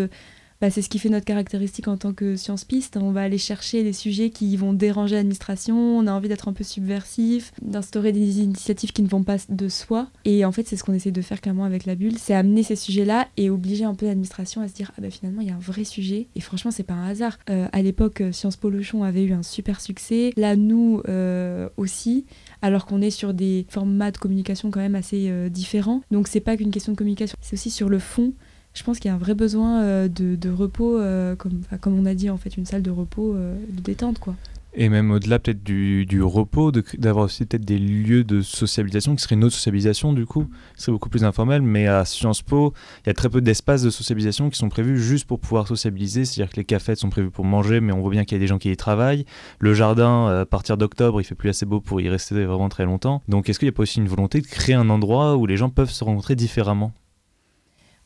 bah, 0.62 0.70
c'est 0.70 0.82
ce 0.82 0.90
qui 0.90 1.00
fait 1.00 1.10
notre 1.10 1.26
caractéristique 1.26 1.88
en 1.88 1.98
tant 1.98 2.14
que 2.14 2.36
science 2.36 2.64
piste. 2.64 2.98
On 2.98 3.12
va 3.12 3.22
aller 3.22 3.38
chercher 3.38 3.84
des 3.84 3.94
sujets 3.94 4.30
qui 4.30 4.56
vont 4.58 4.74
déranger 4.74 5.16
l'administration, 5.16 5.76
on 5.76 6.08
a 6.08 6.12
envie 6.12 6.30
d'être 6.30 6.48
un 6.48 6.54
peu 6.54 6.64
subversif, 6.64 7.52
d'instaurer 7.62 8.12
des 8.12 8.42
initiatives 8.42 8.92
qui 8.92 9.02
ne 9.02 9.08
vont 9.08 9.24
pas 9.24 9.38
de 9.50 9.70
soi. 9.70 10.08
Et 10.26 10.46
en 10.46 10.52
fait, 10.52 10.68
c'est 10.68 10.78
ce 10.78 10.84
qu'on 10.84 10.94
essaie 10.94 11.12
de 11.12 11.22
faire 11.22 11.42
clairement 11.42 11.66
avec 11.66 11.86
la 11.86 11.96
bulle, 11.96 12.18
c'est 12.18 12.34
amener 12.34 12.64
ces 12.64 12.76
sujets-là 12.76 13.28
et 13.38 13.50
obliger 13.50 13.86
un 13.86 13.96
peu 13.96 14.06
l'administration 14.06 14.62
à 14.62 14.68
se 14.68 14.74
dire 14.74 14.92
ah 14.98 15.02
bah 15.02 15.10
finalement 15.10 15.42
il 15.42 15.48
y 15.48 15.52
a 15.52 15.56
un 15.56 15.60
vrai 15.60 15.84
sujet. 15.84 16.28
Et 16.36 16.42
franchement, 16.42 16.72
c'est 16.72 16.84
pas 16.84 16.94
un 16.94 17.08
hasard. 17.08 17.40
Euh, 17.50 17.68
à 17.72 17.82
l'époque, 17.82 18.22
Sciences 18.32 18.58
Po 18.58 18.70
Le 18.70 18.82
Chon 18.84 19.04
avait 19.04 19.24
eu 19.24 19.34
un 19.34 19.44
super 19.44 19.82
succès. 19.82 20.32
Là, 20.38 20.56
nous 20.56 21.02
euh, 21.08 21.70
aussi 21.78 22.26
alors 22.62 22.86
qu'on 22.86 23.02
est 23.02 23.10
sur 23.10 23.34
des 23.34 23.66
formats 23.70 24.12
de 24.12 24.18
communication 24.18 24.70
quand 24.72 24.80
même 24.80 24.96
assez 24.96 25.30
euh, 25.30 25.50
différents. 25.50 26.02
Donc 26.12 26.28
c'est 26.28 26.40
pas 26.40 26.58
qu'une 26.58 26.72
question 26.72 26.92
de 26.92 26.98
communication, 26.98 27.38
c'est 27.42 27.54
aussi 27.54 27.72
sur 27.72 27.90
le 27.90 28.00
fond. 28.00 28.34
Je 28.74 28.84
pense 28.84 29.00
qu'il 29.00 29.10
y 29.10 29.12
a 29.12 29.16
un 29.16 29.20
vrai 29.20 29.36
besoin 29.36 29.82
euh, 29.82 30.08
de, 30.08 30.50
repos, 30.50 30.98
euh, 30.98 31.36
comme, 31.36 31.64
on 31.86 32.06
a 32.06 32.14
dit 32.14 32.30
en 32.30 32.38
fait, 32.38 32.56
une 32.58 32.66
salle 32.66 32.82
de 32.82 32.92
repos, 32.92 33.36
euh, 33.36 33.56
de 33.70 33.82
détente 33.82 34.20
quoi. 34.20 34.36
Et 34.74 34.88
même 34.88 35.12
au-delà 35.12 35.38
peut-être 35.38 35.64
du, 35.64 36.24
repos, 36.24 36.72
d'avoir 36.72 37.26
aussi 37.26 37.46
peut-être 37.46 37.66
des 37.66 37.78
lieux 37.78 38.24
de 38.24 38.42
sociabilisation 38.42 39.18
qui 39.18 39.22
seraient 39.22 39.36
une 39.36 39.44
autre 39.44 39.56
sociabilisation 39.56 40.14
du 40.14 40.26
coup, 40.26 40.46
qui 40.78 40.84
serait 40.84 40.94
beaucoup 40.94 41.10
plus 41.10 41.26
informel. 41.26 41.62
Mais 41.62 41.88
à 41.88 42.06
Sciences 42.06 42.42
Po, 42.42 42.74
il 43.04 43.08
y 43.08 43.10
a 43.10 43.14
très 43.14 43.28
peu 43.28 43.42
d'espaces 43.42 43.82
de 43.82 43.90
sociabilisation 43.90 44.50
qui 44.50 44.58
sont 44.58 44.70
prévus 44.70 44.98
juste 44.98 45.26
pour 45.26 45.42
pouvoir 45.42 45.68
sociabiliser. 45.68 46.24
C'est-à-dire 46.24 46.54
que 46.54 46.58
les 46.58 46.64
cafés 46.64 46.96
sont 46.96 47.10
prévus 47.10 47.32
pour 47.32 47.44
manger, 47.44 47.82
mais 47.82 47.92
on 47.92 48.00
voit 48.00 48.12
bien 48.12 48.24
qu'il 48.24 48.38
y 48.38 48.40
a 48.40 48.40
des 48.40 48.48
gens 48.48 48.60
qui 48.60 48.72
y 48.72 48.78
travaillent. 48.78 49.26
Le 49.60 49.74
jardin, 49.74 50.28
à 50.28 50.46
partir 50.46 50.78
d'octobre, 50.78 51.20
il 51.20 51.26
fait 51.26 51.36
plus 51.36 51.50
assez 51.50 51.66
beau 51.66 51.82
pour 51.82 52.00
y 52.00 52.08
rester 52.08 52.46
vraiment 52.46 52.70
très 52.70 52.86
longtemps. 52.86 53.22
Donc 53.28 53.50
est-ce 53.50 53.60
qu'il 53.60 53.68
n'y 53.68 53.74
a 53.74 53.76
pas 53.76 53.84
aussi 53.84 54.00
une 54.00 54.08
volonté 54.08 54.40
de 54.40 54.48
créer 54.48 54.76
un 54.76 54.90
endroit 54.90 55.36
où 55.36 55.46
les 55.46 55.58
gens 55.58 55.70
peuvent 55.70 55.92
se 55.92 56.06
rencontrer 56.06 56.38
différemment? 56.38 56.94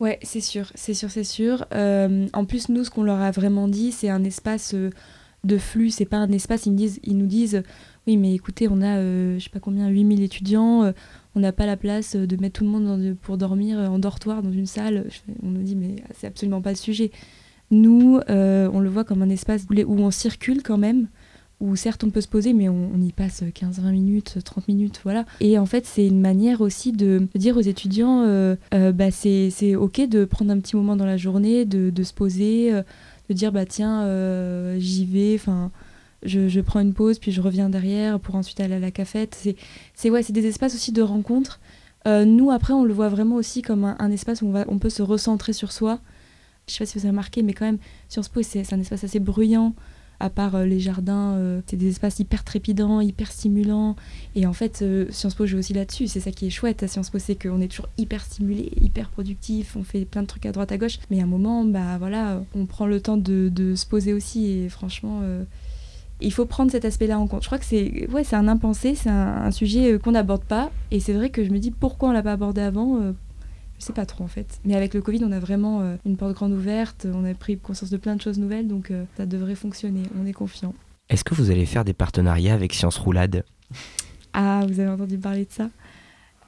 Ouais, 0.02 0.20
c'est 0.24 0.42
sûr, 0.42 0.72
c'est 0.76 0.94
sûr, 0.94 1.10
c'est 1.10 1.24
sûr. 1.24 1.66
Euh, 1.74 2.28
en 2.34 2.46
plus, 2.46 2.68
nous, 2.70 2.84
ce 2.84 2.90
qu'on 2.90 3.04
leur 3.04 3.22
a 3.22 3.32
vraiment 3.32 3.68
dit, 3.68 3.92
c'est 3.94 4.10
un 4.10 4.26
espace 4.26 4.74
euh, 4.74 4.90
de 5.46 5.58
flux, 5.58 5.90
c'est 5.90 6.06
pas 6.06 6.18
un 6.18 6.32
espace, 6.32 6.66
ils, 6.66 6.74
me 6.74 6.78
disent, 6.78 7.00
ils 7.04 7.18
nous 7.18 7.28
disent, 7.28 7.64
oui, 8.06 8.18
mais 8.18 8.34
écoutez, 8.34 8.68
on 8.68 8.82
a, 8.82 8.98
euh, 8.98 9.40
je 9.40 9.44
sais 9.46 9.50
pas 9.50 9.62
combien, 9.62 9.88
8000 9.88 10.22
étudiants, 10.22 10.94
on 11.36 11.40
n'a 11.40 11.54
pas 11.54 11.66
la 11.66 11.78
place 11.78 12.16
de 12.16 12.42
mettre 12.42 12.60
tout 12.60 12.66
le 12.66 12.70
monde 12.70 13.16
pour 13.22 13.38
dormir 13.38 13.80
en 13.80 13.98
dortoir 14.00 14.44
dans 14.44 14.52
une 14.52 14.66
salle. 14.66 15.06
On 15.44 15.50
nous 15.50 15.64
dit, 15.64 15.76
mais 15.76 15.96
c'est 16.14 16.28
absolument 16.28 16.62
pas 16.62 16.72
le 16.72 16.78
sujet. 16.78 17.12
Nous, 17.72 18.20
on 18.28 18.80
le 18.80 18.90
voit 18.90 19.06
comme 19.06 19.22
un 19.22 19.30
espace 19.30 19.66
où 19.70 20.00
on 20.00 20.12
circule 20.12 20.62
quand 20.62 20.78
même, 20.78 21.08
où 21.62 21.76
certes 21.76 22.04
on 22.04 22.10
peut 22.10 22.22
se 22.22 22.28
poser, 22.28 22.54
mais 22.54 22.68
on, 22.68 23.00
y 23.00 23.12
passe 23.12 23.41
15-20 23.44 23.91
minutes, 23.91 24.38
30 24.44 24.68
minutes, 24.68 25.00
voilà. 25.04 25.26
Et 25.39 25.58
en 25.58 25.65
fait, 25.65 25.86
c'est 25.86 26.06
une 26.06 26.20
manière 26.20 26.62
aussi 26.62 26.91
de 26.91 27.28
dire 27.36 27.56
aux 27.56 27.62
étudiants, 27.62 28.24
euh, 28.24 28.56
euh, 28.74 28.91
bah, 28.91 29.12
c'est 29.12 29.76
ok 29.76 30.08
de 30.08 30.26
prendre 30.26 30.52
un 30.52 30.60
petit 30.60 30.76
moment 30.76 30.96
dans 30.96 31.06
la 31.06 31.18
journée, 31.18 31.65
de, 31.65 31.89
de 31.89 32.04
se 32.04 32.13
poser, 32.13 32.74
euh, 32.74 32.84
de 33.30 33.34
dire, 33.34 33.52
bah 33.52 33.65
tiens, 33.65 34.04
euh, 34.04 34.78
j'y 34.80 35.06
vais, 35.06 35.36
enfin, 35.36 35.72
je, 36.24 36.50
je 36.50 36.60
prends 36.60 36.82
une 36.82 36.94
pause, 36.94 37.20
puis 37.20 37.32
je 37.32 37.41
reviens 37.41 37.70
derrière 37.70 38.20
pour 38.20 38.36
ensuite 38.36 38.60
aller 38.60 38.76
à 38.76 38.80
la 38.80 38.91
cafette. 38.91 39.48
C'est 39.94 40.10
ouais, 40.10 40.24
des 40.24 40.46
espaces 40.46 40.76
aussi 40.76 40.91
de 40.91 41.02
rencontre. 41.02 41.60
Nous, 42.08 42.52
après, 42.52 42.74
on 42.74 42.84
le 42.84 42.94
voit 42.94 43.10
vraiment 43.10 43.36
aussi 43.36 43.63
comme 43.63 43.84
un, 43.84 43.96
un 43.98 44.12
espace 44.12 44.44
où 44.44 44.46
on, 44.46 44.52
va, 44.52 44.65
on 44.68 44.78
peut 44.78 44.91
se 44.91 45.02
recentrer 45.02 45.54
sur 45.54 45.72
soi. 45.72 46.00
Je 46.68 46.74
sais 46.74 46.80
pas 46.80 46.86
si 46.86 47.00
vous 47.00 47.06
avez 47.06 47.10
remarqué, 47.10 47.41
mais 47.41 47.54
quand 47.54 47.65
même, 47.65 47.80
Sciences 48.10 48.30
Po, 48.30 48.44
c'est 48.44 48.72
un 48.74 48.80
espace 48.80 49.04
assez 49.04 49.20
bruyant 49.20 49.74
à 50.19 50.30
part 50.30 50.56
euh, 50.56 50.65
les 50.65 50.80
jardins, 50.80 51.34
euh, 51.34 51.62
c'est 51.67 51.78
des 51.78 51.89
espaces 51.89 52.19
hyper 52.19 52.43
trépidants, 52.43 53.01
hyper 53.01 53.32
stimulants. 53.32 53.95
Et 54.36 54.45
en 54.45 54.54
fait, 54.54 54.82
euh, 54.82 55.06
Sciences 55.10 55.36
Po 55.36 55.45
joue 55.45 55.58
aussi 55.58 55.73
là-dessus. 55.73 56.08
C'est 56.08 56.19
ça 56.19 56.32
qui 56.32 56.47
est 56.47 56.49
chouette 56.49 56.84
à 56.84 56.88
Sciences 56.88 57.10
Po, 57.10 57.19
c'est 57.19 57.36
qu'on 57.36 57.62
est 57.62 57.67
toujours 57.67 57.89
hyper 57.97 58.21
stimulé, 58.21 58.71
hyper 58.80 59.10
productif, 59.10 59.75
on 59.75 59.84
fait 59.84 60.06
plein 60.06 60.21
de 60.21 60.28
trucs 60.28 60.45
à 60.45 60.51
droite 60.51 60.71
à 60.71 60.78
gauche. 60.78 60.99
Mais 61.10 61.19
à 61.19 61.23
un 61.23 61.28
moment, 61.28 61.63
bah 61.65 61.97
voilà, 61.99 62.43
on 62.56 62.65
prend 62.65 62.86
le 62.86 63.01
temps 63.01 63.17
de, 63.17 63.51
se 63.75 63.86
poser 63.86 64.13
aussi. 64.13 64.45
Et 64.51 64.69
franchement, 64.69 65.21
il 66.21 66.32
faut 66.32 66.45
prendre 66.45 66.71
cet 66.71 66.86
aspect-là 66.86 67.19
en 67.19 67.28
compte. 67.28 67.41
Je 67.43 67.47
crois 67.47 67.58
que 67.58 67.65
c'est 67.65 68.08
ouais, 68.10 68.23
un 68.34 68.47
impensé, 68.47 68.95
c'est 68.95 69.10
un, 69.10 69.43
un 69.43 69.51
sujet 69.51 69.99
qu'on 69.99 70.12
n'aborde 70.12 70.43
pas. 70.43 70.71
Et 70.91 70.99
c'est 70.99 71.13
vrai 71.13 71.30
que 71.30 71.43
je 71.43 71.49
me 71.49 71.60
dis 71.60 71.71
pourquoi 71.71 72.10
on 72.10 72.12
l'a 72.12 72.23
pas 72.23 72.34
abordé 72.34 72.62
avant. 72.62 73.13
Je 73.80 73.86
sais 73.86 73.94
pas 73.94 74.06
trop 74.06 74.24
en 74.24 74.28
fait. 74.28 74.60
Mais 74.66 74.76
avec 74.76 74.94
le 74.94 75.02
Covid, 75.02 75.24
on 75.24 75.32
a 75.32 75.40
vraiment 75.40 75.82
euh, 75.82 75.96
une 76.06 76.18
porte 76.18 76.34
grande 76.34 76.54
ouverte, 76.54 77.08
on 77.14 77.26
a 77.26 77.34
pris 77.34 77.58
conscience 77.58 77.90
de 77.90 77.98
plein 77.98 78.16
de 78.16 78.22
choses 78.22 78.40
nouvelles, 78.40 78.68
donc 78.68 78.92
euh, 78.92 79.04
ça 79.18 79.26
devrait 79.26 79.56
fonctionner, 79.56 80.04
on 80.22 80.26
est 80.26 80.34
confiant. 80.34 80.74
Est-ce 81.10 81.24
que 81.24 81.34
vous 81.36 81.52
allez 81.52 81.66
faire 81.66 81.86
des 81.86 81.94
partenariats 81.94 82.54
avec 82.54 82.74
Science 82.74 82.98
Roulade 82.98 83.44
Ah, 84.34 84.62
vous 84.68 84.80
avez 84.80 84.90
entendu 84.90 85.18
parler 85.18 85.46
de 85.46 85.52
ça? 85.52 85.70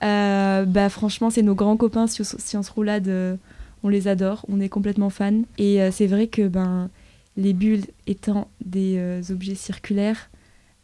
Euh, 0.04 0.66
Bah 0.66 0.90
franchement, 0.90 1.30
c'est 1.30 1.44
nos 1.44 1.56
grands 1.56 1.78
copains 1.78 2.08
Science, 2.08 2.36
Science 2.38 2.70
Roulade, 2.70 3.40
on 3.84 3.90
les 3.90 4.08
adore, 4.08 4.46
on 4.48 4.60
est 4.60 4.70
complètement 4.70 5.10
fans. 5.10 5.42
Et 5.58 5.80
c'est 5.92 6.08
vrai 6.08 6.28
que 6.28 6.48
ben, 6.48 6.90
les 7.36 7.54
bulles 7.54 7.86
étant 8.08 8.48
des 8.66 9.22
objets 9.32 9.54
circulaires, 9.56 10.30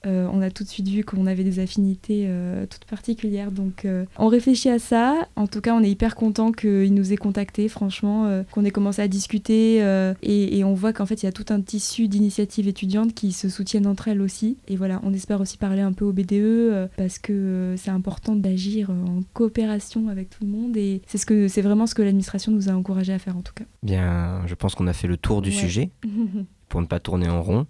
euh, 0.05 0.27
on 0.31 0.41
a 0.41 0.49
tout 0.51 0.63
de 0.63 0.69
suite 0.69 0.87
vu 0.87 1.03
qu'on 1.03 1.25
avait 1.25 1.43
des 1.43 1.59
affinités 1.59 2.25
euh, 2.27 2.65
toutes 2.65 2.85
particulières. 2.85 3.51
Donc 3.51 3.85
euh, 3.85 4.05
on 4.17 4.27
réfléchit 4.27 4.69
à 4.69 4.79
ça. 4.79 5.27
En 5.35 5.47
tout 5.47 5.61
cas, 5.61 5.73
on 5.73 5.81
est 5.81 5.89
hyper 5.89 6.15
content 6.15 6.51
qu'il 6.51 6.93
nous 6.93 7.13
ait 7.13 7.17
contactés, 7.17 7.67
franchement, 7.69 8.43
qu'on 8.51 8.65
ait 8.65 8.71
commencé 8.71 9.01
à 9.01 9.07
discuter. 9.07 9.77
et, 10.21 10.57
et 10.57 10.63
on 10.63 10.73
voit 10.73 10.93
qu'en 10.93 11.05
fait, 11.05 11.23
il 11.23 11.25
y 11.25 11.29
a 11.29 11.31
tout 11.31 11.45
un 11.49 11.61
tissu 11.61 12.07
d'initiatives 12.07 12.67
étudiantes 12.67 13.13
qui 13.13 13.31
se 13.31 13.49
soutiennent 13.49 13.87
entre 13.87 14.07
elles 14.07 14.21
aussi. 14.21 14.57
Et 14.67 14.75
voilà, 14.75 14.99
on 15.03 15.13
espère 15.13 15.39
aussi 15.41 15.57
parler 15.57 15.81
un 15.81 15.93
peu 15.93 16.05
au 16.05 16.11
BDE 16.13 16.89
parce 16.97 17.19
que 17.19 17.75
c'est 17.77 17.91
important 17.91 18.35
d'agir 18.35 18.89
en 18.89 19.21
coopération 19.33 20.07
avec 20.09 20.29
tout 20.29 20.43
le 20.43 20.49
monde. 20.49 20.77
Et 20.77 21.01
c'est 21.07 21.17
ce 21.17 21.25
que 21.25 21.47
c'est 21.47 21.61
vraiment 21.61 21.87
ce 21.87 21.95
que 21.95 22.01
l'administration 22.01 22.51
nous 22.51 22.69
a 22.69 22.73
encouragé 22.73 23.13
à 23.13 23.19
faire 23.19 23.37
en 23.37 23.41
tout 23.41 23.53
cas. 23.53 23.65
Bien, 23.83 24.41
je 24.47 24.55
pense 24.55 24.75
qu'on 24.75 24.87
a 24.87 24.93
fait 24.93 25.07
le 25.07 25.17
tour 25.17 25.41
du 25.41 25.49
Ouais. 25.49 25.55
sujet 25.55 25.89
pour 26.69 26.81
ne 26.81 26.85
pas 26.87 26.99
tourner 26.99 27.29
en 27.29 27.41
rond. 27.41 27.65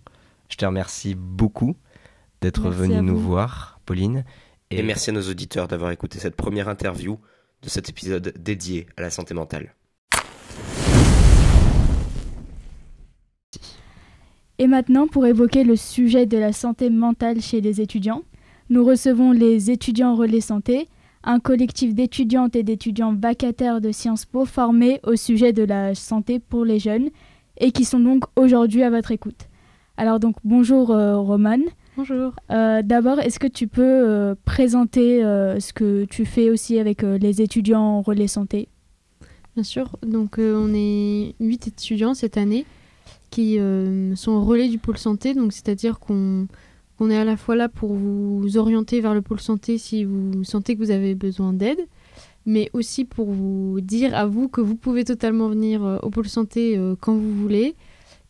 Je 0.50 0.56
te 0.58 0.65
remercie 0.65 1.15
beaucoup 1.15 1.76
d'être 2.44 2.70
venu 2.70 3.02
nous 3.02 3.18
voir, 3.18 3.80
Pauline. 3.86 4.26
Et 4.70 4.84
merci 4.84 5.12
à 5.12 5.14
nos 5.14 5.22
auditeurs 5.22 5.70
d'avoir 5.70 5.92
écouté 5.92 6.20
cette 6.20 6.36
première 6.36 6.68
interview 6.68 7.18
de 7.62 7.70
cet 7.70 7.88
épisode 7.88 8.34
dédié 8.38 8.86
à 8.98 9.02
la 9.02 9.10
santé 9.10 9.34
mentale. 9.34 9.74
Et 14.60 14.68
maintenant, 14.68 15.08
pour 15.08 15.26
évoquer 15.26 15.64
le 15.64 15.78
sujet 15.78 16.26
de 16.26 16.38
la 16.38 16.52
santé 16.52 16.90
mentale 16.90 17.40
chez 17.40 17.62
les 17.62 17.80
étudiants, 17.80 18.24
nous 18.70 18.84
recevons 18.84 19.32
les 19.32 19.72
étudiants 19.72 20.16
Relais 20.16 20.42
Santé, 20.42 20.90
un 21.24 21.40
collectif 21.40 21.96
d'étudiantes 21.96 22.58
et 22.58 22.64
d'étudiants 22.64 23.16
vacataires 23.16 23.80
de 23.80 23.94
Sciences 23.94 24.26
Po 24.26 24.44
formés 24.44 25.00
au 25.04 25.16
sujet 25.16 25.54
de 25.54 25.64
la 25.64 25.96
santé 25.96 26.40
pour 26.40 26.66
les 26.66 26.80
jeunes 26.80 27.10
et 27.58 27.72
qui 27.72 27.86
sont 27.86 28.00
donc 28.02 28.26
aujourd'hui 28.36 28.84
à 28.84 28.90
votre 28.90 29.12
écoute. 29.12 29.48
Alors 29.96 30.20
donc 30.20 30.36
bonjour 30.44 30.92
euh, 30.92 31.18
Romane. 31.18 31.64
Bonjour. 31.96 32.34
Euh, 32.50 32.82
D'abord, 32.82 33.20
est-ce 33.20 33.38
que 33.38 33.46
tu 33.46 33.68
peux 33.68 33.84
euh, 33.84 34.34
présenter 34.46 35.24
euh, 35.24 35.60
ce 35.60 35.74
que 35.74 36.06
tu 36.06 36.26
fais 36.26 36.50
aussi 36.50 36.80
avec 36.80 37.04
les 37.04 37.42
étudiants 37.42 38.02
Relais 38.02 38.28
Santé? 38.28 38.68
Bien 39.54 39.64
sûr. 39.64 39.96
Donc, 40.02 40.40
on 40.40 40.74
est 40.74 41.36
huit 41.40 41.68
étudiants 41.68 42.16
cette 42.16 42.38
année 42.38 42.66
qui 43.30 43.60
sont 44.16 44.32
au 44.32 44.44
relais 44.44 44.70
du 44.70 44.80
pôle 44.80 44.98
santé. 44.98 45.36
Donc, 45.36 45.54
c'est-à-dire 45.54 46.00
qu'on 46.00 46.48
est 47.10 47.18
à 47.18 47.26
la 47.26 47.38
fois 47.38 47.56
là 47.56 47.70
pour 47.70 47.94
vous 47.94 48.58
orienter 48.58 49.00
vers 49.00 49.14
le 49.14 49.22
pôle 49.22 49.40
santé 49.40 49.78
si 49.78 50.04
vous 50.04 50.44
sentez 50.44 50.76
que 50.76 50.80
vous 50.80 50.92
avez 50.92 51.14
besoin 51.14 51.54
d'aide, 51.54 51.80
mais 52.48 52.72
aussi 52.74 53.06
pour 53.06 53.32
vous 53.32 53.80
dire 53.82 54.16
à 54.16 54.26
vous 54.26 54.48
que 54.48 54.62
vous 54.62 54.76
pouvez 54.76 55.04
totalement 55.04 55.50
venir 55.50 56.00
au 56.02 56.10
pôle 56.10 56.28
santé 56.28 56.80
quand 57.02 57.14
vous 57.14 57.34
voulez 57.36 57.76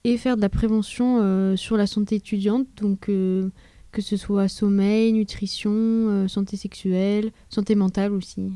et 0.03 0.17
faire 0.17 0.35
de 0.35 0.41
la 0.41 0.49
prévention 0.49 1.55
sur 1.55 1.77
la 1.77 1.87
santé 1.87 2.15
étudiante, 2.15 2.67
donc 2.81 3.01
que 3.05 4.01
ce 4.01 4.17
soit 4.17 4.47
sommeil, 4.47 5.13
nutrition, 5.13 6.27
santé 6.27 6.57
sexuelle, 6.57 7.31
santé 7.49 7.75
mentale 7.75 8.11
aussi. 8.11 8.51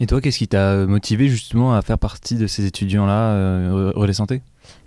Et 0.00 0.06
toi, 0.06 0.20
qu'est-ce 0.20 0.38
qui 0.38 0.48
t'a 0.48 0.86
motivé 0.86 1.28
justement 1.28 1.74
à 1.74 1.82
faire 1.82 1.98
partie 1.98 2.34
de 2.34 2.46
ces 2.46 2.66
étudiants-là, 2.66 3.92
Relais 3.94 4.12
Santé? 4.12 4.42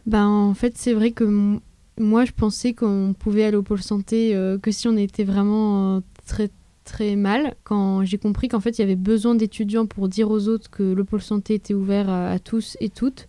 Ben, 0.05 0.27
En 0.27 0.53
fait, 0.53 0.77
c'est 0.77 0.93
vrai 0.93 1.11
que 1.11 1.57
moi, 1.99 2.25
je 2.25 2.31
pensais 2.31 2.73
qu'on 2.73 3.15
pouvait 3.17 3.45
aller 3.45 3.57
au 3.57 3.63
pôle 3.63 3.81
santé 3.81 4.37
que 4.61 4.71
si 4.71 4.87
on 4.87 4.97
était 4.97 5.23
vraiment 5.23 6.01
très 6.25 6.49
très 6.83 7.15
mal 7.15 7.55
quand 7.63 8.03
j'ai 8.03 8.17
compris 8.17 8.47
qu'en 8.47 8.59
fait 8.59 8.77
il 8.77 8.81
y 8.81 8.83
avait 8.83 8.95
besoin 8.95 9.35
d'étudiants 9.35 9.85
pour 9.85 10.09
dire 10.09 10.29
aux 10.29 10.47
autres 10.47 10.69
que 10.69 10.83
le 10.83 11.03
pôle 11.03 11.21
santé 11.21 11.55
était 11.55 11.73
ouvert 11.73 12.09
à, 12.09 12.37
tous 12.39 12.77
et 12.79 12.89
toutes. 12.89 13.27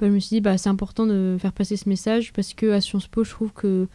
Je 0.00 0.06
me 0.06 0.20
suis 0.20 0.36
dit 0.36 0.40
bah 0.40 0.56
c'est 0.58 0.68
important 0.68 1.06
de 1.06 1.36
faire 1.40 1.52
passer 1.52 1.76
ce 1.76 1.88
message 1.88 2.32
parce 2.32 2.54
que 2.54 2.70
à 2.70 2.80
Sciences 2.80 3.08
Po 3.08 3.24
je 3.24 3.30
trouve 3.30 3.52
que 3.52 3.88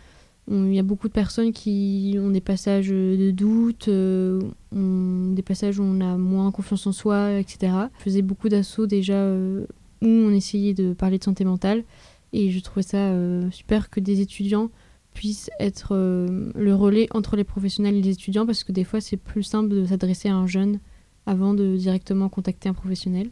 il 0.52 0.74
y 0.74 0.80
a 0.80 0.84
beaucoup 0.84 1.08
de 1.08 1.14
personnes 1.14 1.54
qui 1.54 2.18
ont 2.20 2.30
des 2.30 2.42
passages 2.42 2.90
de 2.90 3.32
doute, 3.32 3.88
euh, 3.88 4.42
des 4.74 5.42
passages 5.42 5.80
où 5.80 5.84
on 5.84 6.02
a 6.02 6.18
moins 6.18 6.52
confiance 6.52 6.86
en 6.86 6.92
soi, 6.92 7.40
etc. 7.40 7.74
Je 7.98 8.04
faisais 8.04 8.22
beaucoup 8.22 8.50
d'assauts 8.50 8.86
déjà 8.86 9.14
euh, 9.14 9.66
où 10.02 10.08
on 10.08 10.32
essayait 10.32 10.74
de 10.74 10.92
parler 10.92 11.18
de 11.18 11.24
santé 11.24 11.46
mentale 11.46 11.86
et 12.34 12.50
je 12.50 12.60
trouvais 12.60 12.84
ça 12.84 12.98
euh, 12.98 13.50
super 13.52 13.90
que 13.90 14.02
des 14.02 14.20
étudiants 14.20 14.70
puisse 15.14 15.50
être 15.60 15.96
le 15.96 16.74
relais 16.74 17.08
entre 17.12 17.36
les 17.36 17.44
professionnels 17.44 17.96
et 17.96 18.02
les 18.02 18.14
étudiants 18.14 18.48
parce 18.48 18.64
que 18.64 18.72
des 18.72 18.84
fois 18.84 19.00
c'est 19.00 19.16
plus 19.16 19.44
simple 19.44 19.70
de 19.70 19.86
s'adresser 19.86 20.28
à 20.28 20.36
un 20.36 20.48
jeune 20.48 20.80
avant 21.28 21.54
de 21.54 21.78
directement 21.78 22.30
contacter 22.30 22.68
un 22.68 22.74
professionnel. 22.74 23.30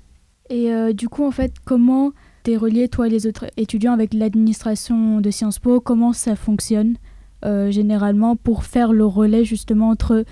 Et 0.51 0.69
du 0.93 1.09
coup 1.09 1.25
en 1.25 1.31
fait 1.31 1.55
comment 1.65 2.11
tu 2.43 2.51
es 2.51 2.57
relié 2.57 2.87
toi 2.87 3.07
et 3.07 3.09
les 3.09 3.27
autres 3.27 3.45
étudiants 3.57 3.93
avec 3.93 4.13
l'administration 4.13 5.21
de 5.21 5.31
Sciences 5.31 5.59
Po 5.59 5.79
Comment 5.79 6.13
ça 6.13 6.35
fonctionne 6.35 6.97
euh, 7.43 7.71
généralement 7.71 8.35
pour 8.35 8.63
faire 8.63 8.93
le 8.93 9.05
relais 9.05 9.45
justement 9.45 9.89
entre, 9.89 10.25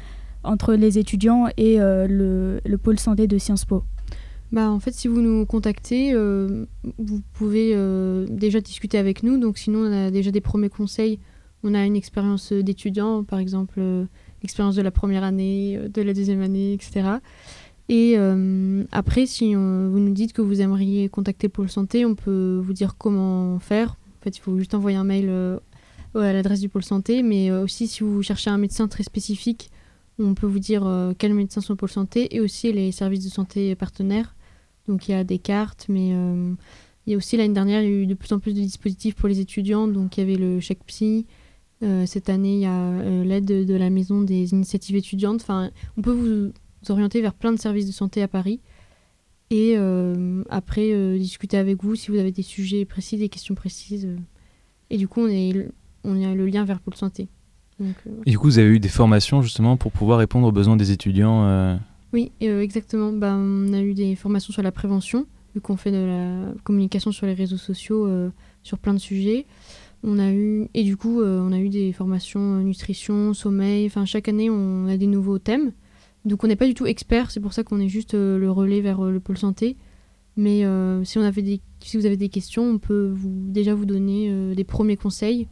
entre 0.43 0.73
les 0.73 0.97
étudiants 0.97 1.47
et 1.57 1.77
le, 1.77 2.59
le, 2.63 2.77
pôle 2.77 2.99
santé 2.99 3.27
de 3.27 3.37
Sciences 3.37 3.65
Po? 3.65 3.83
Bah, 4.51 4.69
en 4.69 4.79
fait, 4.79 4.93
si 4.93 5.07
vous 5.07 5.21
nous 5.21 5.45
contactez, 5.45 6.13
vous 6.13 7.21
pouvez 7.33 7.75
déjà 8.29 8.61
discuter 8.61 8.97
avec 8.97 9.23
nous. 9.23 9.37
Donc, 9.37 9.57
sinon, 9.57 9.79
on 9.79 10.07
a 10.07 10.11
déjà 10.11 10.31
des 10.31 10.41
premiers 10.41 10.69
conseils 10.69 11.19
on 11.63 11.73
a 11.73 11.85
une 11.85 11.95
expérience 11.95 12.53
d'étudiant, 12.53 13.23
par 13.23 13.39
exemple 13.39 13.75
euh, 13.79 14.05
l'expérience 14.41 14.75
de 14.75 14.81
la 14.81 14.91
première 14.91 15.23
année, 15.23 15.77
euh, 15.77 15.89
de 15.89 16.01
la 16.01 16.13
deuxième 16.13 16.41
année, 16.41 16.73
etc. 16.73 17.17
Et 17.89 18.13
euh, 18.17 18.83
après, 18.91 19.25
si 19.25 19.55
vous 19.55 19.99
nous 19.99 20.13
dites 20.13 20.33
que 20.33 20.41
vous 20.41 20.61
aimeriez 20.61 21.09
contacter 21.09 21.49
Pôle 21.49 21.69
Santé, 21.69 22.05
on 22.05 22.15
peut 22.15 22.61
vous 22.63 22.73
dire 22.73 22.95
comment 22.97 23.59
faire. 23.59 23.97
En 24.19 24.23
fait, 24.23 24.37
il 24.37 24.41
faut 24.41 24.57
juste 24.57 24.73
envoyer 24.75 24.97
un 24.97 25.03
mail 25.03 25.29
à 26.13 26.33
l'adresse 26.33 26.59
du 26.59 26.69
Pôle 26.69 26.83
Santé. 26.83 27.23
Mais 27.23 27.51
aussi, 27.51 27.87
si 27.87 28.03
vous 28.03 28.21
cherchez 28.21 28.49
un 28.49 28.57
médecin 28.57 28.87
très 28.87 29.03
spécifique, 29.03 29.71
on 30.19 30.35
peut 30.35 30.45
vous 30.45 30.59
dire 30.59 30.87
quels 31.17 31.33
médecins 31.33 31.61
sont 31.61 31.75
Pôle 31.75 31.89
Santé 31.89 32.35
et 32.35 32.41
aussi 32.41 32.71
les 32.71 32.91
services 32.91 33.23
de 33.23 33.29
santé 33.29 33.73
partenaires. 33.75 34.35
Donc, 34.87 35.07
il 35.07 35.11
y 35.11 35.15
a 35.15 35.23
des 35.23 35.39
cartes, 35.39 35.87
mais 35.89 36.09
il 36.09 37.11
y 37.11 37.13
a 37.15 37.17
aussi 37.17 37.37
l'année 37.37 37.53
dernière, 37.55 37.81
il 37.81 37.89
y 37.89 37.93
a 37.93 37.95
eu 38.03 38.05
de 38.05 38.13
plus 38.13 38.31
en 38.33 38.39
plus 38.39 38.53
de 38.53 38.59
dispositifs 38.59 39.15
pour 39.15 39.29
les 39.29 39.39
étudiants. 39.39 39.87
Donc, 39.87 40.17
il 40.17 40.19
y 40.19 40.23
avait 40.23 40.35
le 40.35 40.59
chèque 40.59 40.83
psy, 40.85 41.25
euh, 41.81 42.05
cette 42.05 42.29
année, 42.29 42.55
il 42.55 42.59
y 42.59 42.65
a 42.65 42.77
euh, 42.77 43.23
l'aide 43.23 43.45
de, 43.45 43.73
la 43.75 43.89
maison 43.89 44.21
des 44.21 44.51
initiatives 44.51 44.95
étudiantes. 44.95 45.41
Enfin, 45.41 45.71
on 45.97 46.01
peut 46.01 46.11
vous 46.11 46.51
orienter 46.87 47.21
vers 47.21 47.33
plein 47.33 47.51
de 47.51 47.59
services 47.59 47.87
de 47.87 47.91
santé 47.91 48.21
à 48.21 48.27
Paris. 48.27 48.59
Et 49.51 49.75
euh, 49.77 50.43
après, 50.49 51.17
discuter 51.17 51.57
avec 51.57 51.83
vous 51.83 51.95
si 51.95 52.11
vous 52.11 52.17
avez 52.17 52.31
des 52.31 52.43
sujets 52.43 52.85
précis, 52.85 53.17
des 53.17 53.29
questions 53.29 53.55
précises. 53.55 54.07
et 54.89 54.97
du 54.97 55.07
coup, 55.07 55.21
on, 55.21 55.27
est, 55.27 55.67
on 56.03 56.23
a 56.23 56.35
le 56.35 56.45
lien 56.45 56.65
vers 56.65 56.79
Pôle 56.79 56.95
Santé. 56.95 57.27
et 58.25 58.31
du 58.31 58.37
coup, 58.37 58.45
vous 58.45 58.59
avez 58.59 58.69
eu 58.69 58.79
des 58.79 58.89
formations 58.89 59.41
justement 59.41 59.75
pour 59.75 59.91
pouvoir 59.91 60.19
répondre 60.19 60.47
aux 60.47 60.51
besoins 60.51 60.75
des 60.75 60.91
étudiants 60.91 61.79
Oui, 62.13 62.31
exactement. 62.41 63.11
Ben, 63.11 63.37
on 63.37 63.73
a 63.73 63.81
eu 63.81 63.95
des 63.95 64.15
formations 64.15 64.53
sur 64.53 64.61
la 64.61 64.71
prévention, 64.71 65.25
vu 65.55 65.61
qu'on 65.61 65.77
fait 65.77 65.91
de 65.91 66.05
la 66.05 66.53
communication 66.63 67.11
sur 67.11 67.25
les 67.25 67.33
réseaux 67.33 67.57
sociaux 67.57 68.07
sur 68.61 68.77
plein 68.77 68.93
de 68.93 68.99
sujets. 68.99 69.47
On 70.03 70.17
a 70.17 70.31
eu, 70.31 70.69
et 70.73 70.83
du 70.83 70.95
coup, 70.95 71.21
euh, 71.21 71.41
on 71.41 71.51
a 71.51 71.59
eu 71.59 71.69
des 71.69 71.91
formations 71.91 72.59
euh, 72.59 72.61
nutrition, 72.61 73.33
sommeil. 73.33 73.85
Enfin, 73.85 74.05
chaque 74.05 74.29
année, 74.29 74.49
on 74.49 74.87
a 74.87 74.97
des 74.97 75.07
nouveaux 75.07 75.39
thèmes. 75.39 75.71
Donc, 76.25 76.43
on 76.43 76.47
n'est 76.47 76.55
pas 76.55 76.67
du 76.67 76.73
tout 76.73 76.85
expert. 76.85 77.31
C'est 77.31 77.39
pour 77.39 77.53
ça 77.53 77.63
qu'on 77.63 77.79
est 77.79 77.87
juste 77.87 78.13
euh, 78.13 78.37
le 78.37 78.51
relais 78.51 78.81
vers 78.81 79.01
le 79.01 79.19
pôle 79.19 79.37
santé. 79.37 79.77
Mais 80.35 80.61
des, 80.61 81.61
si 81.81 81.97
vous 81.97 82.05
avez 82.05 82.15
des 82.15 82.29
questions, 82.29 82.63
on 82.63 82.77
peut 82.77 83.13
déjà 83.25 83.73
vous 83.75 83.85
donner 83.85 84.55
des 84.55 84.63
premiers 84.63 84.95
conseils. 84.95 85.49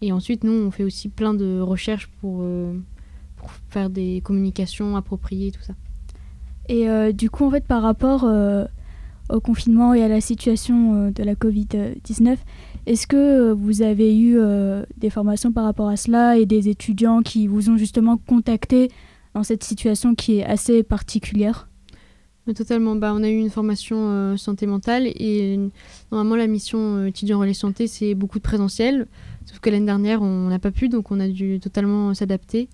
Et 0.00 0.12
ensuite, 0.12 0.44
nous, 0.44 0.52
on 0.52 0.70
fait 0.70 0.84
aussi 0.84 1.08
plein 1.08 1.34
de 1.34 1.58
recherches 1.58 2.08
pour, 2.20 2.44
faire 3.68 3.90
des 3.90 4.20
communications 4.22 4.94
appropriées, 4.94 5.50
tout 5.50 5.62
ça. 5.62 5.74
Et 6.68 7.12
du 7.12 7.30
coup, 7.30 7.46
en 7.46 7.50
fait, 7.50 7.64
par 7.64 7.82
rapport 7.82 8.28
au 9.28 9.40
confinement 9.40 9.92
et 9.92 10.04
à 10.04 10.08
la 10.08 10.20
situation 10.20 11.10
de 11.10 11.22
la 11.24 11.34
Covid-19, 11.34 12.36
est-ce 12.88 13.06
que 13.06 13.16
euh, 13.16 13.54
vous 13.54 13.82
avez 13.82 14.18
eu 14.18 14.38
euh, 14.38 14.82
des 14.96 15.10
formations 15.10 15.52
par 15.52 15.64
rapport 15.64 15.88
à 15.88 15.98
cela 15.98 16.38
et 16.38 16.46
des 16.46 16.70
étudiants 16.70 17.20
qui 17.20 17.46
vous 17.46 17.68
ont 17.68 17.76
justement 17.76 18.16
contacté 18.16 18.90
dans 19.38 19.44
cette 19.44 19.64
situation 19.64 20.14
qui 20.14 20.38
est 20.38 20.44
assez 20.44 20.82
particulière 20.82 21.68
Totalement. 22.56 22.96
Bah, 22.96 23.12
on 23.14 23.22
a 23.22 23.28
eu 23.28 23.36
une 23.36 23.50
formation 23.50 23.96
euh, 23.98 24.36
santé 24.38 24.66
mentale 24.66 25.06
et 25.06 25.60
normalement 26.10 26.34
la 26.34 26.46
mission 26.46 27.04
étudiant 27.04 27.38
relais 27.38 27.52
santé 27.52 27.86
c'est 27.86 28.14
beaucoup 28.14 28.38
de 28.38 28.42
présentiel. 28.42 29.06
Sauf 29.44 29.60
que 29.60 29.68
l'année 29.68 29.84
dernière 29.84 30.22
on 30.22 30.48
n'a 30.48 30.58
pas 30.58 30.70
pu 30.70 30.88
donc 30.88 31.10
on 31.10 31.20
a 31.20 31.28
dû 31.28 31.60
totalement 31.60 32.14
s'adapter. 32.14 32.68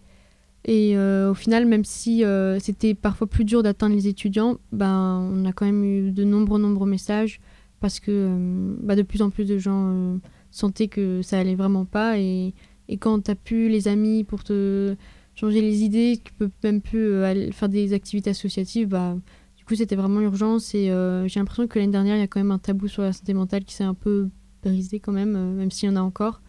Et 0.64 0.96
au 0.96 1.34
final, 1.34 1.66
même 1.66 1.84
si 1.84 2.22
c'était 2.60 2.94
parfois 2.94 3.26
plus 3.26 3.44
dur 3.44 3.62
d'atteindre 3.62 3.96
les 3.96 4.06
étudiants, 4.06 4.58
bah, 4.72 5.18
on 5.20 5.44
a 5.44 5.52
quand 5.52 5.66
même 5.66 5.84
eu 5.84 6.12
de 6.12 6.24
nombreux, 6.24 6.60
nombreux 6.60 6.88
messages 6.88 7.40
parce 7.84 8.00
que 8.00 8.10
euh, 8.10 8.74
bah, 8.80 8.96
de 8.96 9.02
plus 9.02 9.20
en 9.20 9.28
plus 9.28 9.44
de 9.44 9.58
gens 9.58 9.88
euh, 9.88 10.16
sentaient 10.50 10.88
que 10.88 11.20
ça 11.20 11.38
allait 11.38 11.54
vraiment 11.54 11.84
pas 11.84 12.18
et, 12.18 12.54
et 12.88 12.96
quand 12.96 13.24
tu 13.24 13.30
as 13.30 13.34
pu 13.34 13.68
les 13.68 13.88
amis 13.88 14.24
pour 14.24 14.42
te 14.42 14.96
changer 15.34 15.60
les 15.60 15.82
idées, 15.82 16.20
tu 16.22 16.32
peux 16.32 16.50
même 16.62 16.80
plus 16.80 17.12
euh, 17.12 17.50
faire 17.52 17.68
des 17.68 17.92
activités 17.92 18.30
associatives, 18.30 18.88
bah, 18.88 19.16
du 19.56 19.64
coup 19.64 19.74
c'était 19.74 19.96
vraiment 19.96 20.20
urgence 20.20 20.74
et 20.74 20.86
j'ai 21.26 21.40
l'impression 21.40 21.66
que 21.66 21.78
l'année 21.78 21.92
dernière 21.92 22.16
il 22.16 22.20
y 22.20 22.22
a 22.22 22.26
quand 22.26 22.40
même 22.40 22.50
un 22.50 22.58
tabou 22.58 22.86
sur 22.88 23.02
la 23.02 23.12
santé 23.12 23.32
mentale 23.34 23.64
qui 23.64 23.74
s'est 23.74 23.84
un 23.84 23.94
peu 23.94 24.28
brisé 24.62 25.00
quand 25.00 25.12
même, 25.12 25.54
même 25.54 25.70
s'il 25.70 25.88
y 25.88 25.92
en 25.92 25.96
a 25.96 26.02
encore. 26.02 26.42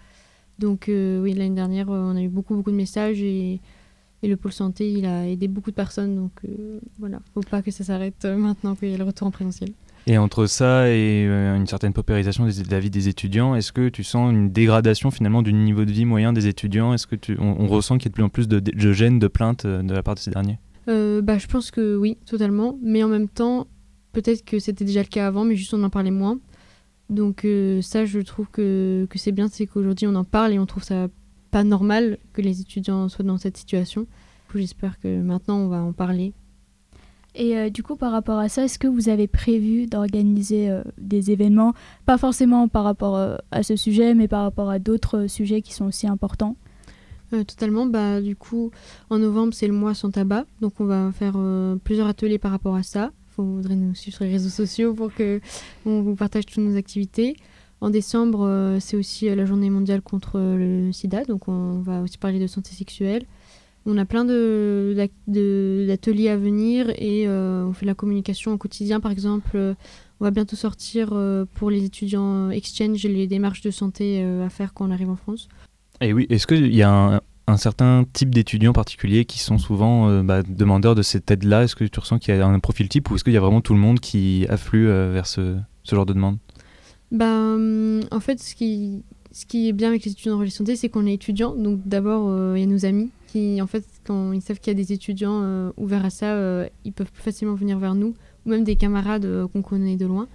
Donc 0.59 0.85
oui, 0.87 1.33
l'année 1.33 1.55
dernière 1.55 1.87
on 1.87 2.15
a 2.15 2.21
eu 2.21 2.27
beaucoup 2.27 2.55
beaucoup 2.55 2.71
de 2.71 2.75
messages 2.75 3.21
et, 3.21 3.61
et 4.21 4.27
le 4.27 4.35
pôle 4.35 4.51
santé 4.51 4.91
il 4.91 5.05
a 5.05 5.29
aidé 5.29 5.47
beaucoup 5.47 5.71
de 5.71 5.75
personnes 5.75 6.15
donc 6.17 6.41
voilà, 6.99 7.21
faut 7.33 7.39
pas 7.39 7.61
que 7.61 7.71
ça 7.71 7.85
s'arrête 7.85 8.25
maintenant 8.25 8.75
qu'il 8.75 8.89
y 8.89 8.93
a 8.93 8.97
le 8.97 9.05
retour 9.05 9.27
en 9.27 9.31
présentiel. 9.31 9.69
Et 10.07 10.17
entre 10.19 10.45
ça 10.45 10.87
et 10.89 11.25
euh, 11.27 11.55
une 11.55 11.65
certaine 11.65 11.93
paupérisation 11.93 12.45
de 12.45 12.51
la 12.69 12.79
vie 12.79 12.91
des 12.91 13.07
étudiants, 13.07 13.55
est-ce 13.55 13.71
que 13.71 13.89
tu 13.89 14.03
sens 14.03 14.31
une 14.31 14.51
dégradation 14.51 15.09
finalement 15.09 15.41
du 15.41 15.51
niveau 15.51 15.83
de 15.83 15.91
vie 15.91 16.05
moyen 16.05 16.31
des 16.31 16.45
étudiants? 16.45 16.93
Est-ce 16.93 17.07
que 17.07 17.15
tu, 17.15 17.37
on, 17.39 17.65
ressent 17.65 17.97
qu'il 17.97 18.05
y 18.05 18.09
a 18.09 18.11
de 18.11 18.13
plus 18.13 18.23
en 18.23 18.29
plus 18.29 18.47
de, 18.47 18.59
de 18.59 18.93
gênes, 18.93 19.17
de 19.17 19.27
plaintes 19.27 19.65
euh, 19.65 19.81
de 19.81 19.93
la 19.93 20.03
part 20.03 20.13
de 20.13 20.19
ces 20.19 20.29
derniers? 20.29 20.59
Euh, 20.87 21.21
bah, 21.21 21.39
Je 21.39 21.47
pense 21.47 21.71
que 21.71 21.95
oui, 21.95 22.17
totalement. 22.27 22.77
Mais 22.83 23.03
en 23.03 23.07
même 23.07 23.27
temps, 23.27 23.65
peut-être 24.13 24.45
que 24.45 24.59
c'était 24.59 24.85
déjà 24.85 25.01
le 25.01 25.07
cas 25.07 25.25
avant, 25.25 25.43
mais 25.43 25.55
juste 25.55 25.73
on 25.73 25.83
en 25.83 25.89
parlait 25.89 26.11
moins. 26.11 26.39
Donc 27.09 27.45
ça, 27.81 28.05
je 28.05 28.19
trouve 28.19 28.47
que, 28.51 29.05
que 29.11 29.19
c'est 29.19 29.31
bien, 29.31 29.47
c'est 29.47 29.67
qu'aujourd'hui 29.67 30.07
on 30.07 30.15
en 30.15 30.23
parle 30.23 30.53
et 30.53 30.59
on 30.59 30.65
trouve 30.65 30.83
ça 30.83 31.07
pas 31.51 31.63
normal 31.63 32.17
que 32.33 32.41
les 32.41 32.61
étudiants 32.61 33.09
soient 33.09 33.25
dans 33.25 33.37
cette 33.37 33.57
situation. 33.57 34.07
J'espère 34.55 34.99
que 34.99 35.21
maintenant 35.21 35.57
on 35.57 35.67
va 35.67 35.81
en 35.81 35.91
parler 35.91 36.33
et 37.35 37.57
euh, 37.57 37.69
du 37.69 37.83
coup, 37.83 37.95
par 37.95 38.11
rapport 38.11 38.39
à 38.39 38.47
ça, 38.47 38.63
est-ce 38.63 38.79
que 38.79 38.87
vous 38.87 39.09
avez 39.09 39.27
prévu 39.27 39.87
d'organiser 39.87 40.69
euh, 40.69 40.81
des 40.97 41.31
événements, 41.31 41.73
pas 42.05 42.17
forcément 42.17 42.67
par 42.69 42.85
rapport 42.85 43.17
euh, 43.17 43.35
à 43.51 43.61
ce 43.61 43.75
sujet, 43.75 44.13
mais 44.13 44.27
par 44.27 44.43
rapport 44.43 44.69
à 44.69 44.79
d'autres 44.79 45.27
sujets 45.27 45.61
qui 45.61 45.73
sont 45.73 45.85
aussi 45.85 46.07
importants 46.07 46.55
Totalement. 47.31 47.85
Bah, 47.85 48.21
du 48.21 48.37
coup, 48.37 48.71
en 49.09 49.17
novembre, 49.17 49.53
c'est 49.53 49.67
le 49.67 49.73
mois 49.73 49.93
sans 49.93 50.09
tabac. 50.11 50.45
Donc, 50.61 50.79
on 50.79 50.85
va 50.85 51.11
faire 51.11 51.35
plusieurs 51.83 52.07
ateliers 52.07 52.37
par 52.37 52.51
rapport 52.51 52.75
à 52.75 52.83
ça. 52.83 53.11
Il 53.31 53.33
faudrait 53.33 53.75
nous 53.75 53.93
suivre 53.93 54.15
sur 54.15 54.25
les 54.25 54.31
réseaux 54.31 54.49
sociaux 54.49 54.93
pour 54.93 55.13
que 55.13 55.41
on 55.85 56.01
vous 56.01 56.15
partage 56.15 56.45
toutes 56.45 56.63
nos 56.63 56.77
activités. 56.77 57.35
En 57.81 57.89
décembre, 57.89 58.77
c'est 58.79 58.95
aussi 58.95 59.27
la 59.35 59.43
journée 59.45 59.69
mondiale 59.69 60.01
contre 60.01 60.39
le 60.39 60.93
sida. 60.93 61.25
Donc, 61.25 61.49
on 61.49 61.79
va 61.79 62.01
aussi 62.01 62.17
parler 62.17 62.39
de 62.39 62.47
santé 62.47 62.71
sexuelle. 62.71 63.25
On 63.87 63.99
a 63.99 64.05
plein 64.05 64.25
d'ateliers 64.25 66.29
à 66.29 66.37
venir 66.37 66.89
et 66.97 67.27
euh, 67.27 67.65
on 67.65 67.73
fait 67.73 67.85
la 67.85 67.93
communication 67.93 68.51
au 68.51 68.57
quotidien. 68.57 68.99
Par 68.99 69.11
exemple, 69.11 69.51
euh, 69.53 69.75
on 70.19 70.25
va 70.25 70.31
bientôt 70.31 70.55
sortir 70.55 71.09
euh, 71.11 71.45
pour 71.53 71.69
les 71.69 71.85
étudiants 71.85 72.49
exchange 72.49 73.03
les 73.03 73.27
démarches 73.27 73.61
de 73.61 73.69
santé 73.69 74.23
à 74.23 74.49
faire 74.49 74.73
quand 74.73 74.87
on 74.87 74.91
arrive 74.91 75.11
en 75.11 75.15
France. 75.15 75.49
Et 76.01 76.13
oui, 76.13 76.25
est-ce 76.29 76.47
qu'il 76.47 76.73
y 76.73 76.81
a 76.81 77.21
un, 77.47 77.57
certain 77.57 78.05
type 78.11 78.33
d'étudiants 78.33 78.73
particuliers 78.73 79.23
qui 79.23 79.37
sont 79.37 79.59
souvent 79.59 80.23
bah, 80.23 80.41
demandeurs 80.41 80.95
de 80.95 81.03
cette 81.03 81.29
aide-là? 81.29 81.65
Est-ce 81.65 81.75
que 81.75 81.83
tu 81.83 81.99
ressens 81.99 82.17
qu'il 82.17 82.35
y 82.35 82.39
a 82.39 82.47
un 82.47 82.59
profil 82.59 82.89
type 82.89 83.11
ou 83.11 83.15
est-ce 83.15 83.23
qu'il 83.23 83.33
y 83.33 83.37
a 83.37 83.39
vraiment 83.39 83.61
tout 83.61 83.75
le 83.75 83.79
monde 83.79 83.99
qui 83.99 84.47
afflue 84.49 84.87
vers 84.87 85.27
ce, 85.27 85.57
genre 85.87 86.07
de 86.07 86.13
demande? 86.13 86.39
Ben, 87.11 88.01
En 88.11 88.19
fait, 88.19 88.41
ce 88.41 88.55
qui 88.55 89.03
ce 89.31 89.45
qui 89.45 89.67
est 89.67 89.73
bien 89.73 89.89
avec 89.89 90.05
les 90.05 90.13
étudiants 90.13 90.35
en 90.35 90.39
relais 90.39 90.49
santé, 90.49 90.75
c'est 90.75 90.89
qu'on 90.89 91.05
est 91.05 91.13
étudiants. 91.13 91.53
Donc 91.55 91.81
d'abord, 91.85 92.55
il 92.55 92.61
y 92.61 92.63
a 92.63 92.67
nos 92.67 92.83
amis 92.83 93.11
qui, 93.27 93.61
en 93.61 93.67
fait, 93.67 93.85
quand 94.05 94.31
ils 94.31 94.41
savent 94.41 94.59
qu'il 94.59 94.71
y 94.71 94.75
a 94.75 94.81
des 94.81 94.93
étudiants 94.93 95.71
ouverts 95.77 96.05
à 96.05 96.09
ça, 96.09 96.67
ils 96.83 96.93
peuvent 96.93 97.11
plus 97.11 97.23
facilement 97.23 97.55
venir 97.55 97.79
vers 97.79 97.95
nous, 97.95 98.15
ou 98.45 98.49
même 98.49 98.63
des 98.63 98.75
camarades 98.75 99.47
qu'on 99.51 99.61
connaît 99.61 99.97
de 99.97 100.05
loin. 100.05 100.27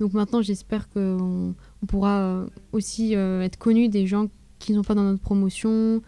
Donc 0.00 0.12
maintenant, 0.12 0.42
j'espère 0.42 0.88
qu'on 0.90 1.54
on 1.82 1.86
pourra 1.86 2.46
aussi 2.72 3.14
être 3.14 3.58
connus 3.58 3.88
des 3.88 4.06
gens 4.06 4.28
qui 4.58 4.72
ne 4.72 4.78
sont 4.78 4.84
pas 4.84 4.94
dans 4.94 5.04
notre 5.04 5.20
promotion 5.22 6.02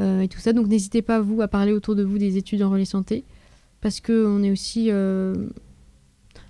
et 0.00 0.28
tout 0.28 0.38
ça. 0.38 0.52
Donc 0.52 0.66
n'hésitez 0.66 1.02
pas, 1.02 1.20
vous, 1.20 1.40
à 1.42 1.48
parler 1.48 1.72
autour 1.72 1.94
de 1.94 2.02
vous 2.02 2.18
des 2.18 2.36
étudiants 2.36 2.68
en 2.68 2.72
relais 2.72 2.84
santé, 2.84 3.24
parce 3.80 4.00
qu'on 4.00 4.42
est 4.42 4.50
aussi 4.50 4.90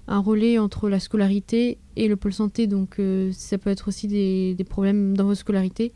un 0.09 0.19
relais 0.19 0.59
entre 0.59 0.89
la 0.89 1.01
scolarité 1.01 1.79
et 1.97 2.09
le 2.09 2.17
pôle 2.17 2.33
santé. 2.33 2.67
Donc 2.67 2.99
euh, 2.99 3.31
ça 3.33 3.59
peut 3.59 3.71
être 3.71 3.89
aussi 3.89 4.09
des, 4.09 4.57
problèmes 4.69 5.17
dans 5.17 5.25
vos 5.25 5.35
scolarités. 5.35 5.93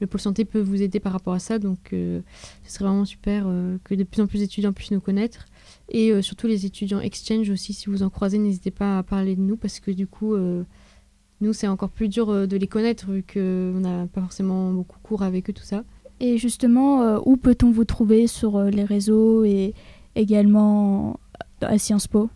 Le 0.00 0.06
pôle 0.06 0.20
santé 0.20 0.44
peut 0.44 0.60
vous 0.60 0.82
aider 0.82 1.00
par 1.00 1.12
rapport 1.12 1.34
à 1.34 1.38
ça. 1.38 1.58
Donc 1.58 1.92
euh, 1.92 2.20
ce 2.64 2.72
serait 2.72 2.84
vraiment 2.84 3.04
super 3.04 3.44
euh, 3.46 3.78
que 3.84 3.94
de 3.94 4.04
plus 4.04 4.22
en 4.22 4.26
plus 4.26 4.38
d'étudiants 4.38 4.72
puissent 4.72 4.90
nous 4.90 5.00
connaître. 5.00 5.46
Et 5.88 6.20
surtout 6.22 6.46
les 6.46 6.66
étudiants 6.66 7.00
exchange 7.00 7.50
aussi, 7.50 7.72
si 7.72 7.88
vous 7.88 8.02
en 8.02 8.10
croisez, 8.10 8.38
n'hésitez 8.38 8.70
pas 8.70 8.98
à 8.98 9.02
parler 9.02 9.36
de 9.36 9.40
nous 9.40 9.56
parce 9.56 9.80
que 9.80 9.90
du 9.90 10.06
coup, 10.06 10.36
nous, 11.40 11.52
c'est 11.52 11.66
encore 11.66 11.88
plus 11.88 12.08
dur 12.08 12.46
de 12.46 12.56
les 12.56 12.66
connaître 12.66 13.10
vu 13.10 13.22
qu'on 13.22 13.80
n'a 13.80 14.06
pas 14.06 14.20
forcément 14.20 14.70
beaucoup 14.72 14.98
cours 15.02 15.22
avec 15.22 15.48
eux, 15.48 15.52
tout 15.54 15.62
ça. 15.62 15.84
Et 16.20 16.36
justement, 16.36 17.18
où 17.26 17.38
peut-on 17.38 17.70
vous 17.70 17.84
trouver 17.84 18.26
sur 18.26 18.62
les 18.64 18.84
réseaux 18.84 19.44
et 19.44 19.72
également 20.14 21.18
à 21.62 21.78
Sciences 21.78 22.06
Po? 22.06 22.28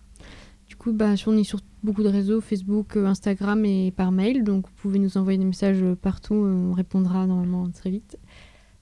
Coup, 0.83 0.93
bah, 0.93 1.15
on 1.27 1.37
est 1.37 1.45
sur 1.45 1.61
beaucoup 1.85 2.03
de 2.03 2.09
réseaux, 2.09 2.41
Facebook, 2.41 2.97
euh, 2.97 3.07
Instagram 3.07 3.65
et 3.65 3.93
par 3.93 4.11
mail. 4.11 4.43
Donc, 4.43 4.67
vous 4.67 4.73
pouvez 4.77 4.99
nous 4.99 5.17
envoyer 5.17 5.39
des 5.39 5.45
messages 5.45 5.85
partout. 6.03 6.35
Euh, 6.35 6.71
on 6.71 6.73
répondra 6.73 7.27
normalement 7.27 7.69
très 7.71 7.91
vite. 7.91 8.19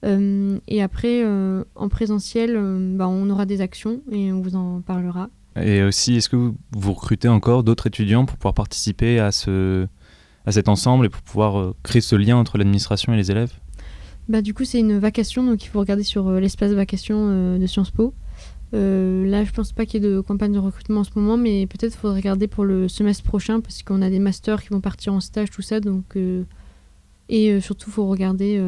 Euh, 0.03 0.57
et 0.67 0.81
après, 0.81 1.23
en 1.75 1.89
présentiel, 1.89 2.53
bah, 2.97 3.07
on 3.07 3.29
aura 3.29 3.45
des 3.45 3.61
actions 3.61 4.01
et 4.11 4.31
on 4.31 4.41
vous 4.41 4.55
en 4.55 4.81
parlera. 4.81 5.29
Et 5.61 5.83
aussi, 5.83 6.15
est-ce 6.15 6.29
que 6.29 6.37
vous, 6.37 6.93
recrutez 6.93 7.27
encore 7.27 7.63
d'autres 7.63 7.87
étudiants 7.87 8.25
pour 8.25 8.37
pouvoir 8.37 8.55
participer 8.55 9.19
à, 9.19 9.31
ce, 9.31 9.85
à 10.45 10.51
cet 10.51 10.69
ensemble 10.69 11.05
et 11.05 11.09
pour 11.09 11.21
pouvoir 11.21 11.73
créer 11.83 12.01
ce 12.01 12.15
lien 12.15 12.37
entre 12.37 12.57
l'administration 12.57 13.13
et 13.13 13.17
les 13.17 13.29
élèves? 13.29 13.53
Bah, 14.27 14.41
Du 14.41 14.55
coup, 14.55 14.65
c'est 14.65 14.79
une 14.79 14.97
vacation, 14.97 15.43
donc 15.43 15.63
il 15.63 15.67
faut 15.67 15.79
regarder 15.79 16.03
sur 16.03 16.31
l'espace 16.31 16.71
vacation 16.71 17.59
de 17.59 17.67
Sciences 17.67 17.91
Po. 17.91 18.15
Euh, 18.73 19.25
là, 19.25 19.43
je 19.43 19.51
pense 19.51 19.73
pas 19.73 19.85
qu'il 19.85 20.01
y 20.01 20.05
ait 20.05 20.09
de 20.09 20.21
campagne 20.21 20.53
de 20.53 20.59
recrutement 20.59 21.01
en 21.01 21.03
ce 21.03 21.11
moment, 21.15 21.37
mais 21.37 21.67
peut-être 21.67 21.95
faudrait 21.95 22.17
regarder 22.17 22.47
pour 22.47 22.63
le 22.63 22.87
semestre 22.87 23.23
prochain 23.23 23.59
parce 23.59 23.83
qu'on 23.83 24.01
a 24.01 24.09
des 24.09 24.19
masters 24.19 24.61
qui 24.61 24.69
vont 24.69 24.81
partir 24.81 25.13
en 25.13 25.19
stage, 25.19 25.49
tout 25.49 25.61
ça. 25.61 25.79
Donc, 25.79 26.15
euh, 26.15 26.43
et 27.29 27.51
euh, 27.51 27.59
surtout, 27.61 27.91
faut 27.91 28.07
regarder 28.07 28.61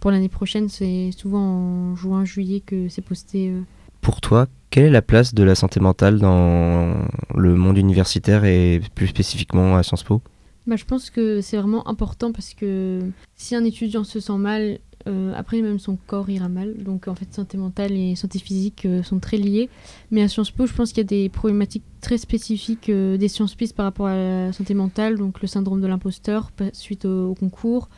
pour 0.00 0.10
l'année 0.10 0.28
prochaine. 0.28 0.68
C'est 0.68 1.10
souvent 1.16 1.40
en 1.40 1.96
juin, 1.96 2.24
juillet 2.24 2.60
que 2.60 2.88
c'est 2.88 3.02
posté. 3.02 3.52
Pour 4.00 4.20
toi, 4.20 4.46
quelle 4.70 4.84
est 4.84 4.90
la 4.90 5.02
place 5.02 5.34
de 5.34 5.42
la 5.42 5.54
santé 5.54 5.80
mentale 5.80 6.18
dans 6.18 6.94
le 7.34 7.54
monde 7.56 7.76
universitaire 7.76 8.44
et 8.44 8.80
plus 8.94 9.08
spécifiquement 9.08 9.76
à 9.76 9.82
Sciences 9.82 10.04
Po? 10.04 10.22
Bah, 10.66 10.76
je 10.76 10.84
pense 10.84 11.10
que 11.10 11.40
c'est 11.40 11.56
vraiment 11.56 11.86
important 11.88 12.32
parce 12.32 12.54
que 12.54 13.00
si 13.34 13.56
un 13.56 13.64
étudiant 13.64 14.04
se 14.04 14.20
sent 14.20 14.36
mal, 14.36 14.78
euh, 15.08 15.32
après, 15.34 15.62
même 15.62 15.78
son 15.78 15.96
corps 15.96 16.28
ira 16.28 16.48
mal. 16.48 16.76
Donc, 16.78 17.08
en 17.08 17.14
fait, 17.14 17.32
santé 17.32 17.56
mentale 17.56 17.92
et 17.92 18.14
santé 18.16 18.38
physique 18.38 18.84
euh, 18.84 19.02
sont 19.02 19.18
très 19.18 19.36
liés. 19.36 19.70
Mais 20.10 20.22
à 20.22 20.28
Sciences 20.28 20.50
Po, 20.50 20.66
je 20.66 20.74
pense 20.74 20.90
qu'il 20.90 20.98
y 20.98 21.00
a 21.00 21.04
des 21.04 21.28
problématiques 21.28 21.84
très 22.00 22.18
spécifiques 22.18 22.88
euh, 22.88 23.16
des 23.16 23.28
sciences 23.28 23.54
PIS 23.54 23.72
par 23.74 23.84
rapport 23.86 24.06
à 24.06 24.16
la 24.16 24.52
santé 24.52 24.74
mentale. 24.74 25.16
Donc, 25.18 25.40
le 25.40 25.48
syndrome 25.48 25.80
de 25.80 25.86
l'imposteur 25.86 26.50
suite 26.72 27.04
au, 27.04 27.34
concours, 27.34 27.88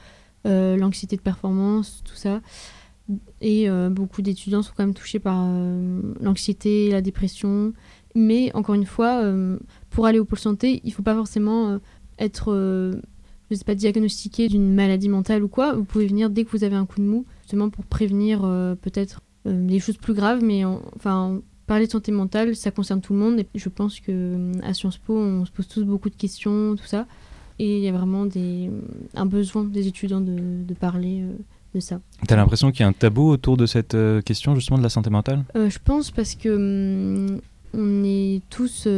l'anxiété 0.44 1.16
de 1.16 1.22
performance, 1.22 2.02
tout 2.04 2.16
ça. 2.16 2.40
Et 3.40 3.68
beaucoup 3.90 4.22
d'étudiants 4.22 4.62
sont 4.62 4.72
quand 4.76 4.84
même 4.84 4.94
touchés 4.94 5.18
par 5.18 5.48
l'anxiété, 6.20 6.90
la 6.90 7.00
dépression. 7.00 7.72
Mais 8.14 8.54
encore 8.54 8.74
une 8.74 8.86
fois, 8.86 9.22
pour 9.90 10.06
aller 10.06 10.18
au 10.18 10.24
pôle 10.24 10.38
santé, 10.38 10.80
il 10.84 10.88
ne 10.88 10.94
faut 10.94 11.02
pas 11.02 11.14
forcément 11.14 11.78
être 12.18 12.92
je 13.52 13.58
sais 13.58 13.64
pas, 13.64 13.74
diagnostiqué 13.74 14.48
d'une 14.48 14.74
maladie 14.74 15.08
mentale 15.08 15.44
ou 15.44 15.48
quoi, 15.48 15.74
vous 15.74 15.84
pouvez 15.84 16.06
venir 16.06 16.30
dès 16.30 16.44
que 16.44 16.50
vous 16.56 16.64
avez 16.64 16.76
un 16.76 16.86
coup 16.86 17.00
de 17.00 17.06
mou, 17.06 17.26
justement 17.42 17.68
pour 17.68 17.84
prévenir 17.84 18.40
euh, 18.44 18.74
peut-être 18.74 19.20
euh, 19.46 19.66
des 19.66 19.78
choses 19.78 19.98
plus 19.98 20.14
graves, 20.14 20.42
mais 20.42 20.64
enfin, 20.64 21.40
parler 21.66 21.86
de 21.86 21.90
santé 21.90 22.12
mentale, 22.12 22.56
ça 22.56 22.70
concerne 22.70 23.00
tout 23.00 23.12
le 23.12 23.18
monde, 23.18 23.40
et 23.40 23.46
je 23.54 23.68
pense 23.68 24.00
que 24.00 24.10
euh, 24.10 24.52
à 24.62 24.72
Sciences 24.72 24.96
Po, 24.98 25.14
on 25.16 25.44
se 25.44 25.50
pose 25.50 25.68
tous 25.68 25.84
beaucoup 25.84 26.08
de 26.08 26.16
questions, 26.16 26.76
tout 26.76 26.86
ça, 26.86 27.06
et 27.58 27.76
il 27.76 27.82
y 27.82 27.88
a 27.88 27.92
vraiment 27.92 28.24
des, 28.24 28.70
un 29.14 29.26
besoin 29.26 29.64
des 29.64 29.86
étudiants 29.86 30.22
de, 30.22 30.64
de 30.66 30.74
parler 30.74 31.22
de 31.74 31.80
ça. 31.80 32.00
T'as 32.26 32.36
l'impression 32.36 32.72
qu'il 32.72 32.80
y 32.80 32.84
a 32.84 32.88
un 32.88 32.94
tabou 32.94 33.28
autour 33.28 33.58
de 33.58 33.66
cette 33.66 33.96
question 34.24 34.54
justement 34.54 34.78
de 34.78 34.82
la 34.82 34.88
santé 34.88 35.10
mentale? 35.10 35.44
Je 35.54 35.78
pense 35.84 36.10
parce 36.10 36.34
que 36.34 36.48
hum, 36.48 37.40
on 37.74 38.02
est 38.04 38.40
tous 38.48 38.88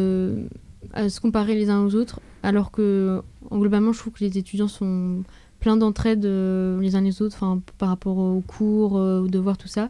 à 0.93 1.09
se 1.09 1.21
comparer 1.21 1.55
les 1.57 1.69
uns 1.69 1.85
aux 1.85 1.95
autres, 1.97 2.21
alors 2.45 2.71
que 2.71 3.23
globalement, 3.51 3.93
je 3.93 3.99
trouve 3.99 4.13
que 4.13 4.23
les 4.23 4.37
étudiants 4.39 4.69
sont 4.69 5.25
pleins 5.61 5.79
d'entraide 5.79 6.27
euh, 6.27 6.79
les 6.81 6.95
uns 6.95 7.01
les 7.01 7.23
autres, 7.23 7.39
par 7.79 7.89
rapport 7.89 8.19
aux 8.19 8.43
cours, 8.43 8.99
euh, 8.99 9.23
aux 9.23 9.29
devoirs, 9.29 9.57
tout 9.57 9.67
ça. 9.67 9.89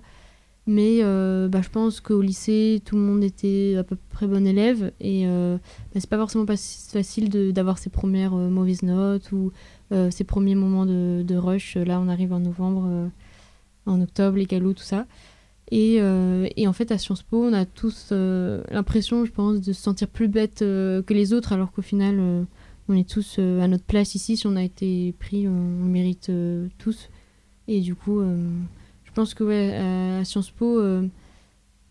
Mais 0.68 1.00
euh, 1.02 1.48
bah, 1.48 1.62
je 1.62 1.68
pense 1.68 2.00
qu'au 2.00 2.22
lycée, 2.22 2.80
tout 2.84 2.94
le 2.94 3.02
monde 3.02 3.24
était 3.24 3.74
à 3.76 3.82
peu 3.82 3.96
près 4.10 4.28
bon 4.28 4.46
élève 4.46 4.92
et 5.00 5.26
bah, 5.26 5.58
c'est 6.00 6.08
pas 6.08 6.16
forcément 6.16 6.46
facile 6.46 7.52
d'avoir 7.52 7.76
ses 7.76 7.90
premières 7.90 8.32
mauvaises 8.32 8.82
notes 8.82 9.30
ou 9.32 9.52
ses 9.90 10.24
premiers 10.24 10.54
moments 10.54 10.86
de, 10.86 11.36
rush. 11.36 11.76
Là, 11.76 12.00
on 12.00 12.08
arrive 12.08 12.32
en 12.32 12.40
novembre, 12.40 13.10
en 13.84 14.00
octobre, 14.00 14.38
les 14.38 14.46
galops, 14.46 14.78
tout 14.78 14.86
ça. 14.86 15.04
Et, 15.70 15.96
et, 16.56 16.68
en 16.68 16.72
fait, 16.72 16.92
à 16.92 16.98
Sciences 16.98 17.22
Po, 17.22 17.42
on 17.42 17.52
a 17.52 17.64
tous 17.64 18.12
l'impression, 18.12 19.24
je 19.24 19.32
pense, 19.32 19.60
de 19.60 19.72
se 19.72 19.82
sentir 19.82 20.08
plus 20.08 20.28
bête 20.28 20.58
que 20.60 21.04
les 21.08 21.32
autres, 21.32 21.52
alors 21.52 21.72
qu'au 21.72 21.82
final, 21.82 22.46
on 22.88 22.94
est 22.96 23.08
tous 23.08 23.36
euh, 23.38 23.62
à 23.62 23.68
notre 23.68 23.84
place 23.84 24.14
ici. 24.14 24.36
Si 24.36 24.46
on 24.46 24.56
a 24.56 24.62
été 24.62 25.14
pris, 25.18 25.48
on, 25.48 25.52
mérite 25.52 26.28
euh, 26.28 26.68
tous. 26.78 27.08
Et 27.68 27.80
du 27.80 27.94
coup, 27.94 28.20
euh, 28.20 28.36
je 29.04 29.12
pense 29.12 29.34
que 29.34 29.44
ouais, 29.44 29.74
à 29.74 30.24
Sciences 30.24 30.50
Po, 30.50 30.80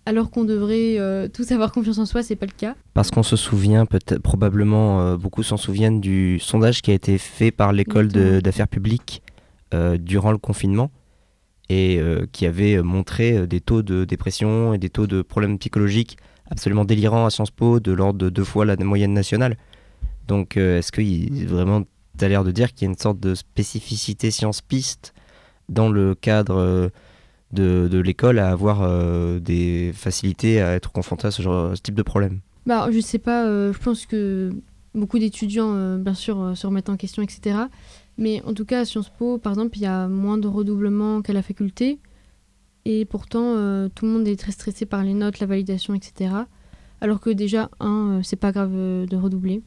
alors 0.06 0.30
qu'on 0.30 0.44
devrait 0.44 1.30
tous 1.34 1.52
avoir 1.52 1.72
confiance 1.72 1.98
en 1.98 2.06
soi, 2.06 2.22
c'est 2.22 2.36
pas 2.36 2.46
le 2.46 2.52
cas. 2.52 2.76
Parce 2.94 3.10
qu'on 3.10 3.24
se 3.24 3.36
souvient, 3.36 3.86
peut-être, 3.86 4.22
probablement 4.22 5.16
beaucoup 5.16 5.42
s'en 5.42 5.58
souviennent 5.58 6.02
du 6.02 6.38
sondage 6.40 6.82
qui 6.82 6.92
a 6.92 6.94
été 6.94 7.18
fait 7.18 7.52
par 7.52 7.72
l'école 7.74 8.10
d'affaires 8.10 8.68
publiques 8.68 9.24
durant 9.72 10.32
le 10.32 10.38
confinement 10.38 10.92
et 11.70 12.00
qui 12.32 12.46
avait 12.46 12.82
montré 12.82 13.48
des 13.48 13.62
taux 13.62 13.82
de 13.82 14.06
dépression 14.06 14.74
et 14.74 14.78
des 14.78 14.90
taux 14.90 15.08
de 15.08 15.22
problèmes 15.22 15.58
psychologiques 15.58 16.18
absolument 16.50 16.86
délirants 16.86 17.26
à 17.26 17.30
Sciences 17.30 17.52
Po, 17.52 17.80
de 17.80 17.92
l'ordre 17.92 18.20
de 18.20 18.30
deux 18.30 18.44
fois 18.44 18.66
la 18.66 18.76
moyenne 18.78 19.14
nationale. 19.14 19.58
Donc, 20.28 20.58
euh, 20.58 20.80
est-ce 20.80 20.92
que 20.92 21.46
vraiment, 21.46 21.84
tu 22.18 22.28
l'air 22.28 22.44
de 22.44 22.52
dire 22.52 22.74
qu'il 22.74 22.86
y 22.86 22.90
a 22.90 22.92
une 22.92 22.98
sorte 22.98 23.20
de 23.20 23.36
spécificité 23.36 24.32
science-piste 24.32 25.14
dans 25.70 25.90
le 25.90 26.16
cadre 26.16 26.56
euh, 26.58 26.90
de, 27.52 27.98
l'école 28.00 28.40
à 28.40 28.50
avoir 28.50 28.82
euh, 28.82 29.40
des 29.40 29.92
facilités 29.94 30.62
à 30.62 30.74
être 30.74 30.92
confronté 30.92 31.28
à 31.28 31.32
ce, 31.32 31.42
genre, 31.42 31.76
ce 31.76 31.82
type 31.82 31.96
de 31.96 32.04
problème? 32.04 32.40
Bah, 32.66 32.88
Je 32.92 33.00
sais 33.00 33.20
pas, 33.20 33.46
je 33.46 33.78
pense 33.78 34.06
que 34.06 34.52
beaucoup 34.96 35.20
d'étudiants, 35.20 35.98
bien 35.98 36.14
sûr, 36.14 36.54
se 36.56 36.66
remettent 36.66 36.90
en 36.90 36.98
question, 36.98 37.22
etc. 37.24 37.58
Mais 38.18 38.42
en 38.44 38.54
tout 38.54 38.66
cas, 38.66 38.82
à 38.82 38.86
Sciences 38.86 39.10
Po, 39.10 39.38
par 39.38 39.54
exemple, 39.54 39.78
il 39.78 39.82
y 39.82 39.88
a 39.88 40.08
moins 40.08 40.38
de 40.38 40.48
redoublement 40.48 41.22
qu'à 41.22 41.34
la 41.34 41.42
faculté. 41.42 42.00
Et 42.86 43.06
pourtant, 43.06 43.56
tout 43.96 44.06
le 44.06 44.12
monde 44.12 44.28
est 44.28 44.36
très 44.36 44.52
stressé 44.52 44.86
par 44.86 45.04
les 45.04 45.14
notes, 45.14 45.40
la 45.40 45.48
validation, 45.48 45.94
etc. 45.94 46.36
Alors 47.02 47.22
que 47.22 47.30
déjà, 47.30 47.70
un, 47.80 48.22
c'est 48.24 48.36
pas 48.36 48.52
grave 48.52 48.74
de 48.74 49.16
redoubler. 49.16 49.64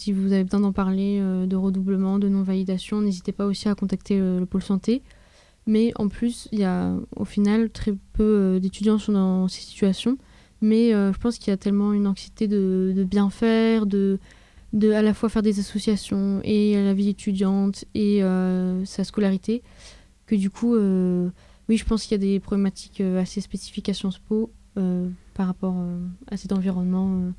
Si 0.00 0.12
vous 0.12 0.32
avez 0.32 0.44
besoin 0.44 0.60
d'en 0.60 0.72
parler, 0.72 1.18
euh, 1.20 1.44
de 1.44 1.56
redoublement, 1.56 2.18
de 2.18 2.26
non-validation, 2.26 3.02
n'hésitez 3.02 3.32
pas 3.32 3.44
aussi 3.44 3.68
à 3.68 3.74
contacter 3.74 4.18
le, 4.18 4.46
pôle 4.46 4.62
santé. 4.62 5.02
Mais 5.66 5.92
en 5.96 6.08
plus, 6.08 6.48
il 6.52 6.60
y 6.60 6.64
a 6.64 6.96
au 7.16 7.26
final 7.26 7.68
très 7.68 7.92
peu 8.14 8.22
euh, 8.22 8.60
d'étudiants 8.60 8.96
sont 8.96 9.12
dans 9.12 9.46
ces 9.46 9.60
situations. 9.60 10.16
Mais 10.62 10.94
euh, 10.94 11.12
je 11.12 11.18
pense 11.18 11.36
qu'il 11.36 11.50
y 11.50 11.52
a 11.52 11.58
tellement 11.58 11.92
une 11.92 12.06
anxiété 12.06 12.48
de, 12.48 13.04
bien 13.06 13.28
faire, 13.28 13.84
de, 13.84 14.18
de 14.72 14.92
à 14.92 15.02
la 15.02 15.14
fois 15.14 15.28
faire 15.28 15.42
des 15.42 15.58
associations 15.58 16.40
et 16.44 16.74
la 16.74 16.94
vie 16.94 17.08
étudiante 17.08 17.84
et 17.94 18.22
sa 18.84 19.04
scolarité, 19.04 19.62
que 20.26 20.36
du 20.36 20.50
coup, 20.50 20.76
oui, 20.76 21.76
je 21.76 21.84
pense 21.84 22.04
qu'il 22.04 22.12
y 22.12 22.14
a 22.14 22.18
des 22.18 22.40
problématiques 22.40 23.00
assez 23.00 23.40
spécifiques 23.40 23.88
à 23.88 23.94
Sciences 23.94 24.18
Po 24.18 24.52
par 25.34 25.46
rapport 25.46 25.76
à 26.28 26.36
cet 26.36 26.52
environnement 26.52 27.32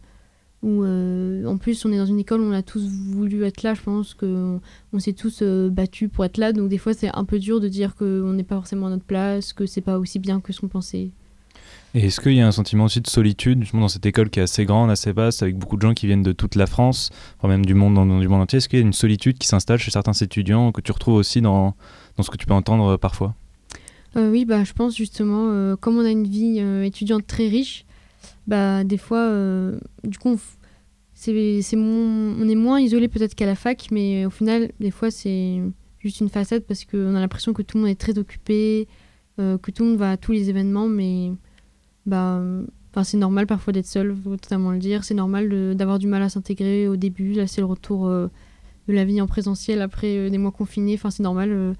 où 0.63 0.84
euh, 0.84 1.45
en 1.45 1.57
plus 1.57 1.86
on 1.86 1.91
est 1.91 1.97
dans 1.97 2.05
une 2.05 2.19
école 2.19 2.41
où 2.41 2.45
on 2.45 2.51
a 2.51 2.61
tous 2.61 2.88
voulu 2.88 3.43
être 3.43 3.63
là, 3.63 3.73
je 3.73 3.82
pense 3.82 4.13
qu'on 4.13 4.61
on, 4.93 4.99
s'est 4.99 5.13
tous 5.13 5.39
euh, 5.41 5.69
battus 5.69 6.09
pour 6.11 6.23
être 6.25 6.38
là, 6.38 6.53
donc 6.53 6.69
des 6.69 6.77
fois 6.77 6.93
c'est 6.93 7.09
un 7.15 7.25
peu 7.25 7.39
dur 7.39 7.59
de 7.59 7.67
dire 7.67 7.95
qu'on 7.95 8.34
n'est 8.34 8.43
pas 8.43 8.55
forcément 8.55 8.88
à 8.88 8.89
notre 8.91 9.05
place, 9.05 9.53
que 9.53 9.65
c'est 9.65 9.82
pas 9.82 9.97
aussi 9.97 10.19
bien 10.19 10.39
que 10.39 10.53
ce 10.53 10.61
qu'on 10.61 10.67
pensait. 10.67 11.11
Et 11.94 12.06
est-ce 12.06 12.22
qu'il 12.22 12.34
y 12.34 12.42
a 12.42 12.48
un 12.48 12.54
sentiment 12.54 12.86
aussi 12.86 13.02
de 13.02 13.08
solitude 13.08 13.62
justement 13.62 13.82
dans 13.82 13.88
cette 13.89 14.06
école 14.06 14.30
qui 14.30 14.39
est 14.39 14.44
assez 14.44 14.64
grande, 14.64 14.89
assez 14.89 15.12
vaste, 15.12 15.44
avec 15.44 15.58
beaucoup 15.58 15.76
de 15.76 15.82
gens 15.82 15.94
qui 15.94 16.08
viennent 16.08 16.24
de 16.24 16.32
toute 16.32 16.56
la 16.56 16.66
France, 16.66 17.10
enfin 17.38 17.50
même 17.50 17.66
du 17.66 17.74
monde, 17.74 17.96
du 18.22 18.28
monde 18.30 18.42
entier? 18.42 18.58
Est-ce 18.58 18.70
qu'il 18.70 18.80
y 18.80 18.82
a 18.82 18.86
une 18.86 18.94
solitude 18.94 19.38
qui 19.38 19.48
s'installe 19.48 19.78
chez 19.78 19.92
certains 19.92 20.14
étudiants 20.14 20.72
que 20.72 20.80
tu 20.80 20.94
retrouves 20.94 21.16
aussi 21.16 21.42
dans, 21.42 21.76
dans 22.16 22.24
ce 22.24 22.30
que 22.30 22.38
tu 22.38 22.46
peux 22.46 22.54
entendre 22.54 22.94
euh, 22.94 22.98
parfois? 22.98 23.36
Euh, 24.16 24.32
oui, 24.32 24.46
bah, 24.46 24.64
je 24.64 24.72
pense 24.72 24.96
justement, 24.96 25.50
euh, 25.50 25.76
comme 25.76 25.98
on 25.98 26.06
a 26.06 26.10
une 26.10 26.28
vie 26.28 26.60
étudiante 26.86 27.28
très 27.28 27.50
riche, 27.50 27.86
bah, 28.48 28.86
des 28.86 28.98
fois, 28.98 29.30
du 30.06 30.18
coup, 30.18 30.39
on, 31.28 31.28
on 31.28 32.50
est 32.50 32.56
moins 32.56 32.80
isolé 32.80 33.10
peut-être 33.10 33.36
qu'à 33.36 33.46
la 33.46 33.56
fac, 33.56 33.88
mais 33.92 34.26
au 34.26 34.30
final, 34.30 34.72
des 34.80 34.92
fois, 34.92 35.12
c'est 35.12 35.62
juste 36.00 36.22
une 36.22 36.30
façade 36.30 36.64
parce 36.64 36.86
qu'on 36.86 37.16
a 37.16 37.20
l'impression 37.20 37.52
que 37.52 37.62
tout 37.62 37.78
le 37.78 37.84
monde 37.84 37.92
est 37.92 38.00
très 38.00 38.18
occupé, 38.18 38.88
que 39.38 39.72
tout 39.72 39.84
le 39.84 39.89
monde 39.89 40.00
va 40.00 40.12
à 40.12 40.18
tous 40.18 40.32
les 40.32 40.50
événements, 40.50 40.88
mais 40.88 41.32
bah, 42.06 42.39
c'est 43.04 43.18
normal 43.18 43.47
parfois 43.47 43.74
d'être 43.74 43.86
seul, 43.88 44.16
faut 44.16 44.36
totalement 44.38 44.72
le 44.72 44.80
dire. 44.80 45.04
C'est 45.04 45.14
normal 45.14 45.76
d'avoir 45.76 45.99
du 45.99 46.08
mal 46.08 46.22
à 46.22 46.30
s'intégrer 46.30 46.88
au 46.88 46.95
début. 46.95 47.34
Là, 47.34 47.47
c'est 47.47 47.62
le 47.62 47.66
retour 47.66 48.08
euh, 48.08 48.28
de 48.88 48.93
la 48.93 49.06
vie 49.06 49.22
en 49.22 49.28
présentiel 49.28 49.82
après 49.82 50.18
euh, 50.18 50.30
des 50.30 50.38
mois 50.38 50.52
confinés. 50.52 50.95
Enfin, 50.95 51.10
c'est 51.12 51.24
normal. 51.24 51.49
euh, 51.52 51.74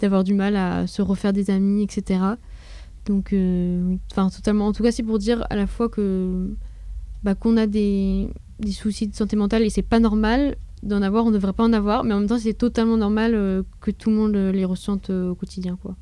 d'avoir 0.00 0.24
du 0.24 0.34
mal 0.34 0.56
à 0.56 0.88
se 0.88 1.00
refaire 1.00 1.32
des 1.32 1.48
amis, 1.50 1.84
etc. 1.84 2.20
Donc, 3.06 3.32
enfin, 4.10 4.30
totalement. 4.30 4.66
En 4.66 4.72
tout 4.72 4.82
cas, 4.82 4.90
c'est 4.90 5.04
pour 5.04 5.20
dire 5.20 5.46
à 5.48 5.54
la 5.54 5.68
fois 5.68 5.88
que 5.88 6.56
bah, 7.22 7.36
qu'on 7.36 7.56
a 7.56 7.68
des, 7.68 8.28
des 8.58 8.72
soucis 8.72 9.06
de 9.06 9.14
santé 9.14 9.36
mentale 9.36 9.62
et 9.62 9.70
c'est 9.70 9.82
pas 9.82 10.00
normal 10.00 10.56
d'en 10.82 11.02
avoir, 11.02 11.24
on 11.24 11.28
ne 11.28 11.34
devrait 11.34 11.52
pas 11.52 11.62
en 11.62 11.72
avoir, 11.72 12.02
mais 12.02 12.14
en 12.14 12.18
même 12.18 12.28
temps, 12.28 12.38
c'est 12.38 12.52
totalement 12.52 12.96
normal 12.96 13.64
que 13.80 13.92
tout 13.92 14.10
le 14.10 14.16
monde 14.16 14.34
les 14.34 14.64
ressente 14.64 15.10
au 15.10 15.36
quotidien, 15.36 15.78
quoi. 15.80 15.94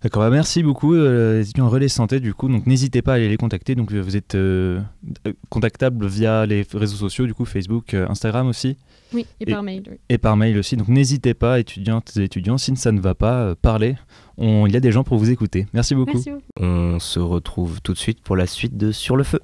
D'accord, 0.00 0.22
bah 0.22 0.30
merci 0.30 0.62
beaucoup 0.62 0.94
euh, 0.94 1.38
les 1.40 1.48
étudiants 1.50 1.68
Relais 1.68 1.88
Santé 1.88 2.20
du 2.20 2.32
coup, 2.32 2.48
donc 2.48 2.66
n'hésitez 2.68 3.02
pas 3.02 3.14
à 3.14 3.16
aller 3.16 3.28
les 3.28 3.36
contacter, 3.36 3.74
donc 3.74 3.92
vous 3.92 4.16
êtes 4.16 4.36
euh, 4.36 4.80
euh, 5.26 5.32
contactable 5.48 6.06
via 6.06 6.46
les 6.46 6.64
réseaux 6.72 6.96
sociaux 6.96 7.26
du 7.26 7.34
coup, 7.34 7.44
Facebook, 7.44 7.94
euh, 7.94 8.06
Instagram 8.08 8.46
aussi, 8.46 8.76
Oui, 9.12 9.26
et, 9.40 9.48
Et- 9.48 9.52
par 9.52 9.64
mail. 9.64 9.82
oui. 9.90 9.96
et 10.08 10.18
par 10.18 10.36
mail 10.36 10.56
aussi, 10.56 10.76
donc 10.76 10.86
n'hésitez 10.86 11.34
pas 11.34 11.58
étudiantes 11.58 12.12
et 12.16 12.22
étudiants, 12.22 12.58
si 12.58 12.76
ça 12.76 12.92
ne 12.92 13.00
va 13.00 13.16
pas, 13.16 13.40
euh, 13.42 13.54
parlez, 13.60 13.96
On- 14.36 14.66
il 14.68 14.72
y 14.72 14.76
a 14.76 14.80
des 14.80 14.92
gens 14.92 15.02
pour 15.02 15.18
vous 15.18 15.30
écouter. 15.30 15.66
Merci 15.74 15.96
beaucoup. 15.96 16.12
Merci 16.12 16.30
beaucoup. 16.30 16.44
On 16.60 17.00
se 17.00 17.18
retrouve 17.18 17.80
tout 17.82 17.92
de 17.92 17.98
suite 17.98 18.20
pour 18.22 18.36
la 18.36 18.46
suite 18.46 18.76
de 18.76 18.92
Sur 18.92 19.16
le 19.16 19.24
feu. 19.24 19.40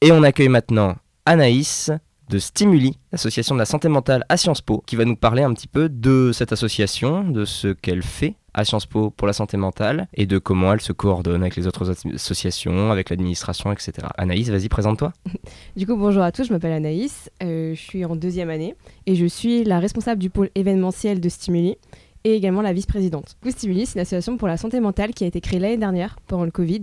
Et 0.00 0.12
on 0.12 0.22
accueille 0.22 0.48
maintenant 0.48 0.94
Anaïs 1.26 1.90
de 2.32 2.38
Stimuli, 2.38 2.96
l'association 3.12 3.54
de 3.54 3.58
la 3.58 3.66
santé 3.66 3.88
mentale 3.88 4.24
à 4.30 4.38
Sciences 4.38 4.62
Po, 4.62 4.82
qui 4.86 4.96
va 4.96 5.04
nous 5.04 5.16
parler 5.16 5.42
un 5.42 5.52
petit 5.52 5.68
peu 5.68 5.90
de 5.90 6.30
cette 6.32 6.50
association, 6.50 7.24
de 7.28 7.44
ce 7.44 7.68
qu'elle 7.68 8.02
fait 8.02 8.36
à 8.54 8.64
Sciences 8.64 8.86
Po 8.86 9.10
pour 9.10 9.26
la 9.26 9.34
santé 9.34 9.58
mentale 9.58 10.08
et 10.14 10.24
de 10.24 10.38
comment 10.38 10.72
elle 10.72 10.80
se 10.80 10.92
coordonne 10.94 11.42
avec 11.42 11.56
les 11.56 11.66
autres 11.66 11.90
as- 11.90 12.06
associations, 12.14 12.90
avec 12.90 13.10
l'administration, 13.10 13.70
etc. 13.70 13.92
Anaïs, 14.16 14.48
vas-y, 14.48 14.68
présente-toi. 14.70 15.12
Du 15.76 15.86
coup, 15.86 15.96
bonjour 15.96 16.22
à 16.22 16.32
tous, 16.32 16.44
je 16.48 16.52
m'appelle 16.54 16.72
Anaïs, 16.72 17.30
euh, 17.42 17.74
je 17.74 17.80
suis 17.80 18.04
en 18.06 18.16
deuxième 18.16 18.48
année 18.48 18.74
et 19.06 19.14
je 19.14 19.26
suis 19.26 19.64
la 19.64 19.78
responsable 19.78 20.20
du 20.20 20.30
pôle 20.30 20.48
événementiel 20.54 21.20
de 21.20 21.28
Stimuli 21.28 21.76
et 22.24 22.34
également 22.34 22.62
la 22.62 22.72
vice-présidente. 22.72 23.36
Stimuli, 23.48 23.86
c'est 23.86 23.94
une 23.94 24.02
association 24.02 24.36
pour 24.36 24.48
la 24.48 24.56
santé 24.56 24.80
mentale 24.80 25.12
qui 25.12 25.24
a 25.24 25.26
été 25.26 25.40
créée 25.40 25.58
l'année 25.58 25.76
dernière 25.76 26.16
pendant 26.26 26.44
le 26.44 26.50
Covid. 26.50 26.82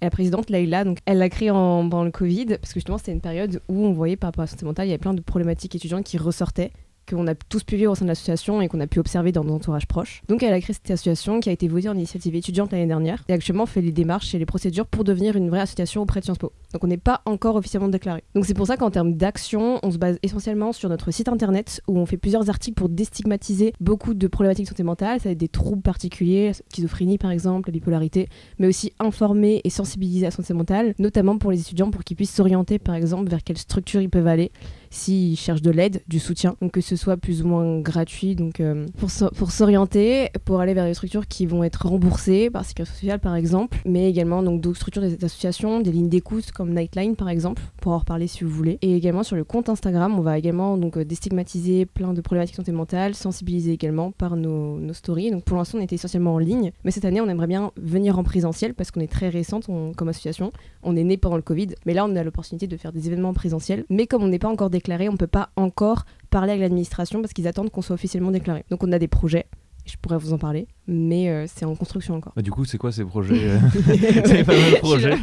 Et 0.00 0.04
la 0.04 0.10
présidente, 0.10 0.50
Laïla, 0.50 0.84
donc, 0.84 0.98
elle 1.06 1.18
l'a 1.18 1.28
créée 1.28 1.50
en, 1.50 1.88
pendant 1.88 2.04
le 2.04 2.10
Covid 2.10 2.46
parce 2.46 2.72
que 2.72 2.80
justement, 2.80 2.98
c'était 2.98 3.12
une 3.12 3.20
période 3.20 3.60
où 3.68 3.84
on 3.86 3.92
voyait 3.92 4.16
par 4.16 4.28
rapport 4.28 4.42
à 4.42 4.44
la 4.44 4.50
santé 4.50 4.64
mentale, 4.64 4.86
il 4.86 4.90
y 4.90 4.92
avait 4.92 4.98
plein 4.98 5.14
de 5.14 5.20
problématiques 5.20 5.74
étudiantes 5.74 6.04
qui 6.04 6.18
ressortaient 6.18 6.72
qu'on 7.10 7.26
a 7.26 7.34
tous 7.34 7.64
pu 7.64 7.76
vivre 7.76 7.92
au 7.92 7.94
sein 7.94 8.04
de 8.04 8.10
l'association 8.10 8.60
et 8.60 8.68
qu'on 8.68 8.80
a 8.80 8.86
pu 8.86 8.98
observer 8.98 9.32
dans 9.32 9.44
nos 9.44 9.54
entourages 9.54 9.86
proches. 9.86 10.22
Donc 10.28 10.42
elle 10.42 10.52
a 10.52 10.60
créé 10.60 10.74
cette 10.74 10.90
association 10.90 11.40
qui 11.40 11.48
a 11.48 11.52
été 11.52 11.68
votée 11.68 11.88
en 11.88 11.94
initiative 11.94 12.34
étudiante 12.34 12.72
l'année 12.72 12.86
dernière 12.86 13.22
et 13.28 13.32
actuellement 13.32 13.66
fait 13.66 13.80
les 13.80 13.92
démarches 13.92 14.34
et 14.34 14.38
les 14.38 14.46
procédures 14.46 14.86
pour 14.86 15.04
devenir 15.04 15.36
une 15.36 15.50
vraie 15.50 15.60
association 15.60 16.02
auprès 16.02 16.20
de 16.20 16.24
Sciences 16.24 16.38
Po. 16.38 16.52
Donc 16.72 16.84
on 16.84 16.86
n'est 16.86 16.96
pas 16.96 17.22
encore 17.26 17.56
officiellement 17.56 17.88
déclaré. 17.88 18.22
Donc 18.34 18.46
c'est 18.46 18.54
pour 18.54 18.66
ça 18.66 18.76
qu'en 18.76 18.90
termes 18.90 19.14
d'action, 19.14 19.78
on 19.82 19.90
se 19.90 19.98
base 19.98 20.18
essentiellement 20.22 20.72
sur 20.72 20.88
notre 20.88 21.10
site 21.10 21.28
internet 21.28 21.82
où 21.88 21.98
on 21.98 22.06
fait 22.06 22.16
plusieurs 22.16 22.48
articles 22.48 22.76
pour 22.76 22.88
déstigmatiser 22.88 23.72
beaucoup 23.80 24.14
de 24.14 24.26
problématiques 24.26 24.66
de 24.66 24.70
santé 24.70 24.82
mentale, 24.82 25.20
ça 25.20 25.28
va 25.28 25.32
être 25.32 25.38
des 25.38 25.48
troubles 25.48 25.82
particuliers, 25.82 26.48
la 26.48 26.52
schizophrénie 26.72 27.18
par 27.18 27.30
exemple, 27.30 27.68
la 27.68 27.72
bipolarité, 27.72 28.28
mais 28.58 28.66
aussi 28.66 28.92
informer 28.98 29.60
et 29.64 29.70
sensibiliser 29.70 30.26
à 30.26 30.28
la 30.28 30.36
santé 30.36 30.54
mentale, 30.54 30.94
notamment 30.98 31.38
pour 31.38 31.50
les 31.50 31.60
étudiants 31.60 31.90
pour 31.90 32.04
qu'ils 32.04 32.16
puissent 32.16 32.34
s'orienter 32.34 32.78
par 32.78 32.94
exemple 32.94 33.28
vers 33.28 33.42
quelle 33.42 33.58
structure 33.58 34.00
ils 34.00 34.10
peuvent 34.10 34.26
aller 34.26 34.52
s'ils 34.90 35.36
cherchent 35.36 35.62
de 35.62 35.70
l'aide, 35.70 36.02
du 36.08 36.18
soutien, 36.18 36.56
que 36.72 36.80
ce 36.80 36.96
soit 36.96 37.16
plus 37.16 37.42
ou 37.42 37.46
moins 37.46 37.80
gratuit, 37.80 38.34
donc 38.34 38.60
euh, 38.60 38.86
pour, 38.98 39.08
pour 39.36 39.52
s'orienter, 39.52 40.28
pour 40.44 40.60
aller 40.60 40.74
vers 40.74 40.84
des 40.84 40.94
structures 40.94 41.28
qui 41.28 41.46
vont 41.46 41.62
être 41.62 41.86
remboursées 41.86 42.50
par 42.50 42.64
Sécurité 42.64 42.92
sociale 42.94 43.20
par 43.20 43.36
exemple, 43.36 43.78
mais 43.84 44.08
également 44.08 44.42
donc 44.42 44.60
d'autres 44.60 44.78
structures 44.78 45.02
des 45.02 45.24
associations, 45.24 45.80
des 45.80 45.92
lignes 45.92 46.08
d'écoute 46.08 46.50
comme 46.50 46.74
Nightline 46.74 47.14
par 47.14 47.28
exemple, 47.28 47.62
pour 47.80 47.92
en 47.92 47.98
reparler 47.98 48.26
si 48.26 48.42
vous 48.44 48.50
voulez. 48.50 48.78
Et 48.82 48.96
également 48.96 49.22
sur 49.22 49.36
le 49.36 49.44
compte 49.44 49.68
Instagram, 49.68 50.18
on 50.18 50.22
va 50.22 50.36
également 50.36 50.76
donc 50.76 50.96
euh, 50.96 51.04
déstigmatiser 51.04 51.86
plein 51.86 52.12
de 52.12 52.20
problématiques 52.20 52.56
santé 52.56 52.72
mentale, 52.72 53.14
sensibiliser 53.14 53.72
également 53.72 54.10
par 54.10 54.36
nos, 54.36 54.78
nos 54.78 54.92
stories. 54.92 55.30
Donc 55.30 55.44
pour 55.44 55.56
l'instant 55.56 55.78
on 55.78 55.82
était 55.82 55.94
essentiellement 55.94 56.34
en 56.34 56.38
ligne, 56.38 56.72
mais 56.84 56.90
cette 56.90 57.04
année 57.04 57.20
on 57.20 57.28
aimerait 57.28 57.46
bien 57.46 57.70
venir 57.76 58.18
en 58.18 58.24
présentiel 58.24 58.74
parce 58.74 58.90
qu'on 58.90 59.00
est 59.00 59.10
très 59.10 59.28
récente 59.28 59.68
comme 59.96 60.08
association. 60.08 60.52
On 60.82 60.96
est 60.96 61.04
né 61.04 61.16
pendant 61.16 61.36
le 61.36 61.42
Covid, 61.42 61.68
mais 61.86 61.94
là 61.94 62.04
on 62.04 62.16
a 62.16 62.24
l'opportunité 62.24 62.66
de 62.66 62.76
faire 62.76 62.92
des 62.92 63.06
événements 63.06 63.34
présentiels. 63.34 63.84
Mais 63.88 64.06
comme 64.06 64.22
on 64.22 64.28
n'est 64.28 64.38
pas 64.38 64.48
encore 64.48 64.70
on 64.88 65.12
ne 65.12 65.16
peut 65.16 65.26
pas 65.26 65.50
encore 65.56 66.04
parler 66.30 66.52
avec 66.52 66.62
l'administration 66.62 67.20
parce 67.20 67.32
qu'ils 67.32 67.48
attendent 67.48 67.70
qu'on 67.70 67.82
soit 67.82 67.94
officiellement 67.94 68.30
déclaré. 68.30 68.64
Donc 68.70 68.82
on 68.84 68.92
a 68.92 68.98
des 68.98 69.08
projets, 69.08 69.46
je 69.84 69.96
pourrais 70.00 70.18
vous 70.18 70.32
en 70.32 70.38
parler, 70.38 70.68
mais 70.92 71.28
euh, 71.30 71.46
c'est 71.46 71.64
en 71.64 71.74
construction 71.76 72.16
encore. 72.16 72.32
Bah, 72.36 72.42
du 72.42 72.50
coup, 72.50 72.64
c'est 72.64 72.76
quoi 72.78 72.90
ces 72.92 73.04
projets 73.04 73.34
euh, 73.48 73.58
Ces 74.26 74.44
fameux 74.44 74.78
projets 74.80 75.14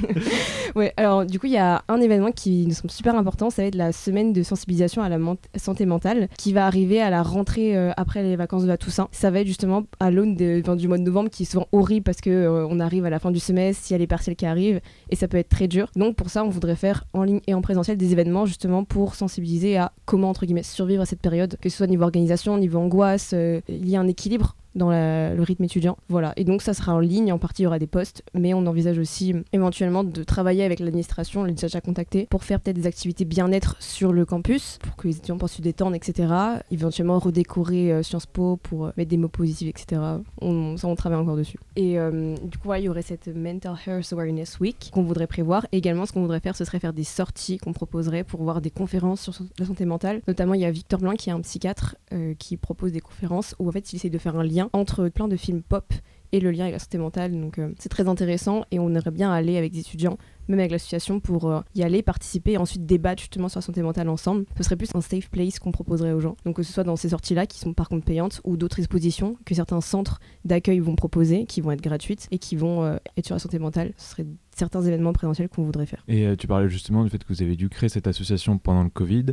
Ouais, 0.76 0.94
alors 0.98 1.26
du 1.26 1.40
coup, 1.40 1.48
il 1.48 1.54
y 1.54 1.58
a 1.58 1.84
un 1.88 2.00
événement 2.00 2.32
qui 2.32 2.66
nous 2.68 2.74
semble 2.74 2.92
super 2.92 3.16
important, 3.16 3.50
ça 3.50 3.62
va 3.64 3.68
être 3.68 3.76
la 3.76 3.92
semaine 3.92 4.32
de 4.34 4.44
sensibilisation 4.44 5.02
à 5.02 5.10
la 5.10 5.18
ment- 5.18 5.38
santé 5.56 5.86
mentale 5.86 6.28
qui 6.38 6.54
va 6.54 6.66
arriver 6.66 7.02
à 7.02 7.10
la 7.10 7.24
rentrée 7.24 7.76
euh, 7.76 7.92
après 7.98 8.24
les 8.24 8.36
vacances 8.36 8.64
de 8.64 8.68
la 8.68 8.78
Toussaint. 8.78 9.08
Ça 9.12 9.30
va 9.32 9.40
être 9.42 9.48
justement 9.48 9.84
à 10.00 10.12
l'aune 10.12 10.38
enfin, 10.62 10.76
du 10.76 10.88
mois 10.88 10.98
de 10.98 11.04
novembre 11.04 11.30
qui 11.30 11.44
est 11.44 11.46
souvent 11.46 11.68
horrible 11.72 12.04
parce 12.04 12.22
que 12.22 12.66
on 12.70 12.80
arrive 12.80 13.06
à 13.06 13.10
la 13.10 13.20
fin 13.20 13.32
du 13.32 13.40
semestre, 13.40 13.84
il 13.90 13.94
y 13.94 13.96
a 13.96 13.98
les 14.00 14.08
partiels 14.08 14.36
qui 14.36 14.46
arrivent 14.46 14.80
et 15.10 15.16
ça 15.16 15.28
peut 15.28 15.38
être 15.38 15.50
très 15.50 15.68
dur. 15.68 15.90
Donc 15.96 16.16
pour 16.16 16.30
ça, 16.30 16.44
on 16.44 16.50
voudrait 16.50 16.76
faire 16.76 17.06
en 17.14 17.24
ligne 17.24 17.42
et 17.48 17.54
en 17.54 17.62
présentiel 17.62 17.98
des 17.98 18.12
événements 18.12 18.46
justement 18.46 18.84
pour 18.84 19.16
sensibiliser 19.16 19.78
à 19.78 19.92
comment 20.06 20.30
entre 20.30 20.46
guillemets 20.46 20.64
survivre 20.64 21.02
à 21.02 21.06
cette 21.06 21.22
période, 21.22 21.58
que 21.62 21.70
ce 21.70 21.78
soit 21.78 21.88
niveau 21.88 22.04
organisation, 22.04 22.58
niveau 22.58 22.80
angoisse, 22.80 23.34
il 23.34 23.90
y 23.90 23.96
a 23.96 24.00
un 24.00 24.08
équilibre 24.08 24.56
dans 24.78 24.90
le 24.90 25.42
rythme 25.42 25.64
étudiant. 25.64 25.98
Voilà. 26.10 26.34
Et 26.38 26.44
donc 26.44 26.62
ça 26.62 26.74
sera 26.74 26.94
en 26.94 27.00
ligne, 27.00 27.32
en 27.32 27.38
partie 27.38 27.64
il 27.64 27.66
y 27.66 27.68
aura 27.68 27.80
des 27.80 27.88
postes, 27.88 28.24
mais 28.34 28.54
on 28.54 28.66
envisage 28.66 28.98
aussi 29.00 29.34
euh, 29.34 29.42
éventuellement 29.54 30.04
de 30.04 30.24
travailler 30.24 30.64
avec 30.64 30.80
l'administration, 30.80 31.42
on 31.42 31.44
l'a 31.44 31.52
déjà 31.52 31.82
contacté, 31.82 32.28
pour 32.30 32.44
faire 32.44 32.60
peut-être 32.60 32.78
des 32.78 32.88
activités 32.88 33.26
bien-être 33.26 33.76
sur 33.80 34.14
le 34.14 34.26
campus, 34.26 34.78
pour 34.82 34.96
que 34.96 35.08
les 35.08 35.18
étudiants 35.18 35.38
puissent 35.38 35.54
se 35.54 35.62
détendre, 35.62 35.96
etc. 35.96 36.34
Éventuellement 36.72 37.20
redécorer 37.20 37.92
euh, 37.92 38.04
Sciences 38.04 38.26
Po 38.26 38.58
pour 38.58 38.88
euh, 38.88 38.92
mettre 38.98 39.10
des 39.10 39.18
mots 39.18 39.28
positifs, 39.28 39.70
etc. 39.70 40.02
On, 40.42 40.78
ça 40.78 40.88
on 40.88 40.96
travaille 40.96 41.20
encore 41.20 41.38
dessus. 41.38 41.60
Et 41.78 42.00
euh, 42.00 42.36
du 42.44 42.58
coup, 42.58 42.74
il 42.74 42.84
y 42.84 42.90
aurait 42.90 43.04
cette 43.04 43.28
Mental 43.28 43.76
Health 43.86 44.12
Awareness 44.12 44.60
Week 44.60 44.90
qu'on 44.92 45.04
voudrait 45.04 45.28
prévoir. 45.28 45.68
Et 45.72 45.78
également, 45.78 46.08
ce 46.08 46.12
qu'on 46.12 46.22
voudrait 46.22 46.40
faire, 46.40 46.56
ce 46.56 46.66
serait 46.66 46.80
faire 46.80 46.92
des 46.92 47.04
sorties 47.04 47.60
qu'on 47.60 47.72
proposerait 47.72 48.24
pour 48.24 48.42
voir 48.42 48.62
des 48.62 48.72
conférences 48.72 49.22
sur 49.22 49.34
la 49.60 49.66
santé 49.66 49.86
mentale. 49.86 50.22
Notamment, 50.28 50.56
il 50.56 50.62
y 50.62 50.66
a 50.66 50.72
Victor 50.72 51.00
Blanc 51.00 51.14
qui 51.14 51.30
est 51.30 51.34
un 51.34 51.42
psychiatre 51.42 51.96
euh, 52.14 52.34
qui 52.40 52.58
propose 52.58 52.92
des 52.92 53.00
conférences 53.00 53.54
où 53.60 53.70
en 53.70 53.72
fait 53.72 53.94
il 53.94 53.98
essaie 53.98 54.10
de 54.10 54.18
faire 54.18 54.36
un 54.36 54.44
lien 54.44 54.67
entre 54.74 55.10
plein 55.10 55.28
de 55.28 55.36
films 55.36 55.62
pop 55.62 55.94
et 56.32 56.40
le 56.40 56.52
lien 56.52 56.64
avec 56.64 56.74
la 56.74 56.80
santé 56.80 56.98
mentale. 56.98 57.40
Donc 57.40 57.60
euh, 57.60 57.74
c'est 57.80 57.90
très 57.90 58.08
intéressant 58.08 58.66
et 58.72 58.80
on 58.80 58.90
aimerait 58.90 59.12
bien 59.12 59.32
aller 59.32 59.58
avec 59.58 59.72
des 59.72 59.80
étudiants, 59.80 60.18
même 60.48 60.60
avec 60.60 60.72
l'association, 60.72 61.20
pour 61.20 61.50
euh, 61.50 61.62
y 61.76 61.84
aller, 61.84 62.02
participer 62.02 62.54
et 62.54 62.58
ensuite 62.58 62.86
débattre 62.86 63.22
justement 63.22 63.50
sur 63.50 63.60
la 63.60 63.62
santé 63.64 63.82
mentale 63.82 64.10
ensemble. 64.10 64.46
Ce 64.58 64.64
serait 64.64 64.76
plus 64.76 64.90
un 64.96 65.02
safe 65.02 65.30
place 65.30 65.60
qu'on 65.60 65.72
proposerait 65.72 66.14
aux 66.14 66.20
gens. 66.20 66.36
Donc 66.46 66.58
que 66.58 66.64
ce 66.64 66.74
soit 66.74 66.84
dans 66.84 66.96
ces 66.96 67.10
sorties-là 67.10 67.46
qui 67.46 67.60
sont 67.60 67.74
par 67.74 67.90
contre 67.90 68.06
payantes 68.06 68.42
ou 68.44 68.58
d'autres 68.58 68.80
expositions 68.80 69.38
que 69.46 69.56
certains 69.56 69.82
centres 69.82 70.20
d'accueil 70.46 70.80
vont 70.80 70.96
proposer, 70.96 71.46
qui 71.46 71.62
vont 71.62 71.72
être 71.72 71.82
gratuites 71.82 72.28
et 72.32 72.40
qui 72.40 72.56
vont 72.56 72.84
euh, 72.84 72.98
être 73.18 73.26
sur 73.26 73.36
la 73.36 73.40
santé 73.40 73.60
mentale. 73.60 73.94
Ce 73.98 74.12
serait 74.12 74.26
certains 74.56 74.82
événements 74.82 75.14
présentiels 75.14 75.50
qu'on 75.50 75.64
voudrait 75.64 75.86
faire. 75.86 76.04
Et 76.08 76.26
euh, 76.26 76.36
tu 76.36 76.48
parlais 76.48 76.68
justement 76.68 77.04
du 77.04 77.10
fait 77.10 77.24
que 77.24 77.32
vous 77.32 77.44
avez 77.44 77.56
dû 77.56 77.70
créer 77.70 77.90
cette 77.90 78.08
association 78.08 78.58
pendant 78.58 78.84
le 78.84 78.90
Covid. 78.90 79.26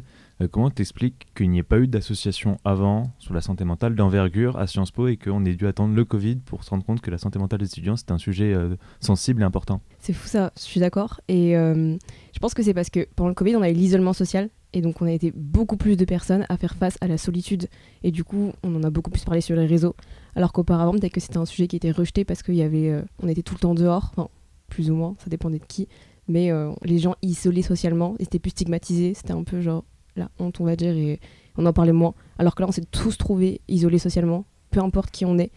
Euh, 0.42 0.48
comment 0.48 0.70
t'expliques 0.70 1.26
qu'il 1.34 1.50
n'y 1.50 1.58
ait 1.58 1.62
pas 1.62 1.78
eu 1.78 1.88
d'association 1.88 2.58
avant 2.64 3.12
sur 3.18 3.32
la 3.32 3.40
santé 3.40 3.64
mentale 3.64 3.94
d'envergure 3.94 4.58
à 4.58 4.66
Sciences 4.66 4.90
Po 4.90 5.08
et 5.08 5.16
qu'on 5.16 5.44
ait 5.44 5.54
dû 5.54 5.66
attendre 5.66 5.94
le 5.94 6.04
Covid 6.04 6.36
pour 6.36 6.64
se 6.64 6.70
rendre 6.70 6.84
compte 6.84 7.00
que 7.00 7.10
la 7.10 7.18
santé 7.18 7.38
mentale 7.38 7.60
des 7.60 7.66
étudiants 7.66 7.96
c'était 7.96 8.12
un 8.12 8.18
sujet 8.18 8.54
sensible 9.00 9.42
et 9.42 9.44
important? 9.44 9.80
C'est 10.04 10.12
fou 10.12 10.28
ça, 10.28 10.52
je 10.54 10.60
suis 10.60 10.80
d'accord. 10.80 11.22
Et 11.28 11.56
euh, 11.56 11.96
je 12.34 12.38
pense 12.38 12.52
que 12.52 12.62
c'est 12.62 12.74
parce 12.74 12.90
que 12.90 13.08
pendant 13.16 13.30
le 13.30 13.34
Covid, 13.34 13.56
on 13.56 13.62
a 13.62 13.70
eu 13.70 13.72
l'isolement 13.72 14.12
social. 14.12 14.50
Et 14.74 14.82
donc, 14.82 15.00
on 15.00 15.06
a 15.06 15.10
été 15.10 15.32
beaucoup 15.34 15.78
plus 15.78 15.96
de 15.96 16.04
personnes 16.04 16.44
à 16.50 16.58
faire 16.58 16.74
face 16.74 16.98
à 17.00 17.06
la 17.06 17.16
solitude. 17.16 17.68
Et 18.02 18.10
du 18.10 18.22
coup, 18.22 18.52
on 18.62 18.76
en 18.76 18.82
a 18.82 18.90
beaucoup 18.90 19.10
plus 19.10 19.24
parlé 19.24 19.40
sur 19.40 19.56
les 19.56 19.64
réseaux. 19.64 19.96
Alors 20.36 20.52
qu'auparavant, 20.52 20.92
peut-être 20.92 21.14
que 21.14 21.20
c'était 21.20 21.38
un 21.38 21.46
sujet 21.46 21.68
qui 21.68 21.76
était 21.76 21.90
rejeté 21.90 22.26
parce 22.26 22.42
qu'il 22.42 22.56
y 22.56 22.60
avait, 22.60 22.90
euh, 22.90 23.00
on 23.22 23.28
était 23.28 23.40
tout 23.40 23.54
le 23.54 23.60
temps 23.60 23.74
dehors. 23.74 24.10
Enfin, 24.10 24.28
plus 24.68 24.90
ou 24.90 24.94
moins, 24.94 25.16
ça 25.20 25.30
dépendait 25.30 25.58
de 25.58 25.64
qui. 25.64 25.88
Mais 26.28 26.52
euh, 26.52 26.70
les 26.82 26.98
gens 26.98 27.14
isolés 27.22 27.62
socialement, 27.62 28.14
ils 28.18 28.24
étaient 28.24 28.38
plus 28.38 28.50
stigmatisés. 28.50 29.14
C'était 29.14 29.32
un 29.32 29.42
peu 29.42 29.62
genre 29.62 29.84
la 30.16 30.28
honte, 30.38 30.60
on 30.60 30.64
va 30.64 30.76
dire. 30.76 30.94
Et 30.94 31.18
on 31.56 31.64
en 31.64 31.72
parlait 31.72 31.92
moins. 31.92 32.12
Alors 32.38 32.54
que 32.54 32.60
là, 32.60 32.68
on 32.68 32.72
s'est 32.72 32.84
tous 32.84 33.16
trouvés 33.16 33.62
isolés 33.68 33.98
socialement, 33.98 34.44
peu 34.70 34.80
importe 34.80 35.10
qui 35.10 35.24
on 35.24 35.38
est. 35.38 35.50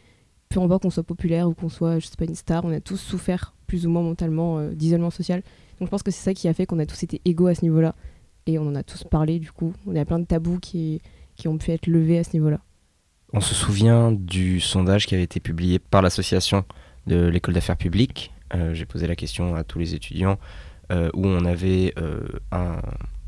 peu 0.47 0.61
importe 0.61 0.83
qu'on 0.83 0.89
soit 0.89 1.03
populaire 1.03 1.49
ou 1.49 1.53
qu'on 1.53 1.67
soit, 1.67 1.99
je 1.99 2.07
sais 2.07 2.15
pas, 2.17 2.23
une 2.23 2.35
star, 2.35 2.63
on 2.63 2.71
a 2.71 2.79
tous 2.79 2.95
souffert 2.95 3.56
plus 3.67 3.85
ou 3.85 3.89
moins 3.89 4.01
mentalement 4.01 4.57
euh, 4.57 4.73
d'isolement 4.73 5.11
social. 5.11 5.43
Donc 5.79 5.87
je 5.87 5.91
pense 5.91 6.03
que 6.03 6.11
c'est 6.11 6.23
ça 6.23 6.33
qui 6.33 6.47
a 6.47 6.53
fait 6.53 6.65
qu'on 6.65 6.79
a 6.79 6.85
tous 6.85 7.03
été 7.03 7.21
égaux 7.25 7.47
à 7.47 7.55
ce 7.55 7.63
niveau-là. 7.63 7.93
Et 8.47 8.57
on 8.57 8.67
en 8.67 8.75
a 8.75 8.83
tous 8.83 9.03
parlé 9.03 9.39
du 9.39 9.51
coup. 9.51 9.73
On 9.85 9.95
a 9.95 10.05
plein 10.05 10.19
de 10.19 10.25
tabous 10.25 10.59
qui, 10.59 11.01
qui 11.35 11.47
ont 11.47 11.57
pu 11.57 11.71
être 11.71 11.85
levés 11.85 12.17
à 12.17 12.23
ce 12.23 12.31
niveau-là. 12.33 12.59
On 13.33 13.41
se 13.41 13.53
souvient 13.53 14.11
du 14.11 14.61
sondage 14.61 15.05
qui 15.05 15.13
avait 15.13 15.25
été 15.25 15.41
publié 15.41 15.79
par 15.79 16.01
l'association 16.01 16.63
de 17.05 17.27
l'école 17.27 17.53
d'affaires 17.53 17.77
publiques. 17.77 18.31
Euh, 18.55 18.73
J'ai 18.73 18.85
posé 18.85 19.05
la 19.05 19.17
question 19.17 19.55
à 19.55 19.65
tous 19.65 19.79
les 19.79 19.93
étudiants 19.93 20.39
euh, 20.91 21.09
où 21.13 21.27
on 21.27 21.43
avait 21.43 21.93
un 22.51 22.81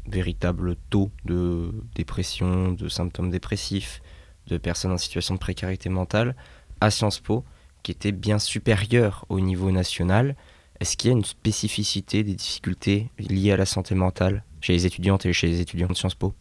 véritable 0.08 0.78
taux 0.90 1.12
de 1.26 1.72
dépression, 1.96 2.72
de 2.72 2.88
symptômes 2.88 3.30
dépressifs, 3.30 4.02
de 4.48 4.58
personnes 4.58 4.92
en 4.92 4.98
situation 4.98 5.36
de 5.36 5.40
précarité 5.40 5.90
mentale 5.90 6.36
à 6.82 6.90
Sciences 6.90 7.20
Po 7.20 7.44
qui 7.84 7.92
était 7.92 8.12
bien 8.12 8.40
supérieur 8.40 9.26
au 9.30 9.40
niveau 9.40 9.72
national. 9.72 10.36
Est-ce 10.80 10.96
qu'il 10.98 11.10
y 11.10 11.14
a 11.14 11.18
une 11.18 11.26
spécificité 11.26 12.24
des 12.24 12.36
difficultés 12.36 13.10
liées 13.18 13.52
à 13.52 13.58
la 13.58 13.66
santé 13.66 13.96
mentale 13.96 14.44
chez 14.62 14.74
les 14.74 14.86
étudiantes 14.86 15.26
et 15.26 15.34
chez 15.34 15.48
les 15.48 15.60
étudiants 15.62 15.88
de 15.88 15.94
Sciences 15.94 16.16
Po? 16.16 16.34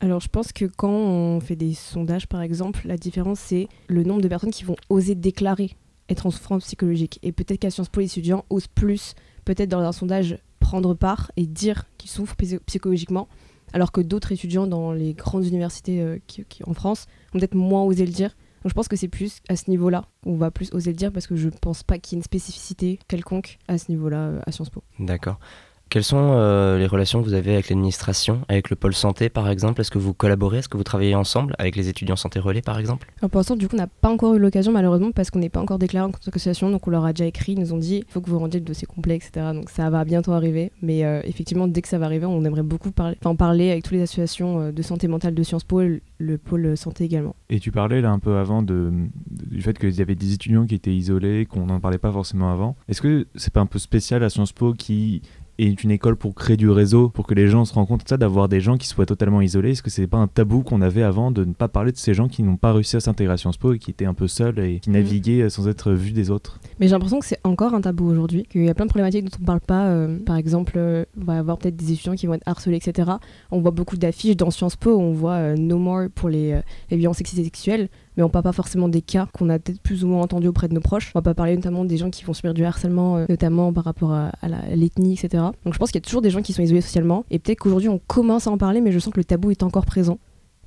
Alors 0.00 0.20
je 0.20 0.28
pense 0.28 0.52
que 0.52 0.64
quand 0.64 0.90
on 0.90 1.40
fait 1.40 1.56
des 1.56 1.74
sondages 1.74 2.26
par 2.26 2.42
exemple, 2.42 2.80
la 2.86 2.96
différence 2.96 3.40
c'est 3.40 3.68
le 3.88 4.02
nombre 4.02 4.20
de 4.22 4.28
personnes 4.28 4.50
qui 4.50 4.64
vont 4.64 4.76
oser 4.90 5.14
déclarer 5.14 5.76
être 6.08 6.26
en 6.26 6.30
souffrance 6.30 6.64
psychologique. 6.64 7.18
Et 7.22 7.32
peut-être 7.32 7.60
qu'à 7.60 7.70
Sciences 7.70 7.88
Po, 7.88 8.00
les 8.00 8.06
étudiants 8.06 8.44
osent 8.50 8.66
plus, 8.66 9.14
peut-être 9.46 9.70
dans 9.70 9.80
un 9.80 9.92
sondage, 9.92 10.38
prendre 10.60 10.92
part 10.94 11.30
et 11.36 11.46
dire 11.46 11.84
qu'ils 11.96 12.10
souffrent 12.10 12.36
psy- 12.36 12.58
psychologiquement, 12.66 13.28
alors 13.72 13.90
que 13.92 14.00
d'autres 14.02 14.32
étudiants 14.32 14.66
dans 14.66 14.92
les 14.92 15.14
grandes 15.14 15.46
universités 15.46 16.00
euh, 16.02 16.18
qui- 16.26 16.44
en 16.66 16.74
France 16.74 17.06
vont 17.32 17.38
peut-être 17.40 17.54
moins 17.54 17.82
oser 17.84 18.04
le 18.04 18.12
dire. 18.12 18.36
Donc 18.64 18.70
je 18.70 18.74
pense 18.74 18.88
que 18.88 18.96
c'est 18.96 19.08
plus 19.08 19.40
à 19.50 19.56
ce 19.56 19.68
niveau-là 19.70 20.06
qu'on 20.22 20.36
va 20.36 20.50
plus 20.50 20.72
oser 20.72 20.90
le 20.90 20.96
dire 20.96 21.12
parce 21.12 21.26
que 21.26 21.36
je 21.36 21.50
pense 21.50 21.82
pas 21.82 21.98
qu'il 21.98 22.16
y 22.16 22.18
ait 22.18 22.20
une 22.20 22.24
spécificité 22.24 22.98
quelconque 23.08 23.58
à 23.68 23.76
ce 23.76 23.90
niveau-là 23.90 24.16
euh, 24.16 24.40
à 24.46 24.52
Sciences 24.52 24.70
Po. 24.70 24.82
D'accord. 24.98 25.38
Quelles 25.90 26.04
sont 26.04 26.32
euh, 26.34 26.78
les 26.78 26.86
relations 26.86 27.20
que 27.22 27.26
vous 27.26 27.34
avez 27.34 27.52
avec 27.52 27.68
l'administration, 27.68 28.40
avec 28.48 28.70
le 28.70 28.76
pôle 28.76 28.94
santé 28.94 29.28
par 29.28 29.48
exemple? 29.48 29.80
Est-ce 29.80 29.90
que 29.90 29.98
vous 29.98 30.12
collaborez? 30.12 30.58
Est-ce 30.58 30.68
que 30.68 30.76
vous 30.76 30.84
travaillez 30.84 31.14
ensemble 31.14 31.54
avec 31.58 31.76
les 31.76 31.88
étudiants 31.88 32.16
santé 32.16 32.40
relais 32.40 32.62
par 32.62 32.78
exemple? 32.78 33.08
Alors 33.20 33.30
pour 33.30 33.38
l'instant, 33.38 33.54
du 33.54 33.68
coup, 33.68 33.76
on 33.76 33.78
n'a 33.78 33.86
pas 33.86 34.08
encore 34.08 34.34
eu 34.34 34.38
l'occasion, 34.38 34.72
malheureusement, 34.72 35.12
parce 35.12 35.30
qu'on 35.30 35.38
n'est 35.38 35.48
pas 35.48 35.60
encore 35.60 35.78
déclaré 35.78 36.06
en 36.06 36.10
tant 36.10 36.18
qu'association. 36.30 36.70
Donc, 36.70 36.86
on 36.88 36.90
leur 36.90 37.04
a 37.04 37.12
déjà 37.12 37.26
écrit, 37.26 37.52
ils 37.52 37.60
nous 37.60 37.72
ont 37.72 37.78
dit 37.78 38.02
il 38.06 38.12
faut 38.12 38.20
que 38.20 38.28
vous 38.28 38.38
rendiez 38.38 38.60
le 38.60 38.66
dossier 38.66 38.86
complet, 38.86 39.16
etc. 39.16 39.52
Donc, 39.54 39.70
ça 39.70 39.88
va 39.90 40.04
bientôt 40.04 40.32
arriver. 40.32 40.72
Mais 40.82 41.04
euh, 41.04 41.20
effectivement, 41.24 41.68
dès 41.68 41.82
que 41.82 41.88
ça 41.88 41.98
va 41.98 42.06
arriver, 42.06 42.26
on 42.26 42.44
aimerait 42.44 42.62
beaucoup 42.62 42.90
parler, 42.90 43.16
enfin, 43.20 43.36
parler 43.36 43.70
avec 43.70 43.84
toutes 43.84 43.92
les 43.92 44.02
associations 44.02 44.60
euh, 44.60 44.72
de 44.72 44.82
santé 44.82 45.06
mentale 45.06 45.34
de 45.34 45.42
Sciences 45.42 45.64
Po, 45.64 45.80
et 45.80 46.02
le 46.18 46.38
pôle 46.38 46.76
santé 46.76 47.04
également. 47.04 47.36
Et 47.50 47.60
tu 47.60 47.70
parlais 47.70 48.00
là 48.00 48.10
un 48.10 48.18
peu 48.18 48.36
avant 48.36 48.62
de, 48.62 48.92
du 49.30 49.62
fait 49.62 49.78
qu'il 49.78 49.94
y 49.94 50.02
avait 50.02 50.14
des 50.14 50.32
étudiants 50.32 50.66
qui 50.66 50.74
étaient 50.74 50.94
isolés, 50.94 51.46
qu'on 51.46 51.66
n'en 51.66 51.80
parlait 51.80 51.98
pas 51.98 52.10
forcément 52.10 52.50
avant. 52.50 52.76
Est-ce 52.88 53.00
que 53.00 53.26
c'est 53.36 53.52
pas 53.52 53.60
un 53.60 53.66
peu 53.66 53.78
spécial 53.78 54.22
à 54.24 54.30
Sciences 54.30 54.52
Po 54.52 54.72
qui 54.72 55.22
est 55.58 55.84
une 55.84 55.90
école 55.90 56.16
pour 56.16 56.34
créer 56.34 56.56
du 56.56 56.70
réseau, 56.70 57.08
pour 57.08 57.26
que 57.26 57.34
les 57.34 57.48
gens 57.48 57.64
se 57.64 57.74
de 57.74 58.08
ça, 58.08 58.16
d'avoir 58.16 58.48
des 58.48 58.60
gens 58.60 58.76
qui 58.76 58.86
soient 58.86 59.06
totalement 59.06 59.40
isolés 59.40 59.72
Est-ce 59.72 59.82
que 59.82 59.90
c'est 59.90 60.06
pas 60.06 60.18
un 60.18 60.26
tabou 60.26 60.62
qu'on 60.62 60.80
avait 60.80 61.02
avant 61.02 61.30
de 61.30 61.44
ne 61.44 61.52
pas 61.52 61.68
parler 61.68 61.92
de 61.92 61.96
ces 61.96 62.14
gens 62.14 62.28
qui 62.28 62.42
n'ont 62.42 62.56
pas 62.56 62.72
réussi 62.72 62.96
à 62.96 63.00
s'intégrer 63.00 63.34
à 63.34 63.36
Sciences 63.36 63.56
Po 63.56 63.72
et 63.72 63.78
qui 63.78 63.90
étaient 63.90 64.06
un 64.06 64.14
peu 64.14 64.26
seuls 64.26 64.58
et 64.58 64.80
qui 64.80 64.90
naviguaient 64.90 65.48
sans 65.50 65.68
être 65.68 65.92
vus 65.92 66.12
des 66.12 66.30
autres? 66.30 66.58
Mais 66.80 66.86
j'ai 66.86 66.92
l'impression 66.92 67.20
que 67.20 67.26
c'est 67.26 67.40
encore 67.44 67.74
un 67.74 67.80
tabou 67.80 68.08
aujourd'hui, 68.08 68.44
qu'il 68.44 68.64
y 68.64 68.70
a 68.70 68.74
plein 68.74 68.86
de 68.86 68.90
problématiques 68.90 69.24
dont 69.24 69.36
on 69.38 69.42
ne 69.42 69.46
parle 69.46 69.60
pas. 69.60 69.86
euh, 69.86 70.18
par 70.24 70.36
exemple, 70.36 70.74
euh, 70.76 71.04
on 71.20 71.24
va 71.24 71.38
avoir 71.38 71.58
peut-être 71.58 71.76
des 71.76 71.92
étudiants 71.92 72.14
qui 72.14 72.26
vont 72.26 72.34
être 72.34 72.46
harcelés, 72.46 72.76
etc. 72.76 73.12
On 73.50 73.60
voit 73.60 73.70
beaucoup 73.70 73.96
d'affiches 73.96 74.36
dans 74.36 74.50
Sciences 74.50 74.76
Po 74.76 74.94
où 74.94 75.00
on 75.00 75.12
voit 75.12 75.32
euh, 75.34 75.56
No 75.56 75.78
More 75.78 76.08
pour 76.14 76.28
les, 76.28 76.52
euh, 76.52 76.60
les 76.90 76.96
violences 76.96 77.18
sexistes 77.18 77.40
et 77.40 77.44
sexuelles, 77.44 77.88
mais 78.16 78.22
on 78.22 78.28
parle 78.28 78.44
pas 78.44 78.52
forcément 78.52 78.88
des 78.88 79.02
cas 79.02 79.28
qu'on 79.32 79.48
a 79.50 79.58
peut-être 79.58 79.80
plus 79.80 80.04
ou 80.04 80.08
moins 80.08 80.22
entendus 80.22 80.48
auprès 80.48 80.68
de 80.68 80.74
nos 80.74 80.80
proches. 80.80 81.10
On 81.14 81.18
va 81.18 81.22
pas 81.22 81.34
parler 81.34 81.56
notamment 81.56 81.84
des 81.84 81.96
gens 81.96 82.10
qui 82.10 82.24
vont 82.24 82.32
subir 82.32 82.54
du 82.54 82.64
harcèlement, 82.64 83.16
euh, 83.16 83.26
notamment 83.28 83.72
par 83.72 83.84
rapport 83.84 84.12
à, 84.12 84.30
à 84.42 84.48
l'ethnie, 84.74 85.14
etc. 85.14 85.42
Donc 85.64 85.74
je 85.74 85.78
pense 85.78 85.90
qu'il 85.90 86.00
y 86.00 86.04
a 86.04 86.06
toujours 86.06 86.22
des 86.22 86.30
gens 86.30 86.42
qui 86.42 86.52
sont 86.52 86.62
isolés 86.62 86.80
socialement, 86.80 87.24
et 87.30 87.38
peut-être 87.38 87.58
qu'aujourd'hui 87.58 87.88
on 87.88 88.00
commence 88.06 88.46
à 88.46 88.50
en 88.50 88.58
parler, 88.58 88.80
mais 88.80 88.92
je 88.92 88.98
sens 88.98 89.12
que 89.12 89.20
le 89.20 89.24
tabou 89.24 89.50
est 89.50 89.62
encore 89.62 89.86
présent. 89.86 90.18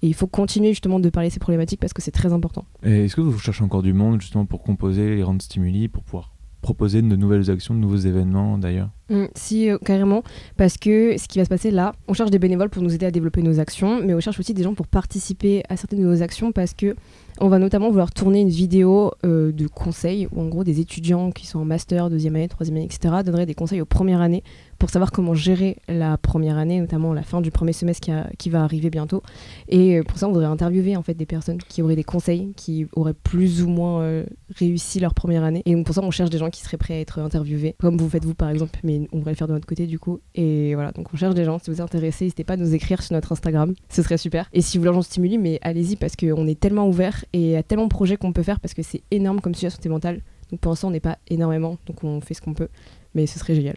Et 0.02 0.08
il 0.08 0.14
faut 0.14 0.28
continuer 0.28 0.70
justement 0.70 1.00
de 1.00 1.10
parler 1.10 1.30
de 1.30 1.34
ces 1.34 1.39
problématiques 1.39 1.80
parce 1.80 1.93
que 1.93 2.02
c'est 2.02 2.12
très 2.12 2.34
important. 2.34 2.66
Et 2.84 3.06
Est-ce 3.06 3.16
que 3.16 3.22
vous 3.22 3.39
cherchez 3.39 3.64
encore 3.64 3.82
du 3.82 3.93
monde 3.93 4.22
justement 4.22 4.45
pour 4.45 4.62
composer 4.62 5.16
les 5.16 5.22
grandes 5.22 5.41
stimuli, 5.41 5.88
pour 5.88 6.04
pouvoir 6.04 6.34
proposer 6.62 7.02
de 7.02 7.16
nouvelles 7.16 7.50
actions, 7.50 7.74
de 7.74 7.80
nouveaux 7.80 7.98
événements 7.98 8.58
d'ailleurs? 8.58 8.89
Mm, 9.10 9.26
si, 9.36 9.70
euh, 9.70 9.78
carrément. 9.84 10.24
Parce 10.56 10.78
que 10.78 11.18
ce 11.18 11.28
qui 11.28 11.39
va 11.39 11.45
se 11.45 11.50
passer 11.50 11.72
là, 11.72 11.93
on 12.08 12.14
cherche 12.14 12.30
des 12.30 12.39
bénévoles 12.39 12.70
pour 12.70 12.84
nous 12.84 12.93
aider 12.93 13.06
à 13.06 13.12
développer 13.12 13.41
nos 13.41 13.60
actions, 13.60 14.02
mais 14.04 14.14
on 14.14 14.20
cherche 14.20 14.39
aussi 14.39 14.54
des 14.54 14.64
gens 14.64 14.74
pour 14.74 14.88
participer 14.88 15.64
à 15.70 15.78
certaines 15.78 16.02
de 16.02 16.06
nos 16.06 16.22
actions 16.22 16.52
parce 16.52 16.74
que 16.74 16.95
on 17.39 17.49
va 17.49 17.59
notamment 17.59 17.89
vouloir 17.89 18.11
tourner 18.11 18.41
une 18.41 18.49
vidéo 18.49 19.11
euh, 19.25 19.51
de 19.51 19.67
conseils 19.67 20.27
où 20.31 20.41
en 20.41 20.47
gros 20.47 20.63
des 20.63 20.79
étudiants 20.79 21.31
qui 21.31 21.45
sont 21.45 21.59
en 21.59 21.65
master, 21.65 22.09
deuxième 22.09 22.35
année, 22.35 22.47
troisième 22.47 22.77
année, 22.77 22.85
etc. 22.85 23.15
donneraient 23.25 23.45
des 23.45 23.55
conseils 23.55 23.81
aux 23.81 23.85
premières 23.85 24.21
années 24.21 24.43
pour 24.80 24.89
savoir 24.89 25.11
comment 25.11 25.34
gérer 25.34 25.78
la 25.88 26.17
première 26.17 26.57
année, 26.57 26.80
notamment 26.80 27.13
la 27.13 27.23
fin 27.23 27.41
du 27.41 27.51
premier 27.51 27.73
semestre 27.73 28.09
qui, 28.38 28.49
va 28.49 28.63
arriver 28.63 28.89
bientôt. 28.89 29.21
Et 29.67 29.97
euh, 29.97 30.03
pour 30.03 30.17
ça, 30.17 30.28
on 30.28 30.32
voudrait 30.32 30.45
interviewer 30.45 30.95
en 30.95 31.03
fait 31.03 31.15
des 31.15 31.25
personnes 31.25 31.57
qui 31.57 31.82
auraient 31.82 31.95
des 31.95 32.03
conseils, 32.03 32.53
qui 32.55 32.88
auraient 32.95 33.13
plus 33.13 33.63
ou 33.63 33.67
moins 33.67 34.01
euh, 34.01 34.25
réussi 34.55 34.99
leur 34.99 35.13
première 35.13 35.43
année. 35.43 35.61
Et 35.65 35.73
donc 35.73 35.86
pour 35.86 35.95
ça, 35.95 36.01
on 36.01 36.11
cherche 36.11 36.30
des 36.30 36.38
gens 36.38 36.49
qui 36.49 36.61
seraient 36.61 36.78
prêts 36.78 36.93
à 36.93 36.99
être 36.99 37.19
interviewés, 37.19 37.75
comme 37.80 37.97
vous 37.97 38.09
faites 38.09 38.23
vous 38.23 38.36
par 38.36 38.49
exemple, 38.49 38.80
mais 38.84 39.07
on 39.11 39.17
devrait 39.17 39.32
le 39.32 39.38
faire 39.38 39.47
de 39.47 39.53
notre 39.53 39.67
côté 39.67 39.88
du 39.88 39.99
coup. 39.99 40.19
Et 40.36 40.75
voilà, 40.75 40.91
donc 40.91 41.13
on 41.13 41.17
cherche 41.17 41.36
des 41.36 41.43
gens. 41.43 41.59
Si 41.59 41.69
vous 41.69 41.78
êtes 41.78 41.82
intéressés, 41.82 42.25
n'hésitez 42.25 42.43
pas 42.43 42.53
à 42.53 42.57
nous 42.57 42.73
écrire 42.73 43.01
sur 43.01 43.13
notre 43.13 43.32
Instagram, 43.32 43.73
ce 43.89 44.01
serait 44.01 44.17
super. 44.17 44.49
Et 44.53 44.61
si 44.61 44.78
vous 44.78 44.86
voulez 44.86 44.95
en 44.95 45.01
stimuler, 45.01 45.38
mais 45.38 45.59
allez-y 45.61 45.95
parce 45.95 46.15
qu'on 46.15 46.47
est 46.47 46.59
tellement 46.59 46.88
ouvert 46.88 47.25
et 47.34 47.39
il 47.39 47.49
y 47.49 47.55
a 47.55 47.63
tellement 47.63 47.86
de 47.86 47.89
projets 47.89 48.17
qu'on 48.17 48.34
peut 48.34 48.43
faire 48.43 48.59
parce 48.59 48.73
que 48.73 48.84
c'est 48.84 49.01
énorme 49.11 49.41
comme 49.41 49.55
sujet 49.55 49.67
la 49.67 49.71
santé 49.71 49.89
mentale. 49.89 50.21
Donc 50.51 50.59
pour 50.61 50.71
l'instant, 50.71 50.88
on 50.88 50.91
n'est 50.91 50.99
pas 50.99 51.17
énormément, 51.28 51.78
donc 51.88 52.03
on 52.03 52.21
fait 52.21 52.34
ce 52.34 52.41
qu'on 52.41 52.53
peut, 52.53 52.69
mais 53.15 53.25
ce 53.25 53.39
serait 53.39 53.55
génial. 53.55 53.75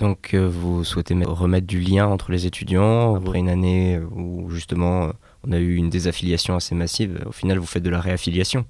Donc 0.00 0.34
euh, 0.34 0.48
vous 0.48 0.82
souhaitez 0.82 1.14
mettre- 1.14 1.32
remettre 1.32 1.66
du 1.66 1.78
lien 1.80 2.06
entre 2.06 2.32
les 2.32 2.46
étudiants 2.46 3.14
après 3.14 3.38
une 3.38 3.50
année 3.50 3.96
euh, 3.96 4.06
où 4.06 4.50
justement 4.50 5.04
euh, 5.04 5.12
on 5.46 5.52
a 5.52 5.58
eu 5.58 5.76
une 5.76 5.90
désaffiliation 5.90 6.56
assez 6.56 6.74
massive. 6.74 7.22
Au 7.26 7.32
final, 7.32 7.58
vous 7.58 7.66
faites 7.66 7.82
de 7.82 7.90
la 7.90 8.00
réaffiliation. 8.00 8.64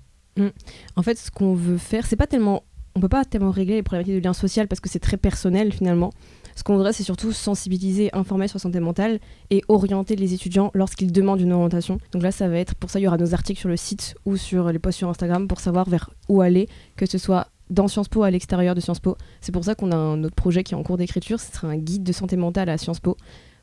En 0.96 1.02
fait, 1.02 1.18
ce 1.18 1.30
qu'on 1.30 1.54
veut 1.54 1.78
faire, 1.78 2.06
c'est 2.06 2.16
pas 2.16 2.26
tellement. 2.26 2.64
On 2.96 3.00
peut 3.00 3.08
pas 3.08 3.24
tellement 3.24 3.50
régler 3.50 3.74
les 3.76 3.82
problématiques 3.82 4.16
de 4.16 4.20
lien 4.20 4.32
social 4.32 4.66
parce 4.66 4.80
que 4.80 4.88
c'est 4.88 4.98
très 4.98 5.16
personnel 5.16 5.72
finalement. 5.72 6.12
Ce 6.56 6.64
qu'on 6.64 6.74
voudrait, 6.74 6.92
c'est 6.92 7.04
surtout 7.04 7.30
sensibiliser, 7.32 8.10
informer 8.12 8.48
sur 8.48 8.56
la 8.56 8.62
santé 8.62 8.80
mentale 8.80 9.20
et 9.50 9.62
orienter 9.68 10.16
les 10.16 10.34
étudiants 10.34 10.70
lorsqu'ils 10.74 11.12
demandent 11.12 11.40
une 11.40 11.52
orientation. 11.52 11.98
Donc 12.12 12.22
là, 12.22 12.32
ça 12.32 12.48
va 12.48 12.58
être 12.58 12.74
pour 12.74 12.90
ça, 12.90 12.98
il 12.98 13.04
y 13.04 13.06
aura 13.06 13.18
nos 13.18 13.34
articles 13.34 13.60
sur 13.60 13.68
le 13.68 13.76
site 13.76 14.16
ou 14.26 14.36
sur 14.36 14.72
les 14.72 14.78
posts 14.78 14.98
sur 14.98 15.08
Instagram 15.08 15.46
pour 15.46 15.60
savoir 15.60 15.88
vers 15.88 16.10
où 16.28 16.40
aller, 16.40 16.68
que 16.96 17.06
ce 17.06 17.18
soit 17.18 17.46
dans 17.70 17.88
Sciences 17.88 18.08
Po 18.08 18.22
à 18.22 18.30
l'extérieur 18.30 18.74
de 18.74 18.80
Sciences 18.80 19.00
Po. 19.00 19.16
C'est 19.40 19.52
pour 19.52 19.64
ça 19.64 19.74
qu'on 19.74 19.92
a 19.92 19.96
un 19.96 20.22
autre 20.24 20.34
projet 20.34 20.62
qui 20.62 20.74
est 20.74 20.76
en 20.76 20.82
cours 20.82 20.98
d'écriture. 20.98 21.40
Ce 21.40 21.52
sera 21.52 21.68
un 21.68 21.76
guide 21.76 22.02
de 22.02 22.12
santé 22.12 22.36
mentale 22.36 22.68
à 22.68 22.76
Sciences 22.76 23.00
Po 23.00 23.16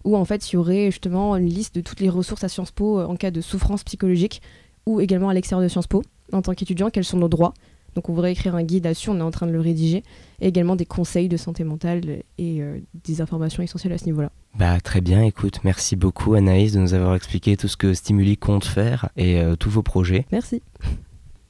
où 0.04 0.16
en 0.16 0.26
fait 0.26 0.52
il 0.52 0.56
y 0.56 0.58
aurait 0.58 0.86
justement 0.92 1.36
une 1.36 1.48
liste 1.48 1.76
de 1.76 1.82
toutes 1.82 2.00
les 2.00 2.10
ressources 2.10 2.44
à 2.44 2.50
Sciences 2.50 2.72
Po 2.72 3.00
euh, 3.00 3.06
en 3.06 3.16
cas 3.16 3.32
de 3.32 3.42
souffrance 3.42 3.84
psychologique 3.84 4.42
ou 4.86 5.02
également 5.02 5.30
à 5.30 5.34
l'extérieur 5.34 5.64
de 5.64 5.68
Sciences 5.68 5.88
Po 5.88 6.02
en 6.32 6.42
tant 6.42 6.54
qu'étudiant, 6.54 6.90
quels 6.90 7.06
sont 7.06 7.18
nos 7.18 7.30
droits? 7.30 7.54
Donc 7.96 8.10
on 8.10 8.14
voudrait 8.14 8.32
écrire 8.32 8.54
un 8.54 8.64
guide 8.64 8.84
là-dessus, 8.84 9.10
on 9.10 9.18
est 9.18 9.24
en 9.24 9.32
train 9.32 9.48
de 9.48 9.52
le 9.52 9.60
rédiger, 9.60 10.04
et 10.40 10.48
également 10.48 10.76
des 10.76 10.86
conseils 10.86 11.30
de 11.30 11.38
santé 11.38 11.64
mentale 11.64 12.22
et 12.38 12.62
euh, 12.62 12.80
des 12.94 13.22
informations 13.22 13.64
essentielles 13.64 13.94
à 13.94 13.98
ce 13.98 14.06
niveau-là. 14.06 14.32
Bah 14.60 14.80
très 14.82 15.02
bien, 15.02 15.24
écoute, 15.24 15.62
merci 15.64 15.96
beaucoup 15.96 16.36
Anaïs 16.36 16.74
de 16.74 16.80
nous 16.80 16.94
avoir 16.94 17.16
expliqué 17.16 17.58
tout 17.58 17.68
ce 17.68 17.76
que 17.76 17.94
Stimuli 17.96 18.38
compte 18.38 18.66
faire 18.66 19.10
et 19.18 19.40
euh, 19.40 19.56
tous 19.56 19.72
vos 19.72 19.84
projets. 19.84 20.28
Merci. 20.32 20.62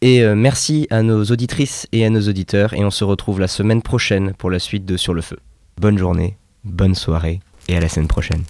Et 0.01 0.23
euh, 0.23 0.35
merci 0.35 0.87
à 0.91 1.01
nos 1.01 1.23
auditrices 1.23 1.87
et 1.91 2.05
à 2.05 2.09
nos 2.09 2.21
auditeurs 2.21 2.73
et 2.73 2.85
on 2.85 2.91
se 2.91 3.03
retrouve 3.03 3.39
la 3.39 3.47
semaine 3.47 3.81
prochaine 3.81 4.33
pour 4.37 4.51
la 4.51 4.59
suite 4.59 4.85
de 4.85 4.95
Sur 4.95 5.13
le 5.13 5.21
Feu. 5.21 5.37
Bonne 5.81 5.97
journée, 5.97 6.37
bonne 6.63 6.95
soirée 6.95 7.39
et 7.67 7.75
à 7.75 7.79
la 7.79 7.89
semaine 7.89 8.07
prochaine. 8.07 8.43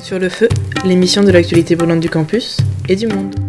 Sur 0.00 0.18
le 0.18 0.28
feu, 0.28 0.48
l'émission 0.84 1.22
de 1.22 1.30
l'actualité 1.30 1.76
brûlante 1.76 2.00
du 2.00 2.08
campus 2.08 2.58
et 2.88 2.96
du 2.96 3.08
monde. 3.08 3.47